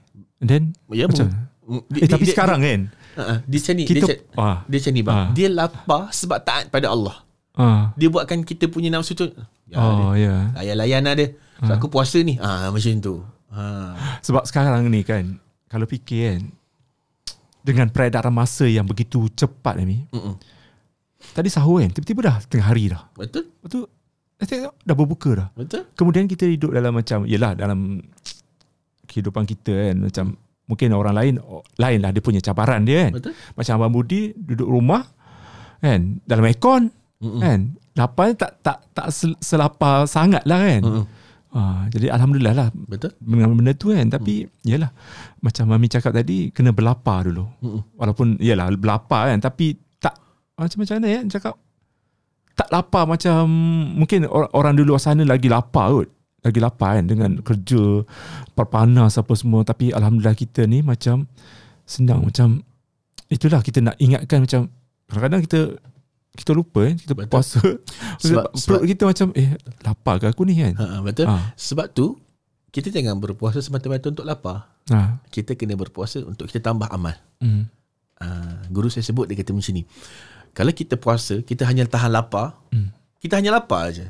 And 0.41 0.47
then 0.49 0.63
ya, 0.89 1.05
macam 1.05 1.29
di, 1.29 2.01
eh, 2.01 2.07
di, 2.07 2.09
tapi 2.09 2.25
di, 2.25 2.31
sekarang 2.33 2.59
di, 2.63 2.67
kan 2.67 2.81
uh, 3.21 3.37
dia 3.45 3.59
macam 3.61 3.73
ni 3.77 3.83
kita, 3.85 4.05
dia, 4.07 4.15
ah, 4.39 4.57
dia 4.65 4.77
macam 4.81 4.91
ni 4.91 5.01
bang. 5.05 5.17
Ah. 5.17 5.27
Dia 5.35 5.47
lapar 5.51 6.01
sebab 6.09 6.39
taat 6.41 6.63
pada 6.73 6.87
Allah. 6.89 7.15
Ah. 7.53 7.91
Dia 7.99 8.07
buatkan 8.09 8.41
kita 8.47 8.71
punya 8.71 8.89
nafsu 8.89 9.13
tu. 9.13 9.27
Ya, 9.69 9.77
oh 9.77 10.15
ya. 10.15 10.27
Yeah. 10.27 10.39
Layan-layan 10.57 11.01
lah 11.07 11.13
dia. 11.15 11.27
So, 11.61 11.71
ah. 11.71 11.77
aku 11.77 11.87
puasa 11.93 12.17
ni. 12.23 12.41
Ah 12.41 12.73
macam 12.73 12.97
tu. 13.03 13.21
Ha. 13.51 13.63
Sebab 14.23 14.47
sekarang 14.47 14.87
ni 14.87 15.03
kan 15.03 15.35
Kalau 15.67 15.83
fikir 15.83 16.39
kan 16.39 16.41
Dengan 17.59 17.91
peredaran 17.91 18.31
masa 18.31 18.63
yang 18.63 18.87
begitu 18.87 19.27
cepat 19.35 19.75
ni 19.83 20.07
Mm-mm. 20.07 20.39
Tadi 21.35 21.51
sahur 21.51 21.83
kan 21.83 21.91
Tiba-tiba 21.91 22.31
dah 22.31 22.35
tengah 22.47 22.71
hari 22.71 22.87
dah. 22.95 23.11
Betul. 23.11 23.51
Betul. 23.59 23.91
Dah, 24.39 24.71
dah 24.71 24.95
berbuka 24.95 25.31
dah. 25.35 25.47
Betul. 25.51 25.83
Kemudian 25.99 26.31
kita 26.31 26.47
hidup 26.47 26.71
dalam 26.71 26.95
macam 26.95 27.27
Yelah 27.27 27.51
dalam 27.59 27.99
Kehidupan 29.03 29.43
kita 29.43 29.91
kan 29.91 29.95
Macam 29.99 30.25
Mungkin 30.71 30.95
orang 30.95 31.15
lain 31.19 31.33
Lain 31.75 31.99
lah 31.99 32.15
dia 32.15 32.23
punya 32.23 32.39
cabaran 32.39 32.87
dia 32.87 33.11
kan. 33.11 33.19
Betul. 33.19 33.35
Macam 33.35 33.73
Abang 33.83 33.93
Budi 33.99 34.31
Duduk 34.31 34.71
rumah 34.71 35.03
Kan 35.83 36.23
Dalam 36.23 36.47
aircon 36.47 36.87
Mm-mm. 37.19 37.41
Kan. 37.43 37.59
Lapar 37.99 38.31
tak 38.39 38.63
tak 38.63 38.79
tak 38.95 39.11
selapar 39.43 40.07
sangat 40.07 40.47
lah 40.47 40.63
kan. 40.63 40.81
Mm-mm. 40.81 41.05
Ha, 41.51 41.91
jadi 41.91 42.07
alhamdulillah 42.15 42.55
lah. 42.55 42.67
Betul. 42.71 43.11
Dengan 43.19 43.51
benda 43.51 43.75
tu 43.75 43.91
kan 43.91 44.07
tapi 44.07 44.47
hmm. 44.47 44.63
yalah 44.63 44.91
macam 45.43 45.67
mami 45.67 45.91
cakap 45.91 46.15
tadi 46.15 46.47
kena 46.55 46.71
berlapar 46.71 47.27
dulu. 47.27 47.43
Hmm. 47.59 47.81
walaupun 47.99 48.39
yalah 48.39 48.71
berlapar 48.71 49.35
kan 49.35 49.39
tapi 49.43 49.75
tak 49.99 50.15
macam 50.55 50.77
macam 50.83 50.95
mana 50.99 51.07
ya 51.11 51.19
cakap? 51.27 51.55
Tak 52.55 52.67
lapar 52.71 53.03
macam 53.07 53.47
mungkin 53.95 54.27
orang, 54.27 54.51
orang 54.55 54.73
di 54.79 54.83
luar 54.87 55.01
sana 55.03 55.27
lagi 55.27 55.51
lapar 55.51 55.91
kot. 55.91 56.09
Lagi 56.41 56.59
lapar 56.63 56.97
kan 56.97 57.05
dengan 57.05 57.31
kerja 57.43 58.01
perpanas 58.55 59.19
apa 59.19 59.33
semua. 59.35 59.67
Tapi 59.67 59.91
alhamdulillah 59.91 60.35
kita 60.39 60.63
ni 60.65 60.79
macam 60.79 61.27
senang 61.83 62.23
macam 62.23 62.63
itulah 63.27 63.59
kita 63.59 63.83
nak 63.83 63.99
ingatkan 63.99 64.47
macam 64.47 64.71
kadang-kadang 65.11 65.41
kita 65.43 65.59
kita 66.31 66.55
lupa 66.55 66.87
eh 66.87 66.95
kita 66.95 67.11
betul. 67.11 67.27
puasa 67.27 67.59
sebab, 68.23 68.45
sebab 68.55 68.81
kita 68.87 69.03
macam 69.03 69.27
eh 69.35 69.51
lapar 69.83 70.15
ke 70.23 70.25
aku 70.31 70.47
ni 70.47 70.63
kan 70.63 70.73
ha, 70.79 71.03
betul 71.03 71.27
ha. 71.27 71.51
sebab 71.59 71.91
tu 71.91 72.15
kita 72.71 72.87
jangan 72.87 73.19
berpuasa 73.19 73.59
semata-mata 73.59 74.07
untuk 74.07 74.23
lapar 74.23 74.71
ha. 74.95 75.19
kita 75.27 75.59
kena 75.59 75.75
berpuasa 75.75 76.23
untuk 76.23 76.47
kita 76.47 76.63
tambah 76.63 76.87
amal 76.87 77.19
hmm. 77.43 77.63
ha, 78.23 78.27
guru 78.71 78.87
saya 78.87 79.03
sebut 79.03 79.27
dia 79.27 79.35
kata 79.35 79.51
macam 79.51 79.75
ni 79.75 79.83
kalau 80.55 80.71
kita 80.71 80.95
puasa 80.95 81.43
kita 81.43 81.67
hanya 81.67 81.83
tahan 81.83 82.15
lapar 82.15 82.55
hmm. 82.71 83.19
kita 83.19 83.35
hanya 83.35 83.59
lapar 83.59 83.91
aja 83.91 84.07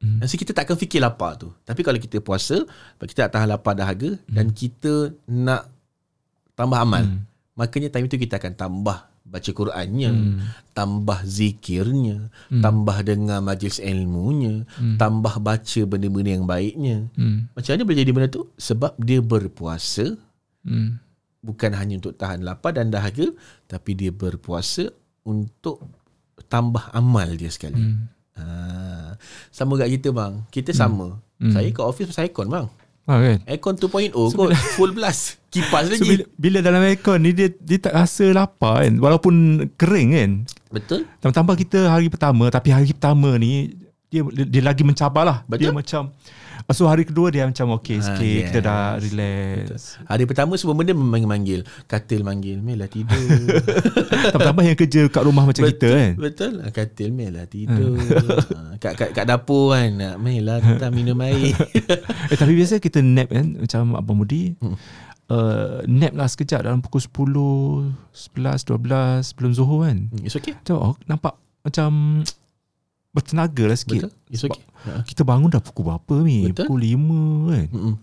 hmm. 0.00 0.24
Nasi 0.24 0.40
kita 0.40 0.56
takkan 0.56 0.80
fikir 0.80 1.04
lapar 1.04 1.36
tu 1.36 1.52
tapi 1.68 1.84
kalau 1.84 2.00
kita 2.00 2.24
puasa 2.24 2.64
kita 2.96 3.28
tak 3.28 3.36
tahan 3.36 3.48
lapar 3.52 3.76
dahaga 3.76 4.16
hmm. 4.16 4.32
dan 4.32 4.48
kita 4.56 5.12
nak 5.28 5.68
tambah 6.56 6.80
amal 6.80 7.04
hmm. 7.04 7.28
makanya 7.60 7.92
time 7.92 8.08
itu 8.08 8.16
kita 8.16 8.40
akan 8.40 8.56
tambah 8.56 9.04
baca 9.28 9.50
Qurannya, 9.52 10.10
hmm. 10.10 10.38
tambah 10.72 11.20
zikirnya, 11.28 12.32
hmm. 12.48 12.64
tambah 12.64 12.96
dengar 13.04 13.44
majlis 13.44 13.76
ilmunya, 13.78 14.64
hmm. 14.80 14.96
tambah 14.96 15.36
baca 15.38 15.80
benda-benda 15.84 16.30
yang 16.32 16.48
baiknya. 16.48 16.96
Hmm. 17.14 17.52
Macam 17.52 17.70
mana 17.76 17.84
boleh 17.84 18.00
jadi 18.00 18.12
benda 18.16 18.28
tu? 18.32 18.48
Sebab 18.56 18.96
dia 18.96 19.20
berpuasa. 19.20 20.16
Hmm. 20.64 20.96
Bukan 21.38 21.70
hanya 21.76 22.00
untuk 22.00 22.16
tahan 22.18 22.42
lapar 22.42 22.74
dan 22.74 22.90
dahaga, 22.90 23.30
tapi 23.68 23.94
dia 23.94 24.10
berpuasa 24.10 24.90
untuk 25.22 25.84
tambah 26.48 26.88
amal 26.96 27.28
dia 27.36 27.52
sekali. 27.52 27.78
Hmm. 27.78 28.08
Ha, 28.38 28.44
sama 29.52 29.76
kat 29.76 29.92
kita 30.00 30.08
bang. 30.10 30.42
Kita 30.48 30.72
hmm. 30.72 30.80
sama. 30.80 31.20
Hmm. 31.38 31.52
Saya 31.52 31.68
kat 31.70 31.84
office 31.84 32.08
pasal 32.10 32.26
aircon 32.26 32.48
bang. 32.48 32.66
Ha, 33.08 33.14
kan? 33.24 33.38
Aircon 33.48 33.74
2.0 33.80 34.12
so, 34.12 34.36
kot. 34.36 34.52
Full 34.76 34.92
blast. 34.92 35.40
Kipas 35.48 35.88
lagi. 35.88 35.96
So, 35.96 36.04
bila, 36.04 36.24
bila 36.36 36.58
dalam 36.60 36.84
aircon 36.84 37.24
ni 37.24 37.32
dia, 37.32 37.48
dia 37.48 37.80
tak 37.80 37.96
rasa 37.96 38.28
lapar 38.36 38.84
kan. 38.84 39.00
Walaupun 39.00 39.64
kering 39.80 40.08
kan. 40.12 40.30
Betul. 40.68 41.08
Tambah-tambah 41.24 41.56
kita 41.56 41.88
hari 41.88 42.12
pertama. 42.12 42.52
Tapi 42.52 42.68
hari 42.68 42.92
pertama 42.92 43.40
ni 43.40 43.72
dia, 44.08 44.22
dia, 44.24 44.44
dia 44.48 44.62
lagi 44.64 44.82
mencabar 44.84 45.24
lah. 45.24 45.38
Betul. 45.44 45.68
Dia 45.68 45.70
macam 45.72 46.02
So 46.68 46.84
hari 46.84 47.08
kedua 47.08 47.32
dia 47.32 47.48
macam 47.48 47.80
okay 47.80 47.96
sikit 47.96 48.20
ha, 48.20 48.28
yes. 48.28 48.46
Kita 48.52 48.58
dah 48.60 48.82
relax 49.00 49.64
Betul. 49.72 50.04
Hari 50.04 50.24
pertama 50.28 50.52
semua 50.60 50.76
benda 50.76 50.92
memanggil-manggil 50.92 51.64
Katil 51.88 52.20
manggil 52.20 52.60
Mel 52.60 52.84
lah 52.84 52.92
tidur 52.92 53.16
Tambah-tambah 54.36 54.64
yang 54.68 54.76
kerja 54.76 55.08
kat 55.08 55.22
rumah 55.24 55.48
macam 55.48 55.64
betul, 55.64 55.72
kita 55.80 55.88
kan 55.96 56.12
Betul 56.20 56.52
Katil 56.68 57.08
Mel 57.16 57.40
lah 57.40 57.48
tidur 57.48 57.96
ha. 58.52 58.76
kat, 58.76 58.92
kat, 59.00 59.10
kat 59.16 59.24
dapur 59.24 59.72
kan 59.72 60.20
Mel 60.20 60.44
lah 60.44 60.60
kita 60.60 60.92
minum 60.92 61.16
air 61.24 61.56
eh, 62.32 62.36
Tapi 62.36 62.52
biasa 62.52 62.84
kita 62.84 63.00
nap 63.00 63.32
kan 63.32 63.64
Macam 63.64 63.96
Abang 63.96 64.20
Mudi 64.20 64.52
hmm. 64.60 65.08
Uh, 65.28 65.84
nap 65.84 66.16
lah 66.16 66.24
sekejap 66.24 66.64
dalam 66.64 66.80
pukul 66.80 67.04
10, 67.04 67.92
11, 68.16 68.64
12 68.64 69.28
sebelum 69.28 69.52
Zuhur 69.52 69.84
kan. 69.84 70.08
Hmm, 70.08 70.24
it's 70.24 70.32
okay. 70.32 70.56
Tengok, 70.64 70.80
oh, 70.80 70.94
nampak 71.04 71.36
macam 71.60 72.24
bertenaga 73.12 73.64
lah 73.64 73.78
sikit. 73.78 74.08
Betul. 74.08 74.12
It's 74.28 74.44
okay. 74.44 74.64
Ha. 74.86 75.02
Kita 75.02 75.24
bangun 75.24 75.48
dah 75.48 75.62
pukul 75.64 75.90
berapa 75.90 76.14
ni? 76.22 76.48
Betul. 76.52 76.68
Pukul 76.68 76.80
5 76.84 77.50
kan? 77.50 77.66
Mm-mm. 77.72 77.94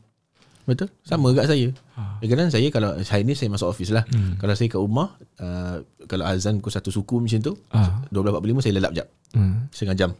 Betul. 0.65 0.89
Sama 1.05 1.29
kat 1.37 1.45
saya. 1.45 1.67
Ha. 1.93 2.17
Kadang 2.25 2.49
saya 2.49 2.67
kalau 2.73 2.97
hari 2.97 3.21
ni 3.21 3.37
saya 3.37 3.53
masuk 3.53 3.69
office 3.69 3.93
lah. 3.93 4.01
Hmm. 4.09 4.33
Kalau 4.41 4.53
saya 4.57 4.67
kat 4.67 4.81
rumah, 4.81 5.13
uh, 5.37 5.85
kalau 6.09 6.25
azan 6.25 6.57
pukul 6.57 6.73
satu 6.73 6.89
suku 6.89 7.21
macam 7.21 7.37
tu, 7.37 7.53
ha. 7.69 8.01
12.45 8.09 8.65
saya 8.65 8.73
lelap 8.73 8.91
jap. 8.97 9.07
Hmm. 9.37 9.69
Setengah 9.69 9.95
jam. 9.95 10.11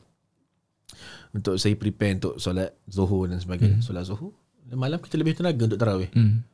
Untuk 1.33 1.57
saya 1.57 1.73
prepare 1.75 2.21
untuk 2.21 2.37
solat 2.37 2.77
zuhur 2.85 3.25
dan 3.25 3.41
sebagainya. 3.41 3.81
Hmm. 3.81 3.85
Solat 3.85 4.05
zuhur. 4.05 4.37
Malam 4.69 5.01
kita 5.01 5.17
lebih 5.17 5.33
tenaga 5.33 5.65
untuk 5.65 5.81
tarawih. 5.81 6.13
Hmm. 6.13 6.45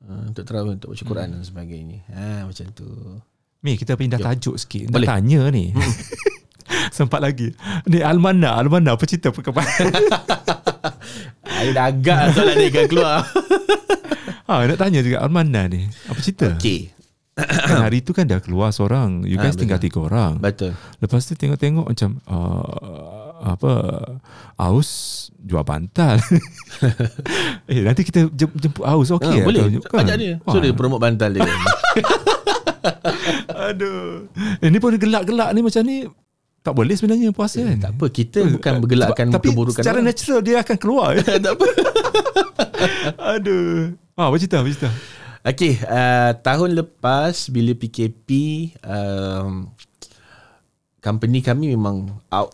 Uh, 0.00 0.32
untuk 0.32 0.44
tarawih, 0.48 0.80
untuk 0.80 0.96
baca 0.96 1.04
Quran 1.04 1.26
hmm. 1.28 1.34
dan 1.36 1.42
sebagainya. 1.44 1.98
Ha, 2.16 2.48
macam 2.48 2.66
tu. 2.72 2.88
Mi, 3.60 3.76
kita 3.76 4.00
pindah 4.00 4.16
Jom. 4.16 4.26
tajuk 4.32 4.56
sikit. 4.56 4.88
Nak 4.88 4.96
Boleh. 4.96 5.08
tanya 5.12 5.40
ni. 5.52 5.76
Hmm. 5.76 5.84
Sempat 6.96 7.20
lagi. 7.22 7.52
Ni 7.86 8.02
Almana 8.02 8.58
Almana 8.58 8.94
apa 8.94 9.04
cerita 9.06 9.30
perkembangan 9.30 9.90
Saya 11.46 11.70
dah 11.72 11.84
agak 11.88 12.20
soalan 12.34 12.54
ni 12.58 12.68
kan 12.68 12.84
keluar. 12.86 13.24
Ha, 14.46 14.52
Nak 14.68 14.78
tanya 14.78 15.00
juga 15.02 15.24
Almana 15.24 15.70
ni 15.70 15.86
Apa 16.10 16.20
cerita? 16.20 16.54
Okay 16.58 16.96
kan 17.36 17.84
hari 17.86 18.00
tu 18.00 18.16
kan 18.16 18.24
dah 18.24 18.40
keluar 18.40 18.72
seorang. 18.72 19.28
You 19.28 19.36
guys 19.36 19.54
ha, 19.54 19.60
tinggal 19.60 19.76
tiga 19.76 20.00
orang. 20.00 20.40
Betul. 20.40 20.72
Lepas 21.04 21.28
tu 21.28 21.36
tengok-tengok 21.36 21.84
macam 21.92 22.10
uh, 22.24 23.52
Apa 23.52 23.72
Aus 24.56 24.90
Jual 25.36 25.62
bantal. 25.62 26.16
Eh 27.70 27.84
nanti 27.84 28.08
kita 28.08 28.32
jemput 28.32 28.84
Aus. 28.84 29.12
Okay 29.12 29.44
ha, 29.44 29.44
Boleh. 29.44 29.84
kan? 29.84 30.00
Ajak 30.00 30.16
dia. 30.16 30.34
So 30.48 30.64
dia 30.64 30.72
promote 30.72 31.04
bantal 31.04 31.36
dia. 31.36 31.44
Aduh. 33.68 34.30
Ini 34.64 34.76
eh, 34.76 34.80
pun 34.80 34.96
gelak-gelak 34.96 35.50
ni 35.52 35.60
macam 35.60 35.82
ni 35.84 36.08
tak 36.66 36.74
boleh 36.74 36.98
sebenarnya 36.98 37.30
puasa 37.30 37.62
kan? 37.62 37.78
Tak 37.78 37.92
apa, 37.94 38.06
kita 38.10 38.38
bukan 38.42 38.72
bergelakkan 38.82 39.26
Tapi 39.30 39.54
keburukan. 39.54 39.78
Tapi 39.78 39.86
secara 39.86 40.02
orang. 40.02 40.10
natural 40.10 40.40
dia 40.42 40.56
akan 40.66 40.76
keluar. 40.82 41.12
tak 41.46 41.52
apa. 41.54 41.66
Aduh. 43.38 43.94
Ah, 44.18 44.26
apa 44.26 44.36
cerita? 44.42 44.58
Apa 44.58 44.68
cerita? 44.74 44.90
Okay, 45.46 45.78
uh, 45.86 46.34
tahun 46.42 46.74
lepas 46.74 47.54
bila 47.54 47.70
PKP, 47.78 48.28
um, 48.82 49.70
company 50.98 51.38
kami 51.38 51.70
memang 51.70 52.10
out 52.34 52.50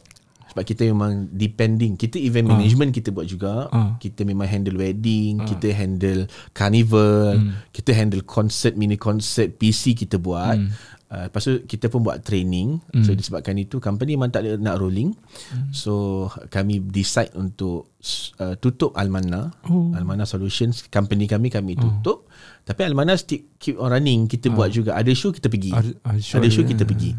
sebab 0.53 0.69
kita 0.69 0.85
memang 0.85 1.33
depending 1.33 1.97
kita 1.97 2.21
event 2.21 2.53
ah. 2.53 2.61
management 2.61 2.93
kita 2.93 3.09
buat 3.09 3.25
juga 3.25 3.73
uh. 3.73 3.97
kita 3.97 4.29
memang 4.29 4.45
handle 4.45 4.77
wedding 4.77 5.41
uh. 5.41 5.49
kita 5.49 5.73
handle 5.73 6.29
carnival 6.53 7.41
hmm. 7.41 7.73
kita 7.73 7.97
handle 7.97 8.21
concert 8.29 8.77
mini 8.77 9.01
concert 9.01 9.57
PC 9.57 9.97
kita 9.97 10.21
buat 10.21 10.61
hmm. 10.61 10.69
Uh, 11.13 11.29
lepas 11.29 11.45
tu 11.45 11.61
kita 11.69 11.93
pun 11.93 12.01
buat 12.01 12.25
training 12.25 12.81
mm. 12.89 13.05
so 13.05 13.13
disebabkan 13.13 13.53
itu 13.61 13.77
company 13.77 14.17
memang 14.17 14.33
tak 14.33 14.49
nak 14.65 14.81
rolling 14.81 15.13
mm. 15.13 15.69
so 15.69 16.25
kami 16.49 16.81
decide 16.81 17.29
untuk 17.37 17.93
uh, 18.41 18.57
tutup 18.57 18.97
Almana 18.97 19.53
oh. 19.69 19.93
Almana 19.93 20.25
Solutions 20.25 20.89
company 20.89 21.29
kami 21.29 21.53
kami 21.53 21.77
tutup 21.77 22.25
oh. 22.25 22.32
Tapi 22.63 22.87
Almana 22.87 23.19
still 23.19 23.43
keep 23.59 23.75
on 23.75 23.91
running 23.91 24.31
Kita 24.31 24.47
ha. 24.47 24.55
buat 24.55 24.71
juga 24.71 24.95
Ada 24.95 25.11
show 25.19 25.35
kita 25.35 25.51
pergi 25.51 25.75
Ada, 25.75 25.91
ada 26.07 26.47
show 26.47 26.63
kita 26.63 26.87
pergi 26.87 27.11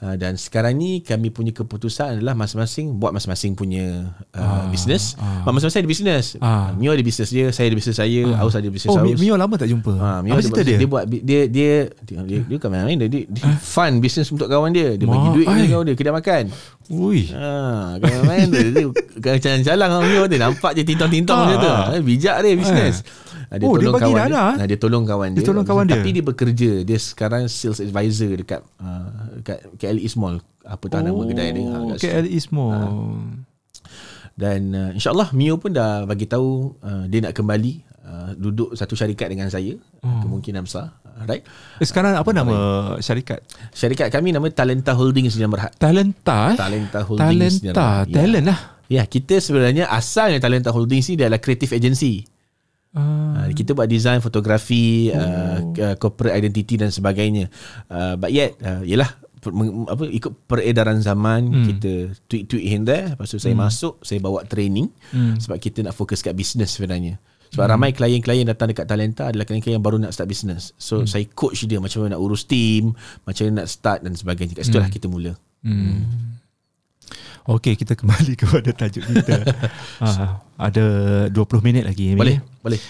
uh, 0.00 0.16
Dan 0.16 0.40
sekarang 0.40 0.72
ni 0.80 1.04
Kami 1.04 1.28
punya 1.28 1.52
keputusan 1.52 2.16
adalah 2.16 2.32
Masing-masing 2.32 2.96
Buat 2.96 3.12
masing-masing 3.12 3.52
punya 3.52 4.08
uh, 4.32 4.40
ha. 4.40 4.72
Business 4.72 5.12
ha. 5.20 5.44
Masing-masing 5.44 5.84
ada 5.84 5.90
business 5.92 6.24
ha. 6.40 6.72
Mio 6.72 6.96
ada 6.96 7.04
business 7.04 7.28
dia 7.28 7.52
Saya 7.52 7.68
ada 7.68 7.76
business 7.76 7.96
saya 8.00 8.22
ha. 8.24 8.40
Aus 8.40 8.56
ada 8.56 8.72
business 8.72 8.96
oh, 8.96 9.04
Aus 9.04 9.20
Mio 9.20 9.36
lama 9.36 9.54
tak 9.60 9.68
jumpa 9.68 9.92
ha. 10.00 10.24
Mio 10.24 10.32
Apa 10.32 10.40
cerita 10.40 10.64
dia? 10.64 10.78
Dia 10.80 10.88
buat 10.88 11.04
Dia 11.04 11.20
Dia 11.20 11.44
Dia, 11.44 11.72
dia, 12.08 12.16
dia, 12.24 12.40
dia 12.48 12.56
kan 12.56 12.72
main 12.72 12.96
Dia, 12.96 13.08
dia, 13.12 13.28
dia 13.28 13.44
eh? 13.44 13.56
fun 13.60 14.00
business 14.00 14.32
untuk 14.32 14.48
kawan 14.48 14.72
dia 14.72 14.96
Dia 14.96 15.04
Ma. 15.04 15.12
bagi 15.12 15.28
duit 15.36 15.46
kepada 15.48 15.66
kawan 15.76 15.84
dia 15.84 15.96
Kedai 16.00 16.14
makan 16.16 16.44
Ui. 16.86 17.28
Ha, 17.36 18.00
kawan 18.00 18.24
main 18.24 18.46
dia, 18.48 18.64
dia, 18.72 18.84
dia 19.20 19.32
Jalan-jalan 19.44 19.86
dengan 19.92 20.02
Mio 20.08 20.22
dia 20.24 20.38
Nampak 20.40 20.72
je 20.72 20.88
tintong-tintong 20.88 21.36
ha. 21.36 21.44
macam 21.44 21.58
tu 21.60 21.68
eh, 21.68 22.00
Bijak 22.00 22.36
dia 22.40 22.56
business 22.56 23.04
ha. 23.04 23.25
Dia 23.58 23.66
oh, 23.66 23.74
tolong 23.76 23.82
dia 23.82 23.96
bagi 23.96 24.12
kawan 24.12 24.20
dana. 24.28 24.44
Dia. 24.56 24.66
dia 24.66 24.78
tolong 24.78 25.04
kawan 25.04 25.28
dia. 25.32 25.38
Dia 25.38 25.48
tolong 25.48 25.66
kawan 25.66 25.84
dia. 25.88 25.94
Tapi 25.98 26.10
dia 26.12 26.24
bekerja. 26.24 26.72
Dia 26.84 26.98
sekarang 27.00 27.42
sales 27.48 27.80
advisor 27.80 28.30
dekat 28.36 28.60
uh, 28.80 29.10
dekat 29.40 29.58
KLE 29.80 30.08
Small. 30.08 30.36
Apa 30.66 30.84
tahu 30.90 31.00
oh, 31.00 31.04
nama 31.04 31.22
kedai 31.30 31.50
dia. 31.54 31.64
Ha, 31.66 31.78
KLE 31.96 32.38
Small. 32.40 32.74
Ha. 32.76 32.88
Dan 34.36 34.60
uh, 34.76 34.90
insyaAllah 34.92 35.32
Mio 35.32 35.56
pun 35.56 35.72
dah 35.72 36.04
bagi 36.04 36.28
tahu 36.28 36.76
uh, 36.84 37.08
dia 37.08 37.24
nak 37.24 37.32
kembali 37.32 37.72
uh, 38.04 38.30
duduk 38.36 38.76
satu 38.76 38.92
syarikat 38.92 39.32
dengan 39.32 39.48
saya. 39.48 39.74
Oh. 40.04 40.20
Kemungkinan 40.20 40.68
besar. 40.68 40.92
Right? 41.24 41.48
Eh, 41.80 41.86
sekarang 41.88 42.12
apa 42.12 42.28
nama 42.36 42.54
syarikat? 43.00 43.40
Syarikat 43.72 44.12
kami 44.12 44.36
nama 44.36 44.52
Talenta 44.52 44.92
Holdings 44.92 45.32
Sdn 45.32 45.48
Berhad. 45.48 45.72
Talenta? 45.80 46.52
Eh? 46.52 46.56
Talenta 46.60 47.00
Holdings 47.00 47.64
Talenta. 47.64 48.04
Talent 48.04 48.44
lah. 48.44 48.60
Ya, 48.86 49.02
kita 49.08 49.40
sebenarnya 49.40 49.88
asalnya 49.88 50.38
Talenta 50.38 50.70
Holdings 50.70 51.08
ni 51.08 51.16
dia 51.16 51.32
adalah 51.32 51.40
creative 51.40 51.72
agency. 51.72 52.28
Uh, 52.96 53.52
kita 53.52 53.76
buat 53.76 53.84
design 53.92 54.24
fotografi 54.24 55.12
oh. 55.12 55.20
uh, 55.76 55.94
corporate 56.00 56.32
identity 56.32 56.80
dan 56.80 56.88
sebagainya 56.88 57.52
uh, 57.92 58.16
but 58.16 58.32
yet 58.32 58.56
uh, 58.64 58.80
yalah 58.88 59.12
apa 59.92 60.04
ikut 60.10 60.32
peredaran 60.48 60.98
zaman 61.04 61.44
hmm. 61.44 61.64
kita 61.68 61.92
tweet-tweet 62.26 62.64
here 62.64 62.78
and 62.80 62.86
there 62.88 63.06
lepas 63.12 63.28
tu 63.28 63.38
saya 63.38 63.54
hmm. 63.54 63.62
masuk 63.68 63.94
saya 64.02 64.18
bawa 64.18 64.42
training 64.48 64.90
hmm. 65.12 65.38
sebab 65.38 65.60
kita 65.60 65.84
nak 65.84 65.94
fokus 65.94 66.24
kat 66.24 66.34
bisnes 66.34 66.72
sebenarnya 66.72 67.20
sebab 67.52 67.68
hmm. 67.68 67.72
ramai 67.76 67.90
klien-klien 67.94 68.48
datang 68.48 68.72
dekat 68.72 68.88
talenta 68.88 69.30
adalah 69.30 69.46
klien-klien 69.46 69.78
yang 69.78 69.84
baru 69.84 70.00
nak 70.00 70.16
start 70.16 70.26
bisnes 70.26 70.74
so 70.80 71.04
hmm. 71.04 71.06
saya 71.06 71.24
coach 71.30 71.68
dia 71.68 71.78
macam 71.78 72.02
mana 72.02 72.16
nak 72.16 72.22
urus 72.24 72.48
team 72.48 72.96
macam 73.22 73.42
mana 73.46 73.62
nak 73.62 73.68
start 73.70 74.02
dan 74.02 74.16
sebagainya 74.16 74.56
kat 74.58 74.66
situ 74.66 74.80
lah 74.80 74.88
hmm. 74.88 74.96
kita 74.96 75.06
mula 75.06 75.32
hmm. 75.62 76.35
Okey, 77.46 77.78
kita 77.78 77.94
kembali 77.94 78.34
kepada 78.40 78.70
tajuk 78.74 79.06
kita. 79.06 79.46
uh, 80.02 80.42
ada 80.66 80.84
20 81.30 81.66
minit 81.66 81.86
lagi. 81.86 82.12
Boleh, 82.18 82.42
ini. 82.42 82.60
boleh. 82.62 82.80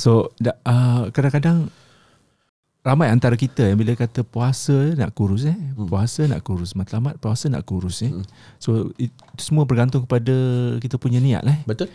So, 0.00 0.32
uh, 0.40 1.12
kadang-kadang 1.12 1.68
ramai 2.80 3.12
antara 3.12 3.34
kita 3.36 3.66
yang 3.66 3.76
bila 3.76 3.92
kata 3.98 4.24
puasa 4.24 4.96
nak 4.96 5.12
kurus 5.12 5.44
eh. 5.44 5.52
Hmm. 5.52 5.84
Puasa 5.84 6.24
nak 6.24 6.40
kurus, 6.46 6.72
matlamat 6.72 7.20
puasa 7.20 7.52
nak 7.52 7.68
kurus 7.68 8.00
eh. 8.06 8.12
Hmm. 8.14 8.24
So, 8.56 8.96
itu 8.96 9.12
semua 9.36 9.68
bergantung 9.68 10.08
kepada 10.08 10.32
kita 10.80 10.96
punya 10.96 11.20
niat 11.20 11.44
eh. 11.44 11.58
Betul. 11.68 11.92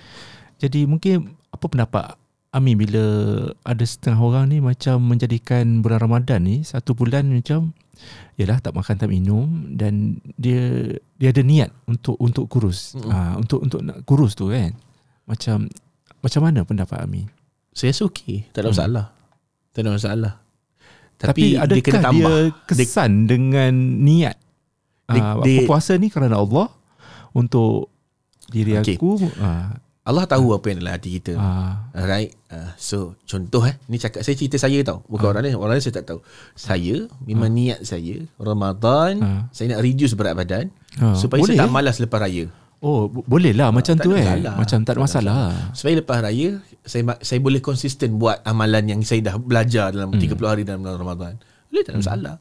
Jadi, 0.61 0.86
mungkin 0.86 1.34
apa 1.49 1.65
pendapat 1.65 2.20
Amin 2.52 2.76
bila 2.76 3.04
ada 3.64 3.86
setengah 3.88 4.20
orang 4.20 4.52
ni 4.52 4.60
macam 4.60 4.99
menjadikan 5.08 5.80
bulan 5.80 6.04
Ramadan 6.04 6.43
ni 6.43 6.68
satu 6.68 6.91
bulan 6.91 7.32
macam 7.32 7.72
ialah 8.36 8.60
tak 8.60 8.76
makan 8.76 8.95
tak 8.99 9.08
minum 9.08 9.72
dan 9.72 10.20
dia 10.36 10.91
dia 11.16 11.32
ada 11.32 11.41
niat 11.47 11.72
untuk 11.88 12.20
untuk 12.20 12.52
kurus. 12.52 12.97
Mm-hmm. 12.99 13.12
Ha, 13.12 13.18
untuk 13.39 13.60
untuk 13.64 13.80
nak 13.80 13.97
kurus 14.04 14.36
tu 14.36 14.52
kan. 14.52 14.76
Macam 15.24 15.72
macam 16.20 16.41
mana 16.43 16.68
pendapat 16.68 16.99
Ami? 16.99 17.24
Saya 17.72 17.95
rasa 17.95 18.04
okey, 18.12 18.52
tak 18.52 18.68
ada 18.68 18.70
hmm. 18.70 18.76
masalah. 18.76 19.06
Tak 19.72 19.80
ada 19.80 19.89
masalah. 19.95 20.34
Tapi, 21.16 21.30
Tapi 21.30 21.45
adakah 21.56 21.78
dia, 21.78 21.86
kena 21.86 22.02
tambah. 22.04 22.39
dia 22.49 22.66
kesan 22.68 23.12
dia, 23.14 23.28
dengan 23.32 23.74
niat 24.02 24.36
dia, 25.08 25.22
uh, 25.22 25.43
dia, 25.45 25.64
puasa 25.70 25.93
ni 25.95 26.10
kerana 26.10 26.41
Allah 26.41 26.68
untuk 27.32 27.93
diri 28.49 28.76
okay. 28.76 28.97
aku 28.97 29.22
uh, 29.39 29.70
Allah 30.02 30.26
tahu 30.26 30.49
apa 30.52 30.66
yang 30.66 30.82
dalam 30.82 30.93
hati 30.93 31.22
kita. 31.22 31.38
Ah. 31.38 31.86
Alright. 31.91 32.34
Uh, 32.47 32.74
so 32.76 32.97
contoh 33.24 33.62
eh, 33.62 33.78
ni 33.86 33.95
cakap 33.95 34.22
saya 34.22 34.34
cerita 34.34 34.58
saya 34.58 34.82
tau. 34.82 35.06
Bukan 35.06 35.30
orang 35.30 35.45
lain, 35.45 35.56
orang 35.56 35.78
lain 35.78 35.84
saya 35.84 36.02
tak 36.02 36.10
tahu. 36.10 36.20
Saya 36.52 37.06
memang 37.22 37.47
niat 37.47 37.82
saya 37.82 38.26
Ramadan 38.36 39.14
Ah. 39.20 39.41
saya 39.49 39.72
nak 39.72 39.80
reduce 39.80 40.14
berat 40.14 40.34
badan 40.34 40.74
Ah, 40.97 41.14
supaya 41.14 41.39
boleh, 41.39 41.54
saya 41.54 41.62
tak 41.62 41.70
eh? 41.70 41.74
malas 41.74 41.97
lepas 41.97 42.18
raya. 42.20 42.49
Oh, 42.82 43.06
bo- 43.06 43.22
boleh 43.24 43.54
lah 43.54 43.70
macam 43.70 43.93
tak 43.93 44.04
tu 44.04 44.12
eh. 44.12 44.26
masalah. 44.26 44.54
Macam 44.58 44.78
tak 44.82 44.91
ada 44.91 44.99
masalah. 44.99 45.41
Supaya 45.72 45.93
lepas 45.95 46.18
raya 46.20 46.49
saya 46.82 47.02
saya 47.22 47.39
boleh 47.39 47.62
konsisten 47.62 48.18
buat 48.18 48.41
amalan 48.41 48.89
yang 48.89 49.02
saya 49.02 49.22
dah 49.24 49.38
belajar 49.38 49.93
dalam 49.93 50.10
30 50.12 50.34
hari 50.41 50.66
dalam 50.66 50.82
bulan 50.82 50.97
Ramadan. 50.97 51.34
Boleh 51.70 51.84
tak 51.86 51.93
ada 51.93 51.99
masalah. 52.02 52.36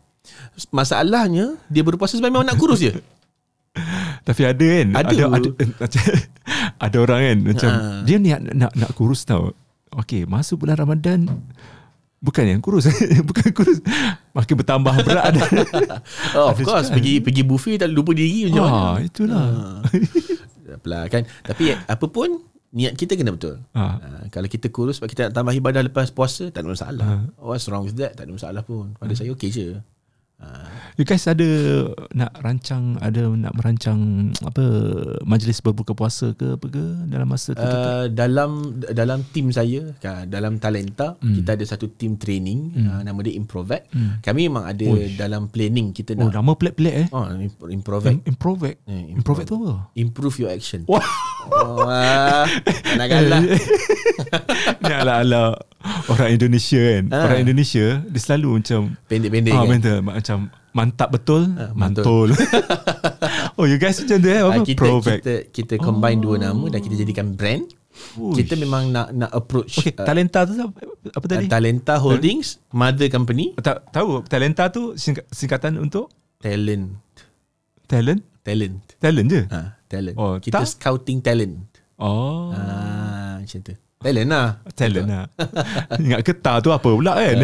Masalahnya 0.71 1.61
dia 1.67 1.83
berpuasa 1.83 2.17
sebab 2.17 2.33
memang 2.33 2.43
nak 2.43 2.57
kurus 2.57 2.81
je. 2.81 2.93
Tapi 4.27 4.43
ada 4.43 4.67
kan 4.67 4.87
Ada. 4.93 4.99
Ada 4.99 5.15
ada, 5.15 5.25
macam, 5.79 6.03
ada 6.81 6.97
orang 6.99 7.21
kan 7.21 7.39
Macam 7.45 7.71
Ha. 7.71 8.03
Dia 8.03 8.17
niat 8.17 8.41
nak, 8.51 8.73
nak 8.73 8.91
kurus 8.93 9.23
tau 9.23 9.53
Okay 9.93 10.25
masuk 10.25 10.65
bulan 10.65 10.81
Ramadan 10.81 11.29
Bukan 12.19 12.45
yang 12.45 12.61
kurus 12.61 12.89
Bukan 13.29 13.53
kurus 13.53 13.85
Makin 14.33 14.55
bertambah 14.57 14.95
berat 15.03 15.25
ada. 15.31 15.43
Oh, 16.39 16.51
of 16.51 16.59
course 16.61 16.89
pergi 16.89 17.21
pergi 17.21 17.43
buffet 17.43 17.77
tak 17.79 17.91
lupa 17.91 18.13
diri 18.13 18.49
macam 18.49 18.63
mana. 18.63 18.77
ah, 18.77 18.97
Itulah 18.99 19.49
Apalah 20.71 21.11
kan. 21.11 21.27
Tapi 21.43 21.75
apa 21.75 22.07
pun 22.07 22.47
niat 22.71 22.95
kita 22.95 23.19
kena 23.19 23.35
betul. 23.35 23.59
Uh, 23.75 23.99
kalau 24.31 24.47
kita 24.47 24.71
kurus 24.71 25.03
sebab 25.03 25.11
kita 25.11 25.21
nak 25.27 25.35
tambah 25.35 25.51
ibadah 25.51 25.83
lepas 25.83 26.15
puasa 26.15 26.47
tak 26.49 26.63
ada 26.63 26.71
masalah. 26.71 27.27
What's 27.35 27.67
wrong 27.67 27.83
with 27.83 27.99
that? 27.99 28.15
Tak 28.15 28.31
ada 28.31 28.33
masalah 28.33 28.63
pun. 28.63 28.95
Pada 28.95 29.11
saya 29.13 29.35
okey 29.35 29.51
je. 29.51 29.67
Uh, 30.41 30.65
You 30.97 31.05
guys 31.05 31.25
ada 31.25 31.45
Nak 32.11 32.33
rancang 32.37 32.97
Ada 32.97 33.29
nak 33.29 33.53
merancang 33.53 34.01
Apa 34.41 34.65
Majlis 35.23 35.61
berbuka 35.61 35.93
puasa 35.93 36.33
ke 36.33 36.57
Apa 36.57 36.67
ke 36.67 36.81
Dalam 37.07 37.25
masa 37.25 37.53
tu 37.53 37.61
uh, 37.61 38.09
dalam 38.11 38.51
dalam 38.91 39.21
tim 39.27 39.49
saya 39.49 39.93
kan, 39.97 40.25
dalam 40.27 40.57
talenta 40.57 41.13
Hmm. 41.21 41.37
kita 41.37 41.53
ada 41.53 41.65
satu 41.67 41.91
tim 41.91 42.17
training 42.17 42.73
uh, 42.81 43.01
nama 43.03 43.21
dia 43.21 43.35
Improvac. 43.35 43.85
Hmm. 43.91 44.21
Kami 44.21 44.49
memang 44.49 44.65
ada 44.65 44.87
dalam 45.15 45.47
planning 45.47 45.93
kita 45.93 46.17
Oh 46.17 46.27
nak 46.27 46.33
nama 46.35 46.53
pelik-pelik 46.53 46.95
eh? 46.97 47.07
Oh, 47.11 47.29
Imp- 47.29 47.69
Improvac 47.69 48.15
Improvac 48.25 48.75
Eh, 48.87 49.13
Improvac 49.13 49.45
tu 49.45 49.57
apa? 49.59 49.93
Improve 49.95 50.37
your 50.39 50.51
action. 50.51 50.89
Wah. 50.89 51.05
Oh, 51.51 51.85
ah, 51.85 52.45
nak 52.99 53.07
galak. 53.07 53.43
Ni 54.83 54.93
ala-ala 54.93 55.57
Orang 56.13 56.29
Indonesia 56.31 56.77
kan 56.79 57.05
Ah. 57.09 57.25
Orang 57.25 57.41
Indonesia 57.43 57.87
Dia 58.03 58.21
selalu 58.21 58.61
macam 58.61 58.81
Pendek-pendek 59.07 59.51
Ah, 59.51 59.59
kan. 59.59 59.69
mental 59.69 59.97
macam 60.01 60.39
mantap 60.71 61.09
betul, 61.11 61.51
Ah, 61.53 61.73
mantul. 61.73 62.31
oh, 63.59 63.65
you 63.65 63.75
guys 63.75 63.99
macam 63.99 64.17
tu 64.17 64.29
eh? 64.29 64.39
Ah, 64.39 64.49
Apa? 64.51 64.63
kita 64.63 64.79
Provac. 64.79 65.19
kita 65.19 65.35
kita 65.51 65.75
combine 65.77 66.17
dua 66.17 66.39
nama 66.39 66.63
dan 66.69 66.79
kita 66.79 66.95
jadikan 66.97 67.35
brand. 67.35 67.67
Uish. 68.15 68.39
Kita 68.39 68.55
memang 68.55 68.87
nak 68.89 69.11
nak 69.11 69.29
approach 69.31 69.83
Okay, 69.83 69.93
uh, 69.93 70.07
talenta 70.07 70.47
tu 70.47 70.55
apa, 70.55 70.79
apa 71.11 71.25
tadi? 71.27 71.51
Talenta 71.51 71.99
Holdings, 71.99 72.63
mother 72.71 73.09
company, 73.09 73.51
tak 73.57 73.83
tahu 73.91 74.23
talenta 74.25 74.71
tu 74.71 74.95
sing- 74.95 75.27
singkatan 75.27 75.75
untuk 75.75 76.07
talent, 76.39 76.95
talent, 77.85 78.23
talent. 78.41 78.79
talent 78.97 79.27
je. 79.29 79.43
Ha, 79.51 79.75
talent. 79.85 80.15
Oh, 80.15 80.39
kita 80.39 80.63
tak? 80.63 80.71
scouting 80.71 81.19
talent. 81.19 81.67
Oh, 81.97 82.55
Ah, 82.55 83.43
macam 83.43 83.59
tu. 83.61 83.75
Talent 84.01 84.33
lah. 84.33 84.49
talent 84.73 85.13
lah. 85.13 85.25
Ingat 86.01 86.25
ketar 86.25 86.65
tu 86.65 86.73
apa 86.73 86.89
pula 86.89 87.21
kan? 87.21 87.37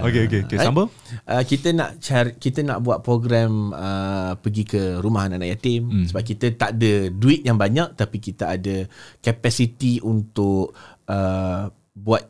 okay, 0.00 0.24
okay, 0.24 0.40
okay. 0.48 0.56
Sambung. 0.56 0.88
Uh, 1.28 1.44
kita 1.44 1.76
nak 1.76 2.00
cari, 2.00 2.32
kita 2.40 2.64
nak 2.64 2.80
buat 2.80 3.04
program 3.04 3.76
uh, 3.76 4.32
pergi 4.40 4.64
ke 4.64 4.96
rumah 5.04 5.28
anak-anak 5.28 5.60
yatim 5.60 5.92
hmm. 5.92 6.06
sebab 6.08 6.24
kita 6.24 6.56
tak 6.56 6.72
ada 6.80 7.12
duit 7.12 7.44
yang 7.44 7.60
banyak 7.60 7.92
tapi 8.00 8.16
kita 8.16 8.56
ada 8.56 8.88
capacity 9.20 10.00
untuk 10.00 10.72
uh, 11.04 11.68
buat 11.92 12.24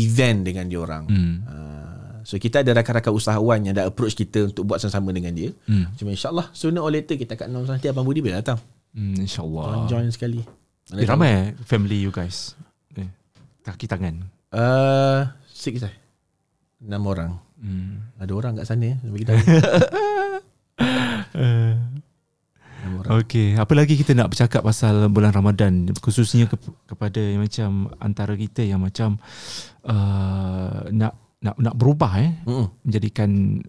event 0.00 0.48
dengan 0.48 0.64
dia 0.64 0.80
orang. 0.80 1.04
Hmm. 1.04 1.34
Uh, 1.44 2.24
so 2.24 2.40
kita 2.40 2.64
ada 2.64 2.72
rakan-rakan 2.80 3.12
usahawan 3.12 3.60
yang 3.60 3.76
dah 3.76 3.92
approach 3.92 4.16
kita 4.16 4.48
untuk 4.48 4.64
buat 4.64 4.80
sama-sama 4.80 5.12
dengan 5.12 5.36
dia. 5.36 5.52
Hmm. 5.68 5.84
Cuma 6.00 6.16
insyaAllah 6.16 6.48
sooner 6.56 6.80
or 6.80 6.88
later 6.88 7.20
kita 7.20 7.36
kat 7.36 7.52
announce 7.52 7.68
nanti 7.68 7.92
Abang 7.92 8.08
Budi 8.08 8.24
boleh 8.24 8.40
datang. 8.40 8.56
Hmm, 8.96 9.20
InsyaAllah. 9.20 9.84
Join, 9.84 10.08
join 10.08 10.08
sekali. 10.08 10.40
Eh, 10.96 11.04
ramai 11.04 11.28
eh, 11.28 11.44
family 11.68 12.00
you 12.00 12.08
guys. 12.08 12.56
Eh, 13.60 13.68
kaki 13.68 13.84
tangan. 13.84 14.24
Uh, 14.48 15.28
six 15.52 15.84
eh. 15.84 15.92
Enam 16.80 17.04
orang. 17.04 17.36
Hmm. 17.60 18.08
Ada 18.16 18.32
orang 18.32 18.52
kat 18.56 18.66
sana 18.66 18.96
bagi 19.04 19.26
tahu. 19.28 19.40
Uh. 21.30 21.76
Okey, 23.20 23.54
apa 23.60 23.76
lagi 23.76 23.92
kita 23.92 24.16
nak 24.16 24.32
bercakap 24.32 24.64
pasal 24.64 25.12
bulan 25.12 25.36
Ramadan 25.36 25.92
khususnya 26.00 26.48
ke, 26.48 26.56
kepada 26.88 27.20
yang 27.20 27.44
macam 27.44 27.92
antara 28.00 28.32
kita 28.32 28.64
yang 28.64 28.80
macam 28.80 29.20
uh, 29.84 30.88
nak 30.88 31.12
nak 31.44 31.56
nak 31.60 31.74
berubah 31.76 32.12
eh 32.16 32.32
Mm-mm. 32.48 32.66
menjadikan 32.82 33.60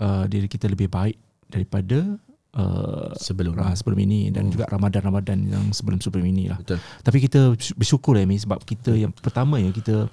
uh, 0.00 0.24
diri 0.24 0.48
kita 0.48 0.64
lebih 0.64 0.88
baik 0.88 1.20
daripada 1.52 2.16
uh, 2.58 3.14
Sebelum 3.14 3.54
uh, 3.54 3.72
sebelum 3.72 3.98
ini 4.02 4.34
dan 4.34 4.50
juga 4.50 4.66
Ramadan-Ramadan 4.68 5.38
yang 5.46 5.64
sebelum-sebelum 5.70 6.26
ini 6.26 6.50
lah. 6.50 6.58
Betul. 6.58 6.82
Tapi 6.82 7.18
kita 7.22 7.54
bersyukur 7.78 8.18
lah 8.18 8.26
Amy 8.26 8.36
sebab 8.36 8.58
kita 8.66 8.92
yang 8.98 9.14
pertama 9.14 9.62
ya 9.62 9.70
kita 9.70 10.10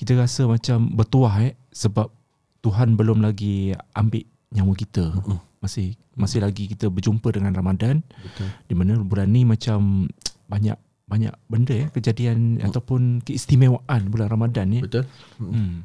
kita 0.00 0.12
rasa 0.16 0.48
macam 0.48 0.88
bertuah 0.96 1.34
eh 1.44 1.54
sebab 1.70 2.08
Tuhan 2.64 2.96
belum 2.96 3.20
lagi 3.20 3.76
ambil 3.92 4.24
nyawa 4.50 4.72
kita. 4.72 5.04
Mm-mm. 5.12 5.38
Masih 5.60 5.96
masih 6.16 6.40
lagi 6.40 6.70
kita 6.70 6.88
berjumpa 6.88 7.28
dengan 7.34 7.52
Ramadan 7.52 8.00
Betul. 8.04 8.48
di 8.70 8.74
mana 8.76 9.00
bulan 9.02 9.28
ni 9.32 9.42
macam 9.42 10.08
banyak 10.48 10.76
banyak 11.04 11.34
benda 11.52 11.74
ya 11.74 11.86
kejadian 11.92 12.60
ataupun 12.64 13.20
keistimewaan 13.20 14.08
bulan 14.08 14.28
Ramadan 14.32 14.66
ni. 14.72 14.80
Betul. 14.80 15.04
Hmm. 15.36 15.84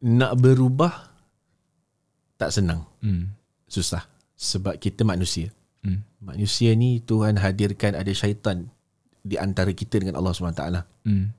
Nak 0.00 0.32
berubah 0.38 1.10
tak 2.40 2.56
senang. 2.56 2.89
Hmm. 3.00 3.32
Susah. 3.66 4.04
Sebab 4.34 4.76
kita 4.76 5.02
manusia. 5.02 5.52
Hmm. 5.80 6.04
Manusia 6.18 6.72
ni 6.72 7.00
Tuhan 7.00 7.36
hadirkan 7.36 7.94
ada 7.94 8.10
syaitan 8.10 8.68
di 9.20 9.36
antara 9.36 9.70
kita 9.70 9.96
dengan 9.96 10.16
Allah 10.16 10.32
SWT. 10.32 10.62
Hmm. 11.04 11.32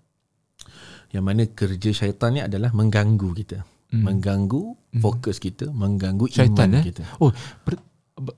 Yang 1.09 1.24
mana 1.24 1.43
kerja 1.45 1.89
syaitan 1.91 2.32
ni 2.32 2.41
adalah 2.41 2.72
mengganggu 2.72 3.30
kita. 3.36 3.62
Hmm. 3.91 4.07
Mengganggu 4.07 4.74
fokus 4.97 5.36
kita, 5.38 5.68
mengganggu 5.68 6.26
Syaitan 6.26 6.72
iman 6.72 6.80
eh. 6.80 6.84
kita. 6.86 7.03
Oh, 7.20 7.36
ber, 7.62 7.76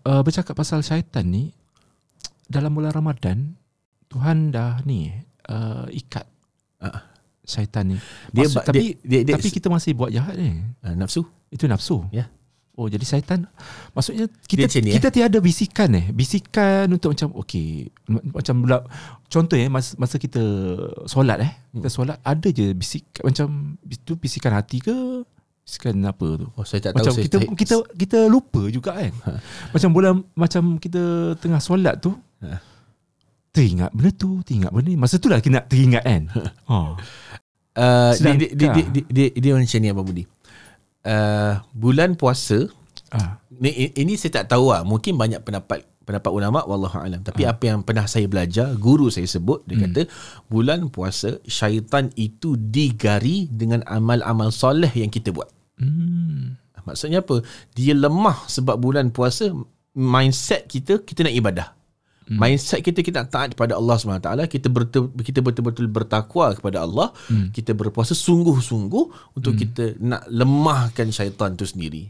uh, 0.02 0.22
bercakap 0.22 0.54
pasal 0.54 0.82
syaitan 0.82 1.24
ni 1.24 1.54
dalam 2.44 2.74
bulan 2.74 2.90
Ramadan 2.90 3.54
Tuhan 4.08 4.50
dah 4.50 4.82
ni 4.84 5.10
uh, 5.48 5.86
ikat 5.88 6.26
Ah. 6.78 7.06
syaitan 7.40 7.86
ni. 7.86 7.98
Dia 8.30 8.44
Maksud, 8.44 8.56
ba- 8.56 8.66
tapi 8.66 8.98
dia- 8.98 9.22
dia- 9.22 9.24
dia- 9.24 9.36
tapi 9.38 9.48
kita 9.50 9.68
masih 9.68 9.94
buat 9.94 10.10
jahat 10.10 10.36
ni. 10.36 10.58
Ah, 10.82 10.94
nafsu. 10.94 11.22
Itu 11.48 11.64
nafsu. 11.66 12.04
Ya. 12.10 12.28
Oh 12.74 12.86
jadi 12.86 13.02
syaitan 13.02 13.46
maksudnya 13.92 14.26
kita 14.44 14.66
Dia 14.66 14.82
ni, 14.82 14.92
kita 14.92 15.08
tiada 15.08 15.38
bisikan 15.38 15.94
eh 15.94 16.10
bisikan 16.10 16.90
untuk 16.90 17.14
macam 17.14 17.30
okey 17.40 17.86
macam 18.28 18.56
pula 18.60 18.82
contoh 19.28 19.54
eh 19.54 19.70
masa, 19.70 19.94
masa 19.96 20.18
kita 20.18 20.42
solat 21.06 21.38
eh 21.40 21.52
kita 21.72 21.86
Hmm. 21.86 21.94
solat 21.94 22.18
ada 22.20 22.48
je 22.48 22.74
bisik 22.74 23.06
macam 23.20 23.48
itu 23.84 24.14
bisikan 24.16 24.52
hati 24.52 24.82
ke 24.82 25.22
bisikan 25.62 26.02
apa 26.02 26.28
tu 26.36 26.50
Oh, 26.52 26.66
saya 26.66 26.82
tak 26.82 26.92
tahu. 26.92 27.00
macam 27.00 27.14
saya, 27.14 27.24
kita 27.24 27.38
saya, 27.40 27.54
kita 27.54 27.76
kita 27.96 28.20
lupa 28.26 28.66
juga 28.68 28.98
kan 28.98 29.14
macam 29.70 29.90
bulan 29.92 30.14
macam 30.34 30.64
kita 30.76 31.02
tengah 31.38 31.62
solat 31.62 31.98
tu 32.00 32.18
Ha. 32.42 32.58
teringat 33.50 33.94
benda 33.94 34.12
tu 34.12 34.42
teringat 34.42 34.68
benda 34.68 34.90
ni 34.90 34.98
masa 34.98 35.16
tu 35.16 35.30
lah 35.30 35.38
kita 35.38 35.54
nak 35.54 35.66
teringat 35.68 36.02
kan 36.02 36.24
oh. 36.68 36.98
Uh, 37.74 38.14
dia, 38.14 38.18
Sedang- 38.20 38.38
dia, 38.38 38.50
dia, 38.52 38.68
dia, 38.72 38.84
dia, 38.88 39.04
dia, 39.10 39.28
dia 39.34 39.52
macam 39.52 39.80
ni 39.80 39.90
Abang 39.90 40.06
Budi. 40.06 40.24
Uh, 41.04 41.60
bulan 41.76 42.16
puasa 42.16 42.72
ah. 43.12 43.36
ni, 43.52 43.92
ini 43.92 44.16
saya 44.16 44.44
tak 44.44 44.56
tahu 44.56 44.72
lah. 44.72 44.88
Mungkin 44.88 45.20
banyak 45.20 45.44
pendapat 45.44 45.84
pendapat 46.04 46.32
ulama 46.32 46.64
wallahu 46.68 47.00
alam. 47.00 47.24
Tapi 47.24 47.48
apa 47.48 47.64
yang 47.72 47.80
pernah 47.84 48.08
saya 48.08 48.28
belajar, 48.28 48.76
guru 48.76 49.08
saya 49.08 49.28
sebut 49.28 49.64
dia 49.68 49.88
kata 49.88 50.02
bulan 50.52 50.92
puasa 50.92 51.40
syaitan 51.48 52.12
itu 52.20 52.60
digari 52.60 53.48
dengan 53.48 53.84
amal-amal 53.88 54.52
soleh 54.52 54.92
yang 54.92 55.12
kita 55.12 55.32
buat. 55.32 55.48
hmm. 55.80 56.60
Maksudnya 56.84 57.24
apa? 57.24 57.40
Dia 57.80 57.96
lemah 57.96 58.44
sebab 58.52 58.76
bulan 58.76 59.16
puasa 59.16 59.48
mindset 59.96 60.68
kita 60.68 61.00
kita 61.00 61.24
nak 61.24 61.36
ibadah. 61.36 61.68
Hmm. 62.24 62.40
Mindset 62.40 62.80
kita 62.80 63.04
kita 63.04 63.24
nak 63.24 63.30
taat 63.36 63.48
kepada 63.52 63.76
Allah 63.76 64.00
SWT 64.00 64.32
Kita 64.48 64.72
betul, 64.72 65.12
kita 65.12 65.44
betul-betul 65.44 65.92
bertakwa 65.92 66.56
kepada 66.56 66.88
Allah 66.88 67.12
hmm. 67.28 67.52
Kita 67.52 67.76
berpuasa 67.76 68.16
sungguh-sungguh 68.16 69.36
Untuk 69.36 69.54
hmm. 69.56 69.60
kita 69.60 69.84
nak 70.00 70.24
lemahkan 70.32 71.12
syaitan 71.12 71.60
tu 71.60 71.68
sendiri 71.68 72.08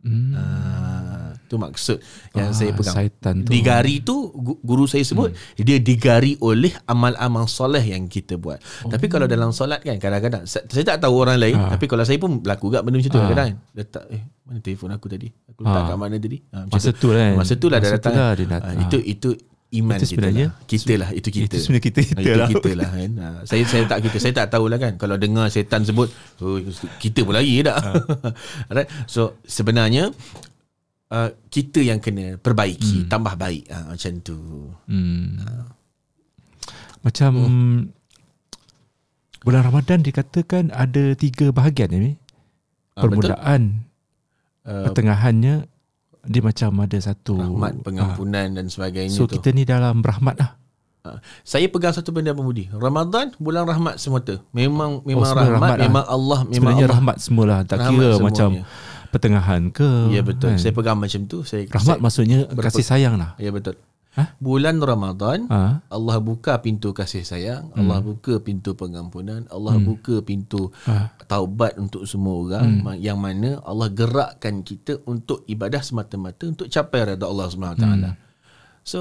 Hmm. 0.00 0.32
Ah, 0.32 1.19
tu 1.50 1.58
maksud 1.58 1.98
yang 2.30 2.48
Ah, 2.48 2.54
saya 2.54 2.70
pegang. 2.70 2.94
syaitan 2.94 3.34
tu. 3.40 3.50
Digari 3.50 3.98
tu 3.98 4.14
gu- 4.30 4.60
guru 4.60 4.86
saya 4.86 5.02
sebut 5.02 5.34
hmm. 5.34 5.58
dia 5.58 5.76
digari 5.76 6.38
oleh 6.38 6.70
amal-amal 6.84 7.44
soleh 7.44 7.82
yang 7.82 8.06
kita 8.06 8.36
buat. 8.36 8.62
Oh. 8.80 8.88
Tapi 8.88 9.06
kalau 9.06 9.26
dalam 9.26 9.50
solat 9.50 9.82
kan 9.82 9.98
kadang-kadang 9.98 10.46
saya, 10.46 10.62
tak 10.86 11.02
tahu 11.02 11.18
orang 11.18 11.36
lain 11.36 11.58
Ah. 11.58 11.74
tapi 11.74 11.84
kalau 11.84 12.02
saya 12.02 12.16
pun 12.16 12.38
berlaku 12.38 12.70
juga 12.70 12.80
benda 12.80 12.96
macam 12.96 13.10
tu 13.10 13.18
Ah. 13.18 13.22
kadang-kadang 13.24 13.50
letak 13.72 14.04
eh 14.08 14.22
mana 14.40 14.58
telefon 14.60 14.90
aku 14.90 15.06
tadi? 15.06 15.26
Aku 15.48 15.60
letak 15.60 15.74
Ah. 15.76 15.88
kat 15.88 15.96
mana 15.98 16.16
tadi? 16.16 16.38
Ah, 16.48 16.62
macam 16.64 16.74
Masa 16.76 16.90
tu 16.92 17.08
lah 17.08 17.20
kan. 17.20 17.34
Masa 17.34 17.52
tu 17.52 17.66
lah 17.66 17.78
Masa 17.80 17.90
datang. 17.92 18.14
lah 18.14 18.30
dia 18.32 18.46
datang. 18.48 18.70
Ah, 18.70 18.80
itu 18.80 18.98
itu 19.00 19.30
iman 19.72 19.94
Itu 19.94 19.98
kita 20.00 20.10
sebenarnya 20.10 20.46
lah. 20.48 20.66
Kita 20.66 20.92
lah 20.96 21.10
Itu 21.12 21.28
kita 21.30 21.46
Itu 21.48 21.56
sebenarnya 21.60 21.84
kita, 21.84 22.00
kita 22.04 22.20
itu 22.20 22.30
lah. 22.32 22.48
kita 22.48 22.70
lah 22.74 22.90
kan. 22.92 23.10
Ha, 23.12 23.26
saya 23.44 23.62
saya 23.64 23.82
tak 23.86 23.98
kita 24.02 24.16
saya 24.18 24.32
tak 24.36 24.46
tahulah 24.48 24.78
kan 24.78 24.92
kalau 24.96 25.14
dengar 25.14 25.46
setan 25.46 25.82
sebut 25.82 26.10
oh, 26.38 26.58
kita 26.98 27.22
pun 27.22 27.30
lagi 27.32 27.62
tak. 27.62 27.78
Ha. 27.78 27.90
right? 28.74 28.90
So 29.06 29.38
sebenarnya 29.44 30.10
uh, 31.10 31.30
kita 31.50 31.82
yang 31.82 31.98
kena 31.98 32.38
perbaiki, 32.38 33.04
hmm. 33.04 33.08
tambah 33.10 33.34
baik 33.36 33.66
ha, 33.68 33.92
macam 33.92 34.12
tu. 34.22 34.38
Hmm. 34.86 35.36
Macam 37.00 37.32
bulan 39.40 39.62
Ramadan 39.64 40.04
dikatakan 40.04 40.68
ada 40.70 41.16
tiga 41.16 41.48
bahagian 41.50 41.90
ni. 41.92 42.12
Ah, 42.96 43.06
betul. 43.06 43.30
Permulaan, 43.30 43.62
Uh, 44.60 44.84
pertengahannya 44.84 45.64
dia 46.28 46.42
macam 46.44 46.84
ada 46.84 46.98
satu 47.00 47.32
rahmat, 47.32 47.80
pengampunan 47.80 48.44
dan 48.52 48.68
sebagainya 48.68 49.16
So 49.16 49.24
tu. 49.24 49.40
kita 49.40 49.56
ni 49.56 49.64
dalam 49.64 50.04
rahmat 50.04 50.36
lah. 50.36 50.60
Ha, 51.00 51.16
saya 51.48 51.64
pegang 51.72 51.96
satu 51.96 52.12
benda 52.12 52.36
pemudi. 52.36 52.68
Ramadan 52.68 53.32
bulan 53.40 53.64
rahmat 53.64 53.96
semata. 53.96 54.36
Memang 54.52 55.00
memang 55.08 55.24
sebenarnya 55.24 55.48
rahmat, 55.56 55.64
rahmat 55.64 55.70
lah. 55.72 55.86
memang 55.88 56.04
Allah 56.04 56.38
memang 56.44 56.52
Sebenarnya 56.60 56.84
Allah. 56.84 56.92
rahmat 56.92 57.16
semualah. 57.24 57.60
Tak 57.64 57.76
Rahmat 57.80 57.88
kira 57.88 58.08
semuanya. 58.12 58.28
macam 58.28 58.48
pertengahan 59.10 59.68
ke. 59.68 60.10
Ya 60.10 60.22
betul. 60.22 60.54
kan. 60.54 60.58
Saya 60.58 60.72
pegang 60.72 60.96
macam 60.96 61.20
tu. 61.24 61.42
Saya 61.42 61.66
Rahmat 61.66 61.96
saya, 61.96 62.02
maksudnya 62.02 62.38
berpe- 62.46 62.66
kasih 62.66 62.84
sayang 62.84 63.14
lah. 63.14 63.34
Ya 63.36 63.50
betul. 63.50 63.74
Hah? 64.10 64.34
Bulan 64.38 64.82
Ramadan 64.82 65.46
Ha? 65.46 65.86
Allah 65.86 66.18
buka 66.18 66.58
pintu 66.58 66.90
kasih 66.90 67.22
sayang, 67.22 67.70
Allah 67.72 68.02
buka 68.02 68.38
pintu 68.38 68.74
pengampunan, 68.74 69.46
Allah 69.46 69.78
buka 69.78 70.18
pintu 70.20 70.74
Ha. 70.82 71.14
taubat 71.24 71.78
untuk 71.78 72.02
semua 72.04 72.34
orang 72.40 72.82
ma- 72.82 72.98
yang 72.98 73.14
mana 73.16 73.62
Allah 73.62 73.86
gerakkan 73.86 74.66
kita 74.66 74.98
untuk 75.04 75.46
ibadah 75.46 75.78
semata-mata 75.78 76.42
untuk 76.44 76.66
capai 76.66 77.14
redha 77.14 77.22
Allah 77.22 77.46
Wa 77.46 77.78
Taala. 77.78 78.10
So 78.82 78.98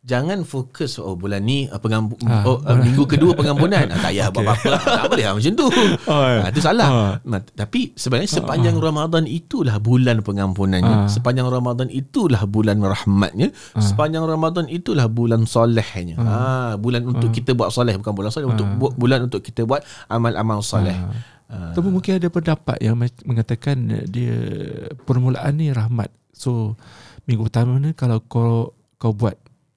jangan 0.00 0.46
fokus 0.46 1.02
oh 1.02 1.18
bulan 1.18 1.42
ni 1.42 1.66
uh, 1.66 1.76
pengampu 1.76 2.14
Ah, 2.22 2.46
oh 2.46 2.62
uh, 2.62 2.78
minggu 2.78 3.04
kedua 3.04 3.34
pengampunan 3.34 3.84
ah, 3.84 3.98
tak 3.98 4.14
payah 4.14 4.28
buat 4.30 4.44
apa-apa. 4.54 4.70
Tak 4.78 5.06
boleh 5.10 5.24
lah 5.24 5.34
macam 5.34 5.52
tu. 5.52 5.66
Oh, 6.14 6.22
ya. 6.22 6.40
ah, 6.40 6.48
itu 6.48 6.60
salah. 6.60 6.88
Ah. 6.88 7.12
Ma- 7.24 7.42
tapi 7.42 7.90
sebenarnya 7.92 8.30
sepanjang 8.30 8.76
Ramadan 8.78 9.24
itulah 9.24 9.76
bulan 9.78 10.20
pengampunannya. 10.20 10.96
Ah. 10.96 11.08
sepanjang 11.08 11.48
Ramadan 11.48 11.90
itulah 11.90 12.42
bulan 12.44 12.78
rahmatnya. 12.78 13.50
Sepanjang 13.74 14.22
Ramadan 14.22 14.66
itulah 14.68 15.06
bulan 15.06 15.42
solehnya. 15.44 16.14
Ah. 16.16 16.72
bulan 16.76 17.02
untuk 17.04 17.34
kita 17.34 17.50
buat 17.52 17.68
soleh 17.68 17.96
bukan 17.96 18.14
bulan 18.14 18.30
soleh. 18.30 18.46
Untuk 18.46 18.68
bu- 18.78 18.94
bulan 18.94 19.26
untuk 19.26 19.42
kita 19.42 19.66
buat 19.66 19.82
amal-amal 20.06 20.62
soleh. 20.62 20.94
Ah. 21.50 21.74
Tapi 21.74 21.88
mungkin 21.88 22.16
ada 22.16 22.28
pendapat 22.28 22.78
yang 22.78 22.94
mengatakan 23.24 23.76
dia 24.06 24.38
permulaan 25.02 25.54
ni 25.54 25.70
rahmat. 25.70 26.08
So 26.30 26.74
minggu 27.24 27.46
pertama 27.46 27.78
ni 27.78 27.90
kalau 27.92 28.20
kau 28.20 28.70
kau 28.96 29.12
buat 29.12 29.34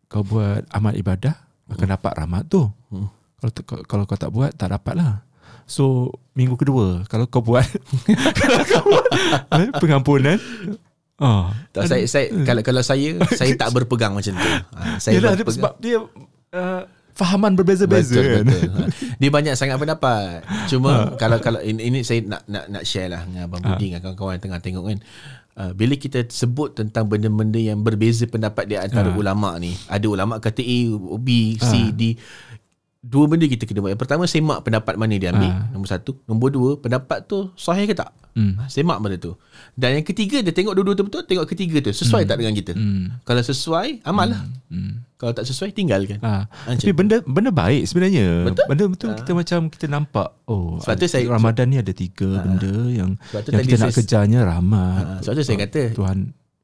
kau 0.08 0.24
buat 0.24 0.64
amal 0.72 0.96
ibadah 0.96 1.36
akan 1.68 1.88
dapat 2.00 2.12
rahmat 2.16 2.44
tu. 2.48 2.68
Hmm. 2.92 3.12
Kalau 3.38 3.52
kalau 3.86 4.04
kau 4.08 4.18
tak 4.18 4.32
buat 4.34 4.52
tak 4.56 4.72
dapat 4.72 4.96
lah. 4.98 5.14
So 5.68 6.16
minggu 6.32 6.56
kedua 6.56 7.04
kalau 7.12 7.28
kau 7.28 7.44
buat 7.44 7.68
kalau 8.40 8.62
kau 8.72 8.84
buat 8.88 9.06
eh, 9.60 9.70
pengampunan 9.78 10.40
Oh, 11.18 11.50
tak, 11.74 11.90
saya, 11.90 12.06
saya 12.06 12.30
kalau 12.46 12.62
kalau 12.62 12.86
saya 12.86 13.18
saya 13.34 13.50
tak 13.58 13.74
berpegang 13.76 14.14
macam 14.14 14.38
tu 14.38 14.50
ah, 14.78 15.02
saya 15.02 15.18
Yelah, 15.18 15.34
dia, 15.34 15.42
berpegang 15.42 15.56
sebab 15.58 15.74
dia 15.82 15.98
uh, 16.54 16.86
fahaman 17.18 17.58
berbeza-beza 17.58 18.22
Betul 18.22 18.30
kan. 18.30 18.46
betul. 18.46 18.70
Ha. 18.70 18.80
Dia 19.26 19.30
banyak 19.34 19.54
sangat 19.58 19.82
pendapat. 19.82 20.46
Cuma 20.70 21.18
kalau 21.18 21.42
kalau 21.42 21.58
ini, 21.66 21.90
ini 21.90 22.00
saya 22.06 22.22
nak 22.22 22.46
nak 22.46 22.70
nak 22.70 22.84
share 22.86 23.10
lah 23.10 23.26
dengan 23.26 23.50
abang 23.50 23.66
Budi 23.66 23.90
dengan 23.90 24.06
kawan-kawan 24.06 24.38
yang 24.38 24.44
tengah 24.46 24.62
tengok 24.62 24.84
kan. 24.86 24.98
Uh, 25.58 25.74
bila 25.74 25.98
kita 25.98 26.22
sebut 26.30 26.78
tentang 26.78 27.10
benda-benda 27.10 27.58
yang 27.58 27.82
berbeza 27.82 28.30
pendapat 28.30 28.70
di 28.70 28.78
antara 28.78 29.10
ulama 29.10 29.58
ni, 29.58 29.74
ada 29.90 30.06
ulama 30.06 30.38
kata 30.38 30.62
A, 30.62 30.80
B, 31.18 31.58
C, 31.58 31.90
D. 31.98 32.14
Dua 33.00 33.26
benda 33.26 33.46
kita 33.46 33.64
kena 33.64 33.80
buat. 33.80 33.94
Yang 33.94 34.02
pertama 34.02 34.24
semak 34.26 34.62
pendapat 34.62 34.98
mana 34.98 35.16
dia 35.16 35.30
ambil. 35.30 35.54
Nombor 35.70 35.88
satu. 35.88 36.18
Nombor 36.26 36.50
dua, 36.50 36.70
pendapat 36.76 37.24
tu 37.24 37.54
sahih 37.54 37.86
ke 37.86 37.94
tak? 37.94 38.10
Hmm. 38.34 38.54
Ha, 38.56 38.68
Semak 38.68 38.98
benda 39.00 39.18
tu. 39.18 39.34
Dan 39.74 39.98
yang 39.98 40.06
ketiga 40.06 40.42
dia 40.42 40.50
tengok 40.50 40.74
dua-dua 40.74 40.94
tu 40.94 41.06
betul, 41.06 41.22
tengok 41.24 41.46
ketiga 41.48 41.78
tu 41.80 41.90
sesuai 41.90 42.26
tak 42.26 42.38
dengan 42.38 42.54
kita. 42.54 42.74
Hmm. 42.74 43.18
Kalau 43.22 43.42
sesuai, 43.42 44.02
amal 44.04 44.30
lah. 44.30 44.42
Hmm. 44.68 45.02
Kalau 45.14 45.34
tak 45.34 45.46
sesuai, 45.46 45.74
tinggalkan. 45.74 46.22
Ha. 46.22 46.46
Macam 46.46 46.78
Tapi 46.78 46.94
benda 46.94 47.18
benda 47.24 47.50
baik 47.50 47.84
sebenarnya. 47.86 48.46
Betul. 48.46 48.66
Benda 48.68 48.84
betul 48.88 49.10
kita 49.16 49.32
macam 49.34 49.60
kita 49.68 49.86
nampak 49.88 50.30
oh 50.46 50.78
Sebab 50.78 50.94
tu 50.96 51.06
saya- 51.08 51.26
Ramadan 51.26 51.66
ni 51.68 51.78
ada 51.78 51.90
tiga 51.90 52.30
benda 52.38 52.74
yang 52.88 53.18
yang 53.50 53.62
kita 53.64 53.78
nak 53.80 53.90
saya- 53.90 53.98
kejarnya 53.98 54.40
rahmat. 54.46 55.02
Ha, 55.02 55.14
sebab 55.22 55.34
tu 55.34 55.44
saya 55.44 55.58
kata 55.60 55.82
Tuhan 55.94 56.18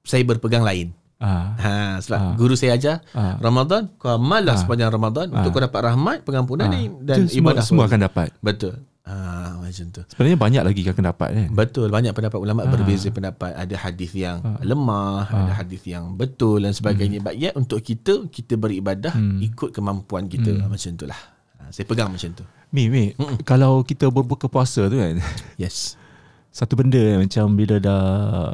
saya 0.03 0.21
berpegang 0.21 0.61
lain. 0.61 0.93
Ah 1.23 1.55
Ha, 1.55 1.73
sebab 1.97 2.19
Ah. 2.19 2.33
guru 2.35 2.53
saya 2.53 2.75
ajar 2.75 2.99
Ah. 3.15 3.39
Ramadan 3.39 3.87
kau 3.95 4.11
amal 4.11 4.43
lah 4.43 4.59
sepanjang 4.59 4.91
Ramadan 4.91 5.31
untuk 5.31 5.49
kau 5.49 5.63
dapat 5.63 5.79
rahmat, 5.85 6.17
pengampunan 6.21 6.67
ah. 6.67 6.71
ni 6.71 6.91
dan 6.99 7.23
Itu 7.23 7.39
semua, 7.39 7.55
ibadah 7.55 7.63
semua 7.63 7.83
akan 7.87 7.99
dapat. 8.03 8.27
Betul. 8.37 8.83
Ha, 9.03 9.15
macam 9.59 9.85
tu. 9.89 9.99
Sebenarnya 10.05 10.37
banyak 10.37 10.63
lagi 10.63 10.79
akan 10.85 11.05
dapat 11.05 11.29
kan. 11.33 11.47
Betul 11.51 11.87
banyak 11.89 12.11
pendapat 12.11 12.39
Ah. 12.39 12.43
ulama 12.43 12.61
berbeza 12.65 13.07
pendapat 13.09 13.51
ada 13.51 13.75
hadis 13.77 14.11
yang 14.13 14.39
lemah 14.61 15.27
ada 15.27 15.51
hadis 15.53 15.83
yang 15.83 16.11
betul 16.13 16.59
dan 16.59 16.71
sebagainya 16.71 17.19
Hmm. 17.19 17.27
but 17.27 17.35
yet 17.35 17.51
untuk 17.53 17.79
kita 17.79 18.27
kita 18.27 18.55
beribadah 18.55 19.11
ikut 19.39 19.71
kemampuan 19.71 20.27
kita 20.27 20.51
Hmm. 20.53 20.67
macam 20.67 20.87
itulah 20.89 21.19
ha, 21.57 21.67
saya 21.67 21.83
pegang 21.83 22.09
macam 22.09 22.31
tu 22.31 22.43
Mi, 22.71 22.89
Mi, 22.89 23.13
kalau 23.43 23.79
kita 23.81 24.07
berbuka 24.07 24.47
puasa 24.47 24.87
tu 24.87 24.95
kan, 24.95 25.21
yes 25.57 25.93
satu 26.49 26.73
benda 26.73 26.97
macam 27.17 27.53
bila 27.53 27.77
dah 27.77 28.01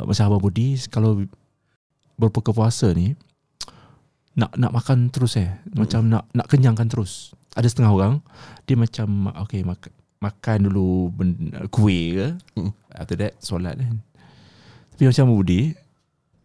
macam 0.02 0.24
Abang 0.26 0.42
Budi, 0.42 0.76
kalau 0.88 1.24
berbuka 2.20 2.52
puasa 2.52 2.92
ni, 2.92 3.16
nak 4.36 4.52
nak 4.60 4.72
makan 4.76 5.08
terus 5.08 5.40
eh. 5.40 5.50
Macam 5.72 6.12
nak 6.12 6.28
nak 6.36 6.48
kenyangkan 6.52 6.92
terus. 6.92 7.32
Ada 7.56 7.72
setengah 7.72 7.92
orang, 7.96 8.14
dia 8.70 8.78
macam, 8.78 9.34
okay, 9.40 9.66
makan, 9.66 9.92
makan 10.22 10.58
dulu 10.70 11.10
ben, 11.16 11.30
kuih 11.74 12.14
ke. 12.14 12.28
Mm. 12.60 12.72
After 12.94 13.18
that, 13.18 13.34
solat 13.42 13.80
kan. 13.80 14.04
Tapi 14.94 15.04
macam 15.10 15.26
Budi, 15.32 15.74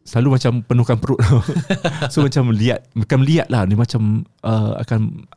selalu 0.07 0.41
macam 0.41 0.53
penuhkan 0.65 0.97
perut. 0.97 1.21
so 2.13 2.25
macam 2.25 2.55
lihat, 2.55 2.89
bukan 2.97 3.21
lihat 3.21 3.53
lah. 3.53 3.69
Dia 3.69 3.77
macam 3.77 4.25
uh, 4.47 4.81
akan 4.81 5.29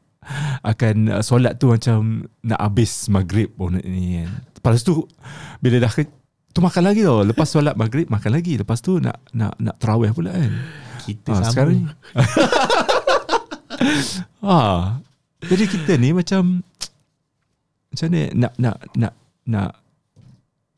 akan 0.63 0.95
uh, 1.19 1.23
solat 1.23 1.55
tu 1.55 1.71
macam 1.71 2.27
nak 2.43 2.59
habis 2.59 3.07
maghrib 3.07 3.51
pun 3.55 3.79
ni 3.79 4.23
kan. 4.23 4.29
Lepas 4.59 4.83
tu 4.83 5.07
bila 5.63 5.79
dah 5.79 5.91
tu 6.58 6.66
makan 6.66 6.84
lagi 6.89 7.05
tau. 7.05 7.22
Lepas 7.22 7.47
solat 7.53 7.78
maghrib 7.78 8.10
makan 8.10 8.34
lagi. 8.34 8.58
Lepas 8.58 8.82
tu 8.82 8.97
nak 8.97 9.22
nak 9.30 9.53
nak 9.62 9.78
tarawih 9.78 10.10
pula 10.10 10.34
kan. 10.34 10.51
kita 11.05 11.30
Ha, 11.32 11.39
sama 11.39 11.51
sekarang 11.53 11.78
ha, 14.41 14.58
jadi 15.53 15.64
kita 15.70 15.95
ni 16.01 16.12
macam 16.12 16.66
macam 17.93 18.08
ni 18.10 18.22
nak 18.34 18.53
nak 18.58 18.76
nak 18.97 19.14
nak 19.47 19.72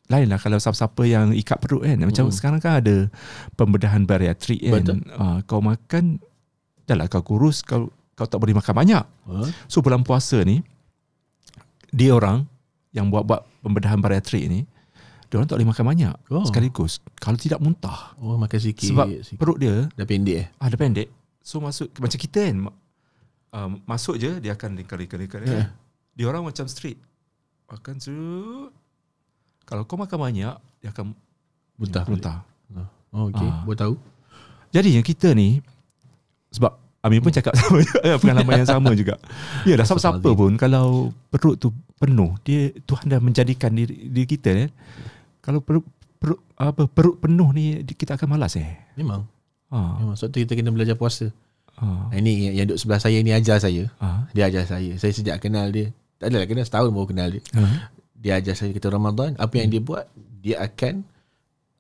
lain 0.10 0.26
lah 0.30 0.42
kalau 0.42 0.58
siapa-siapa 0.58 1.02
yang 1.08 1.32
ikat 1.32 1.58
perut 1.64 1.88
kan. 1.88 1.98
Macam 2.04 2.28
Hmm. 2.28 2.36
sekarang 2.36 2.60
kan 2.60 2.84
ada 2.84 2.96
pembedahan 3.56 4.04
bariatrik 4.04 4.60
kan. 4.68 4.84
Betul. 4.84 5.00
Ha, 5.16 5.42
kau 5.48 5.64
makan 5.64 6.20
dah 6.86 6.98
lah 6.98 7.08
kau 7.08 7.24
kurus 7.24 7.64
kau 7.64 7.88
kau 8.18 8.28
tak 8.28 8.42
boleh 8.42 8.58
makan 8.58 8.74
banyak. 8.76 9.06
Ha? 9.06 9.36
So 9.72 9.80
bulan 9.80 10.04
puasa 10.04 10.44
ni 10.44 10.60
dia 11.90 12.14
orang 12.14 12.46
yang 12.92 13.10
buat-buat 13.10 13.66
pembedahan 13.66 14.02
bariatrik 14.02 14.46
ni 14.50 14.66
dia 15.30 15.38
orang 15.38 15.46
tak 15.46 15.56
boleh 15.56 15.70
makan 15.70 15.86
banyak 15.88 16.14
Oh. 16.28 16.42
sekaligus. 16.44 16.98
Kalau 17.16 17.38
tidak 17.38 17.58
muntah. 17.58 18.18
oh 18.18 18.34
makan 18.36 18.60
sikit 18.60 18.90
Sebab 18.90 19.06
sikit. 19.20 19.38
perut 19.38 19.58
dia 19.58 19.86
dah 19.88 20.04
pendek 20.04 20.36
eh 20.36 20.48
ada 20.58 20.74
pendek. 20.74 21.08
So 21.40 21.58
masuk 21.58 21.94
macam 21.96 22.18
kita 22.18 22.40
kan 22.44 22.58
uh, 23.52 23.70
masuk 23.84 24.18
je 24.18 24.38
dia 24.40 24.52
akan 24.52 24.76
lingkar-lingkar-lingkar. 24.76 25.42
Yeah. 25.44 25.70
Dia 26.14 26.26
orang 26.28 26.44
macam 26.44 26.66
straight. 26.66 26.98
Makan 27.66 27.96
tu 27.98 28.18
kalau 29.64 29.86
kau 29.86 29.96
makan 29.96 30.18
banyak 30.20 30.54
dia 30.80 30.90
akan 30.90 31.14
Muntah 31.76 32.04
muntah. 32.04 32.38
oh, 33.10 33.30
okey 33.30 33.46
Ah. 33.46 33.64
buat 33.64 33.78
tahu 33.78 33.96
Jadi 34.70 34.94
yang 34.94 35.06
kita 35.06 35.32
ni 35.32 35.62
sebab 36.50 36.74
Amin 37.00 37.24
pun 37.24 37.32
cakap 37.32 37.56
sama 37.56 37.80
juga 37.80 38.00
eh, 38.04 38.20
pengalaman 38.20 38.60
yang 38.60 38.68
sama 38.70 38.92
juga. 38.92 39.16
Yalah 39.64 39.88
siapa-siapa 39.88 40.30
pun 40.30 40.60
kalau 40.60 41.16
perut 41.30 41.56
tu 41.56 41.72
penuh, 41.96 42.36
dia 42.42 42.76
Tuhan 42.82 43.08
dah 43.08 43.20
menjadikan 43.20 43.72
diri, 43.72 44.12
diri 44.12 44.28
kita 44.28 44.52
kan. 44.52 44.70
Kalau 45.40 45.60
perut 45.60 45.86
perut 46.16 46.40
apa 46.54 46.84
perut 46.86 47.16
penuh 47.18 47.50
ni 47.50 47.64
kita 47.86 48.14
akan 48.14 48.28
malas 48.30 48.56
eh. 48.56 48.68
memang 48.94 49.24
Ha. 49.70 49.78
memang 49.96 50.14
sebab 50.14 50.30
tu 50.30 50.40
kita 50.40 50.54
kena 50.54 50.70
belajar 50.70 50.94
puasa 50.94 51.30
Ha. 51.78 52.12
Ini 52.12 52.32
yang, 52.44 52.54
yang 52.54 52.66
duduk 52.66 52.76
sebelah 52.78 53.00
saya 53.00 53.18
ni 53.18 53.32
ajar 53.32 53.56
saya. 53.56 53.88
Ha. 53.98 54.28
Dia 54.30 54.52
ajar 54.52 54.68
saya. 54.68 54.92
Saya 54.96 55.16
sejak 55.16 55.40
kenal 55.40 55.72
dia. 55.72 55.96
Tak 56.18 56.28
adalah 56.28 56.44
kenal 56.44 56.66
setahun 56.66 56.92
baru 56.92 57.08
kenal 57.08 57.28
dia. 57.30 57.40
Ha. 57.56 57.64
Dia 58.14 58.36
ajar 58.36 58.52
saya 58.54 58.76
kita 58.76 58.92
Ramadan. 58.92 59.32
Apa 59.34 59.54
yang 59.56 59.70
dia 59.70 59.80
buat, 59.80 60.04
dia 60.38 60.60
akan 60.60 61.08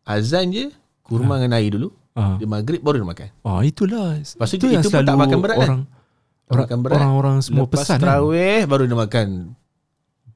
azan 0.05 0.49
je, 0.49 0.72
kurma 1.03 1.36
dengan 1.38 1.51
air 1.53 1.68
dulu. 1.70 1.91
Ha. 2.16 2.39
Dia 2.39 2.47
maghrib 2.47 2.80
baru 2.80 2.95
dia 2.97 3.07
makan. 3.07 3.30
Oh 3.43 3.60
itulah. 3.60 4.16
Lepas 4.16 4.47
tu 4.47 4.55
itu 4.55 4.66
dia- 4.66 4.72
yang 4.72 4.82
itu 4.82 4.88
pun 4.88 4.95
tak 4.95 5.03
selalu 5.05 5.20
makan 5.20 5.38
berat 5.38 5.57
kan? 5.57 5.68
orang 5.68 5.82
Tak 5.84 6.53
orang, 6.55 6.80
berat. 6.80 6.95
orang-orang 6.95 7.36
semua 7.41 7.60
Lepas 7.62 7.76
pesan 7.76 7.91
kan. 7.91 8.01
terawih 8.01 8.60
baru 8.66 8.84
dia 8.86 8.97
makan 8.97 9.28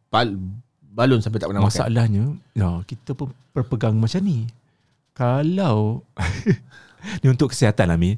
bal, 0.09 0.28
balon 0.93 1.19
sampai 1.19 1.41
tak 1.41 1.49
pernah 1.49 1.65
makan. 1.65 1.73
Masalahnya, 1.73 2.23
ya, 2.53 2.85
kita 2.85 3.17
pun 3.17 3.33
berpegang 3.51 3.97
macam 3.97 4.21
ni. 4.21 4.45
Kalau 5.17 6.05
ni 7.21 7.27
untuk 7.27 7.51
kesihatan 7.53 7.89
lah 7.89 7.97
Mi. 7.97 8.17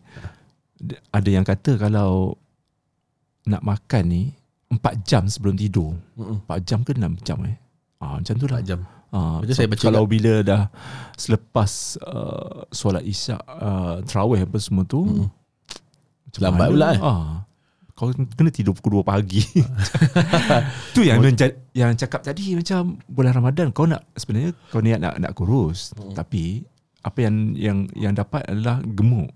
ada 1.10 1.30
yang 1.32 1.48
kata 1.48 1.80
kalau 1.80 2.36
nak 3.48 3.64
makan 3.64 4.04
ni 4.12 4.24
4 4.70 5.08
jam 5.08 5.24
sebelum 5.28 5.56
tidur. 5.56 5.96
Mm-mm. 6.20 6.44
4 6.48 6.68
jam 6.68 6.80
ke 6.84 6.92
6 6.92 7.24
jam 7.24 7.40
eh? 7.48 7.56
Ah 8.04 8.20
macam 8.20 8.36
tu 8.36 8.48
lah. 8.52 8.60
4 8.60 8.70
jam. 8.70 8.80
Ah, 9.16 9.40
Betul 9.40 9.56
so, 9.56 9.60
saya 9.64 9.68
baca 9.72 9.84
kalau 9.88 10.04
bila 10.04 10.34
dah 10.44 10.68
selepas 11.16 11.96
uh, 12.04 12.68
solat 12.68 13.00
isyak 13.08 13.40
uh, 13.48 14.04
tarawih 14.04 14.44
apa 14.44 14.60
semua 14.60 14.84
tu 14.84 15.08
macam 16.28 16.42
Lambat 16.52 16.68
pula, 16.68 16.88
eh? 16.92 17.00
Ah. 17.00 17.34
Kau 17.96 18.12
kena 18.12 18.52
tidur 18.52 18.76
pukul 18.76 19.00
2 19.00 19.08
pagi. 19.08 19.40
tu 20.96 21.00
yang 21.00 21.24
yang 21.72 21.96
cakap 21.96 22.28
tadi 22.28 22.52
macam 22.52 23.00
bulan 23.08 23.32
Ramadan 23.32 23.72
kau 23.72 23.88
nak 23.88 24.04
sebenarnya 24.14 24.52
kau 24.68 24.84
niat 24.84 25.00
nak 25.00 25.16
nak 25.16 25.32
kurus 25.32 25.96
Mm. 25.96 26.12
tapi 26.12 26.68
apa 27.00 27.20
yang 27.24 27.36
yang 27.56 27.78
yang 27.96 28.12
dapat 28.12 28.44
adalah 28.46 28.84
gemuk. 28.84 29.32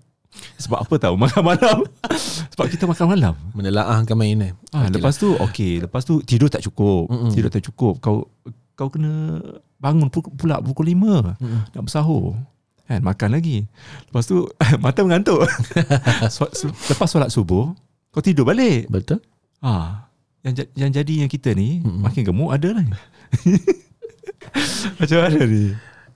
Sebab 0.60 0.84
apa 0.84 0.94
tahu 1.00 1.16
makan 1.16 1.42
malam. 1.42 1.78
Sebab 2.52 2.68
kita 2.68 2.84
makan 2.84 3.06
malam. 3.08 3.34
Menelaahkan 3.50 4.12
main 4.12 4.38
eh. 4.44 4.52
Ah, 4.70 4.86
Okey 4.86 4.92
lepas 4.92 5.14
tu 5.16 5.28
okey, 5.32 5.72
lepas 5.80 6.02
tu 6.04 6.20
tidur 6.20 6.52
tak 6.52 6.60
cukup. 6.60 7.08
Mm-mm. 7.08 7.32
Tidur 7.32 7.48
tak 7.48 7.64
cukup. 7.64 7.96
Kau 7.98 8.28
kau 8.76 8.92
kena 8.92 9.40
bangun 9.80 10.12
pula 10.12 10.60
pukul 10.60 10.92
5 10.92 11.40
Mm-mm. 11.40 11.60
nak 11.72 11.82
bersahur. 11.82 12.36
Kan 12.84 13.00
makan 13.00 13.30
lagi. 13.32 13.64
Lepas 14.04 14.28
tu 14.28 14.44
mata 14.84 15.00
mengantuk. 15.00 15.48
Lepas 16.20 17.08
solat 17.08 17.32
subuh 17.32 17.72
kau 18.10 18.20
tidur 18.20 18.44
balik. 18.44 18.86
Betul. 18.86 19.18
Ah, 19.58 20.06
yang 20.40 20.56
yang 20.74 20.90
jadi 20.90 21.12
yang 21.20 21.28
kita 21.28 21.52
ni 21.52 21.78
Mm-mm. 21.78 22.00
makin 22.00 22.22
gemuk 22.22 22.50
ada 22.50 22.68
lah. 22.72 22.84
Macam 24.98 25.16
mana 25.20 25.40
ni? 25.44 25.64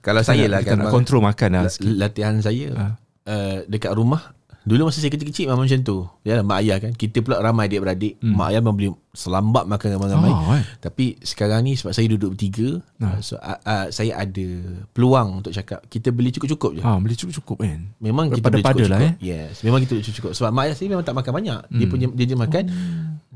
Kalau 0.01 0.21
saya 0.21 0.45
lah 0.45 0.61
kita 0.61 0.71
kan 0.71 0.75
nak 0.77 0.85
bang, 0.85 0.93
kontrol 0.93 1.19
makan 1.19 1.49
lah. 1.55 1.63
sikit. 1.67 1.93
latihan 1.93 2.35
saya 2.37 2.65
Ah. 2.73 2.91
uh, 3.25 3.57
dekat 3.65 3.91
rumah 3.91 4.21
Dulu 4.65 4.89
masa 4.89 4.97
saya 4.97 5.13
kecil-kecil 5.13 5.45
memang 5.45 5.69
macam 5.69 5.79
tu. 5.79 6.09
Ya, 6.25 6.41
mak 6.41 6.65
ayah 6.65 6.81
kan. 6.81 6.91
Kita 6.91 7.21
pula 7.21 7.37
ramai 7.37 7.69
adik-beradik. 7.69 8.17
Hmm. 8.17 8.33
Mak 8.33 8.47
ayah 8.49 8.59
memang 8.65 8.73
beli 8.73 8.89
selambat 9.13 9.63
makan 9.63 9.87
ramai-ramai. 9.93 10.31
Ah, 10.33 10.57
eh. 10.57 10.63
Tapi 10.81 11.21
sekarang 11.21 11.61
ni 11.61 11.77
sebab 11.77 11.93
saya 11.93 12.09
duduk 12.09 12.33
bertiga, 12.33 12.81
Ah. 12.97 13.21
so 13.21 13.37
uh, 13.37 13.61
uh, 13.61 13.85
saya 13.87 14.17
ada 14.17 14.47
peluang 14.89 15.39
untuk 15.39 15.53
cakap 15.53 15.85
kita 15.85 16.09
beli 16.09 16.33
cukup-cukup 16.33 16.71
je. 16.75 16.81
Ah, 16.81 16.97
beli 16.97 17.13
cukup-cukup 17.13 17.61
kan. 17.61 17.93
Memang 18.01 18.33
kita 18.33 18.41
beli 18.43 18.59
lah, 18.59 18.73
cukup-cukup. 18.73 19.21
Yes, 19.21 19.61
memang 19.61 19.79
kita 19.79 19.91
beli 19.93 20.03
cukup-cukup. 20.03 20.31
Sebab 20.33 20.49
mak 20.49 20.63
ayah 20.65 20.75
saya 20.75 20.87
memang 20.89 21.05
tak 21.05 21.15
makan 21.15 21.31
banyak. 21.31 21.59
Dia 21.69 21.85
Hmm. 21.85 21.91
punya 21.93 22.07
dia, 22.09 22.25
dia 22.25 22.37
makan 22.37 22.63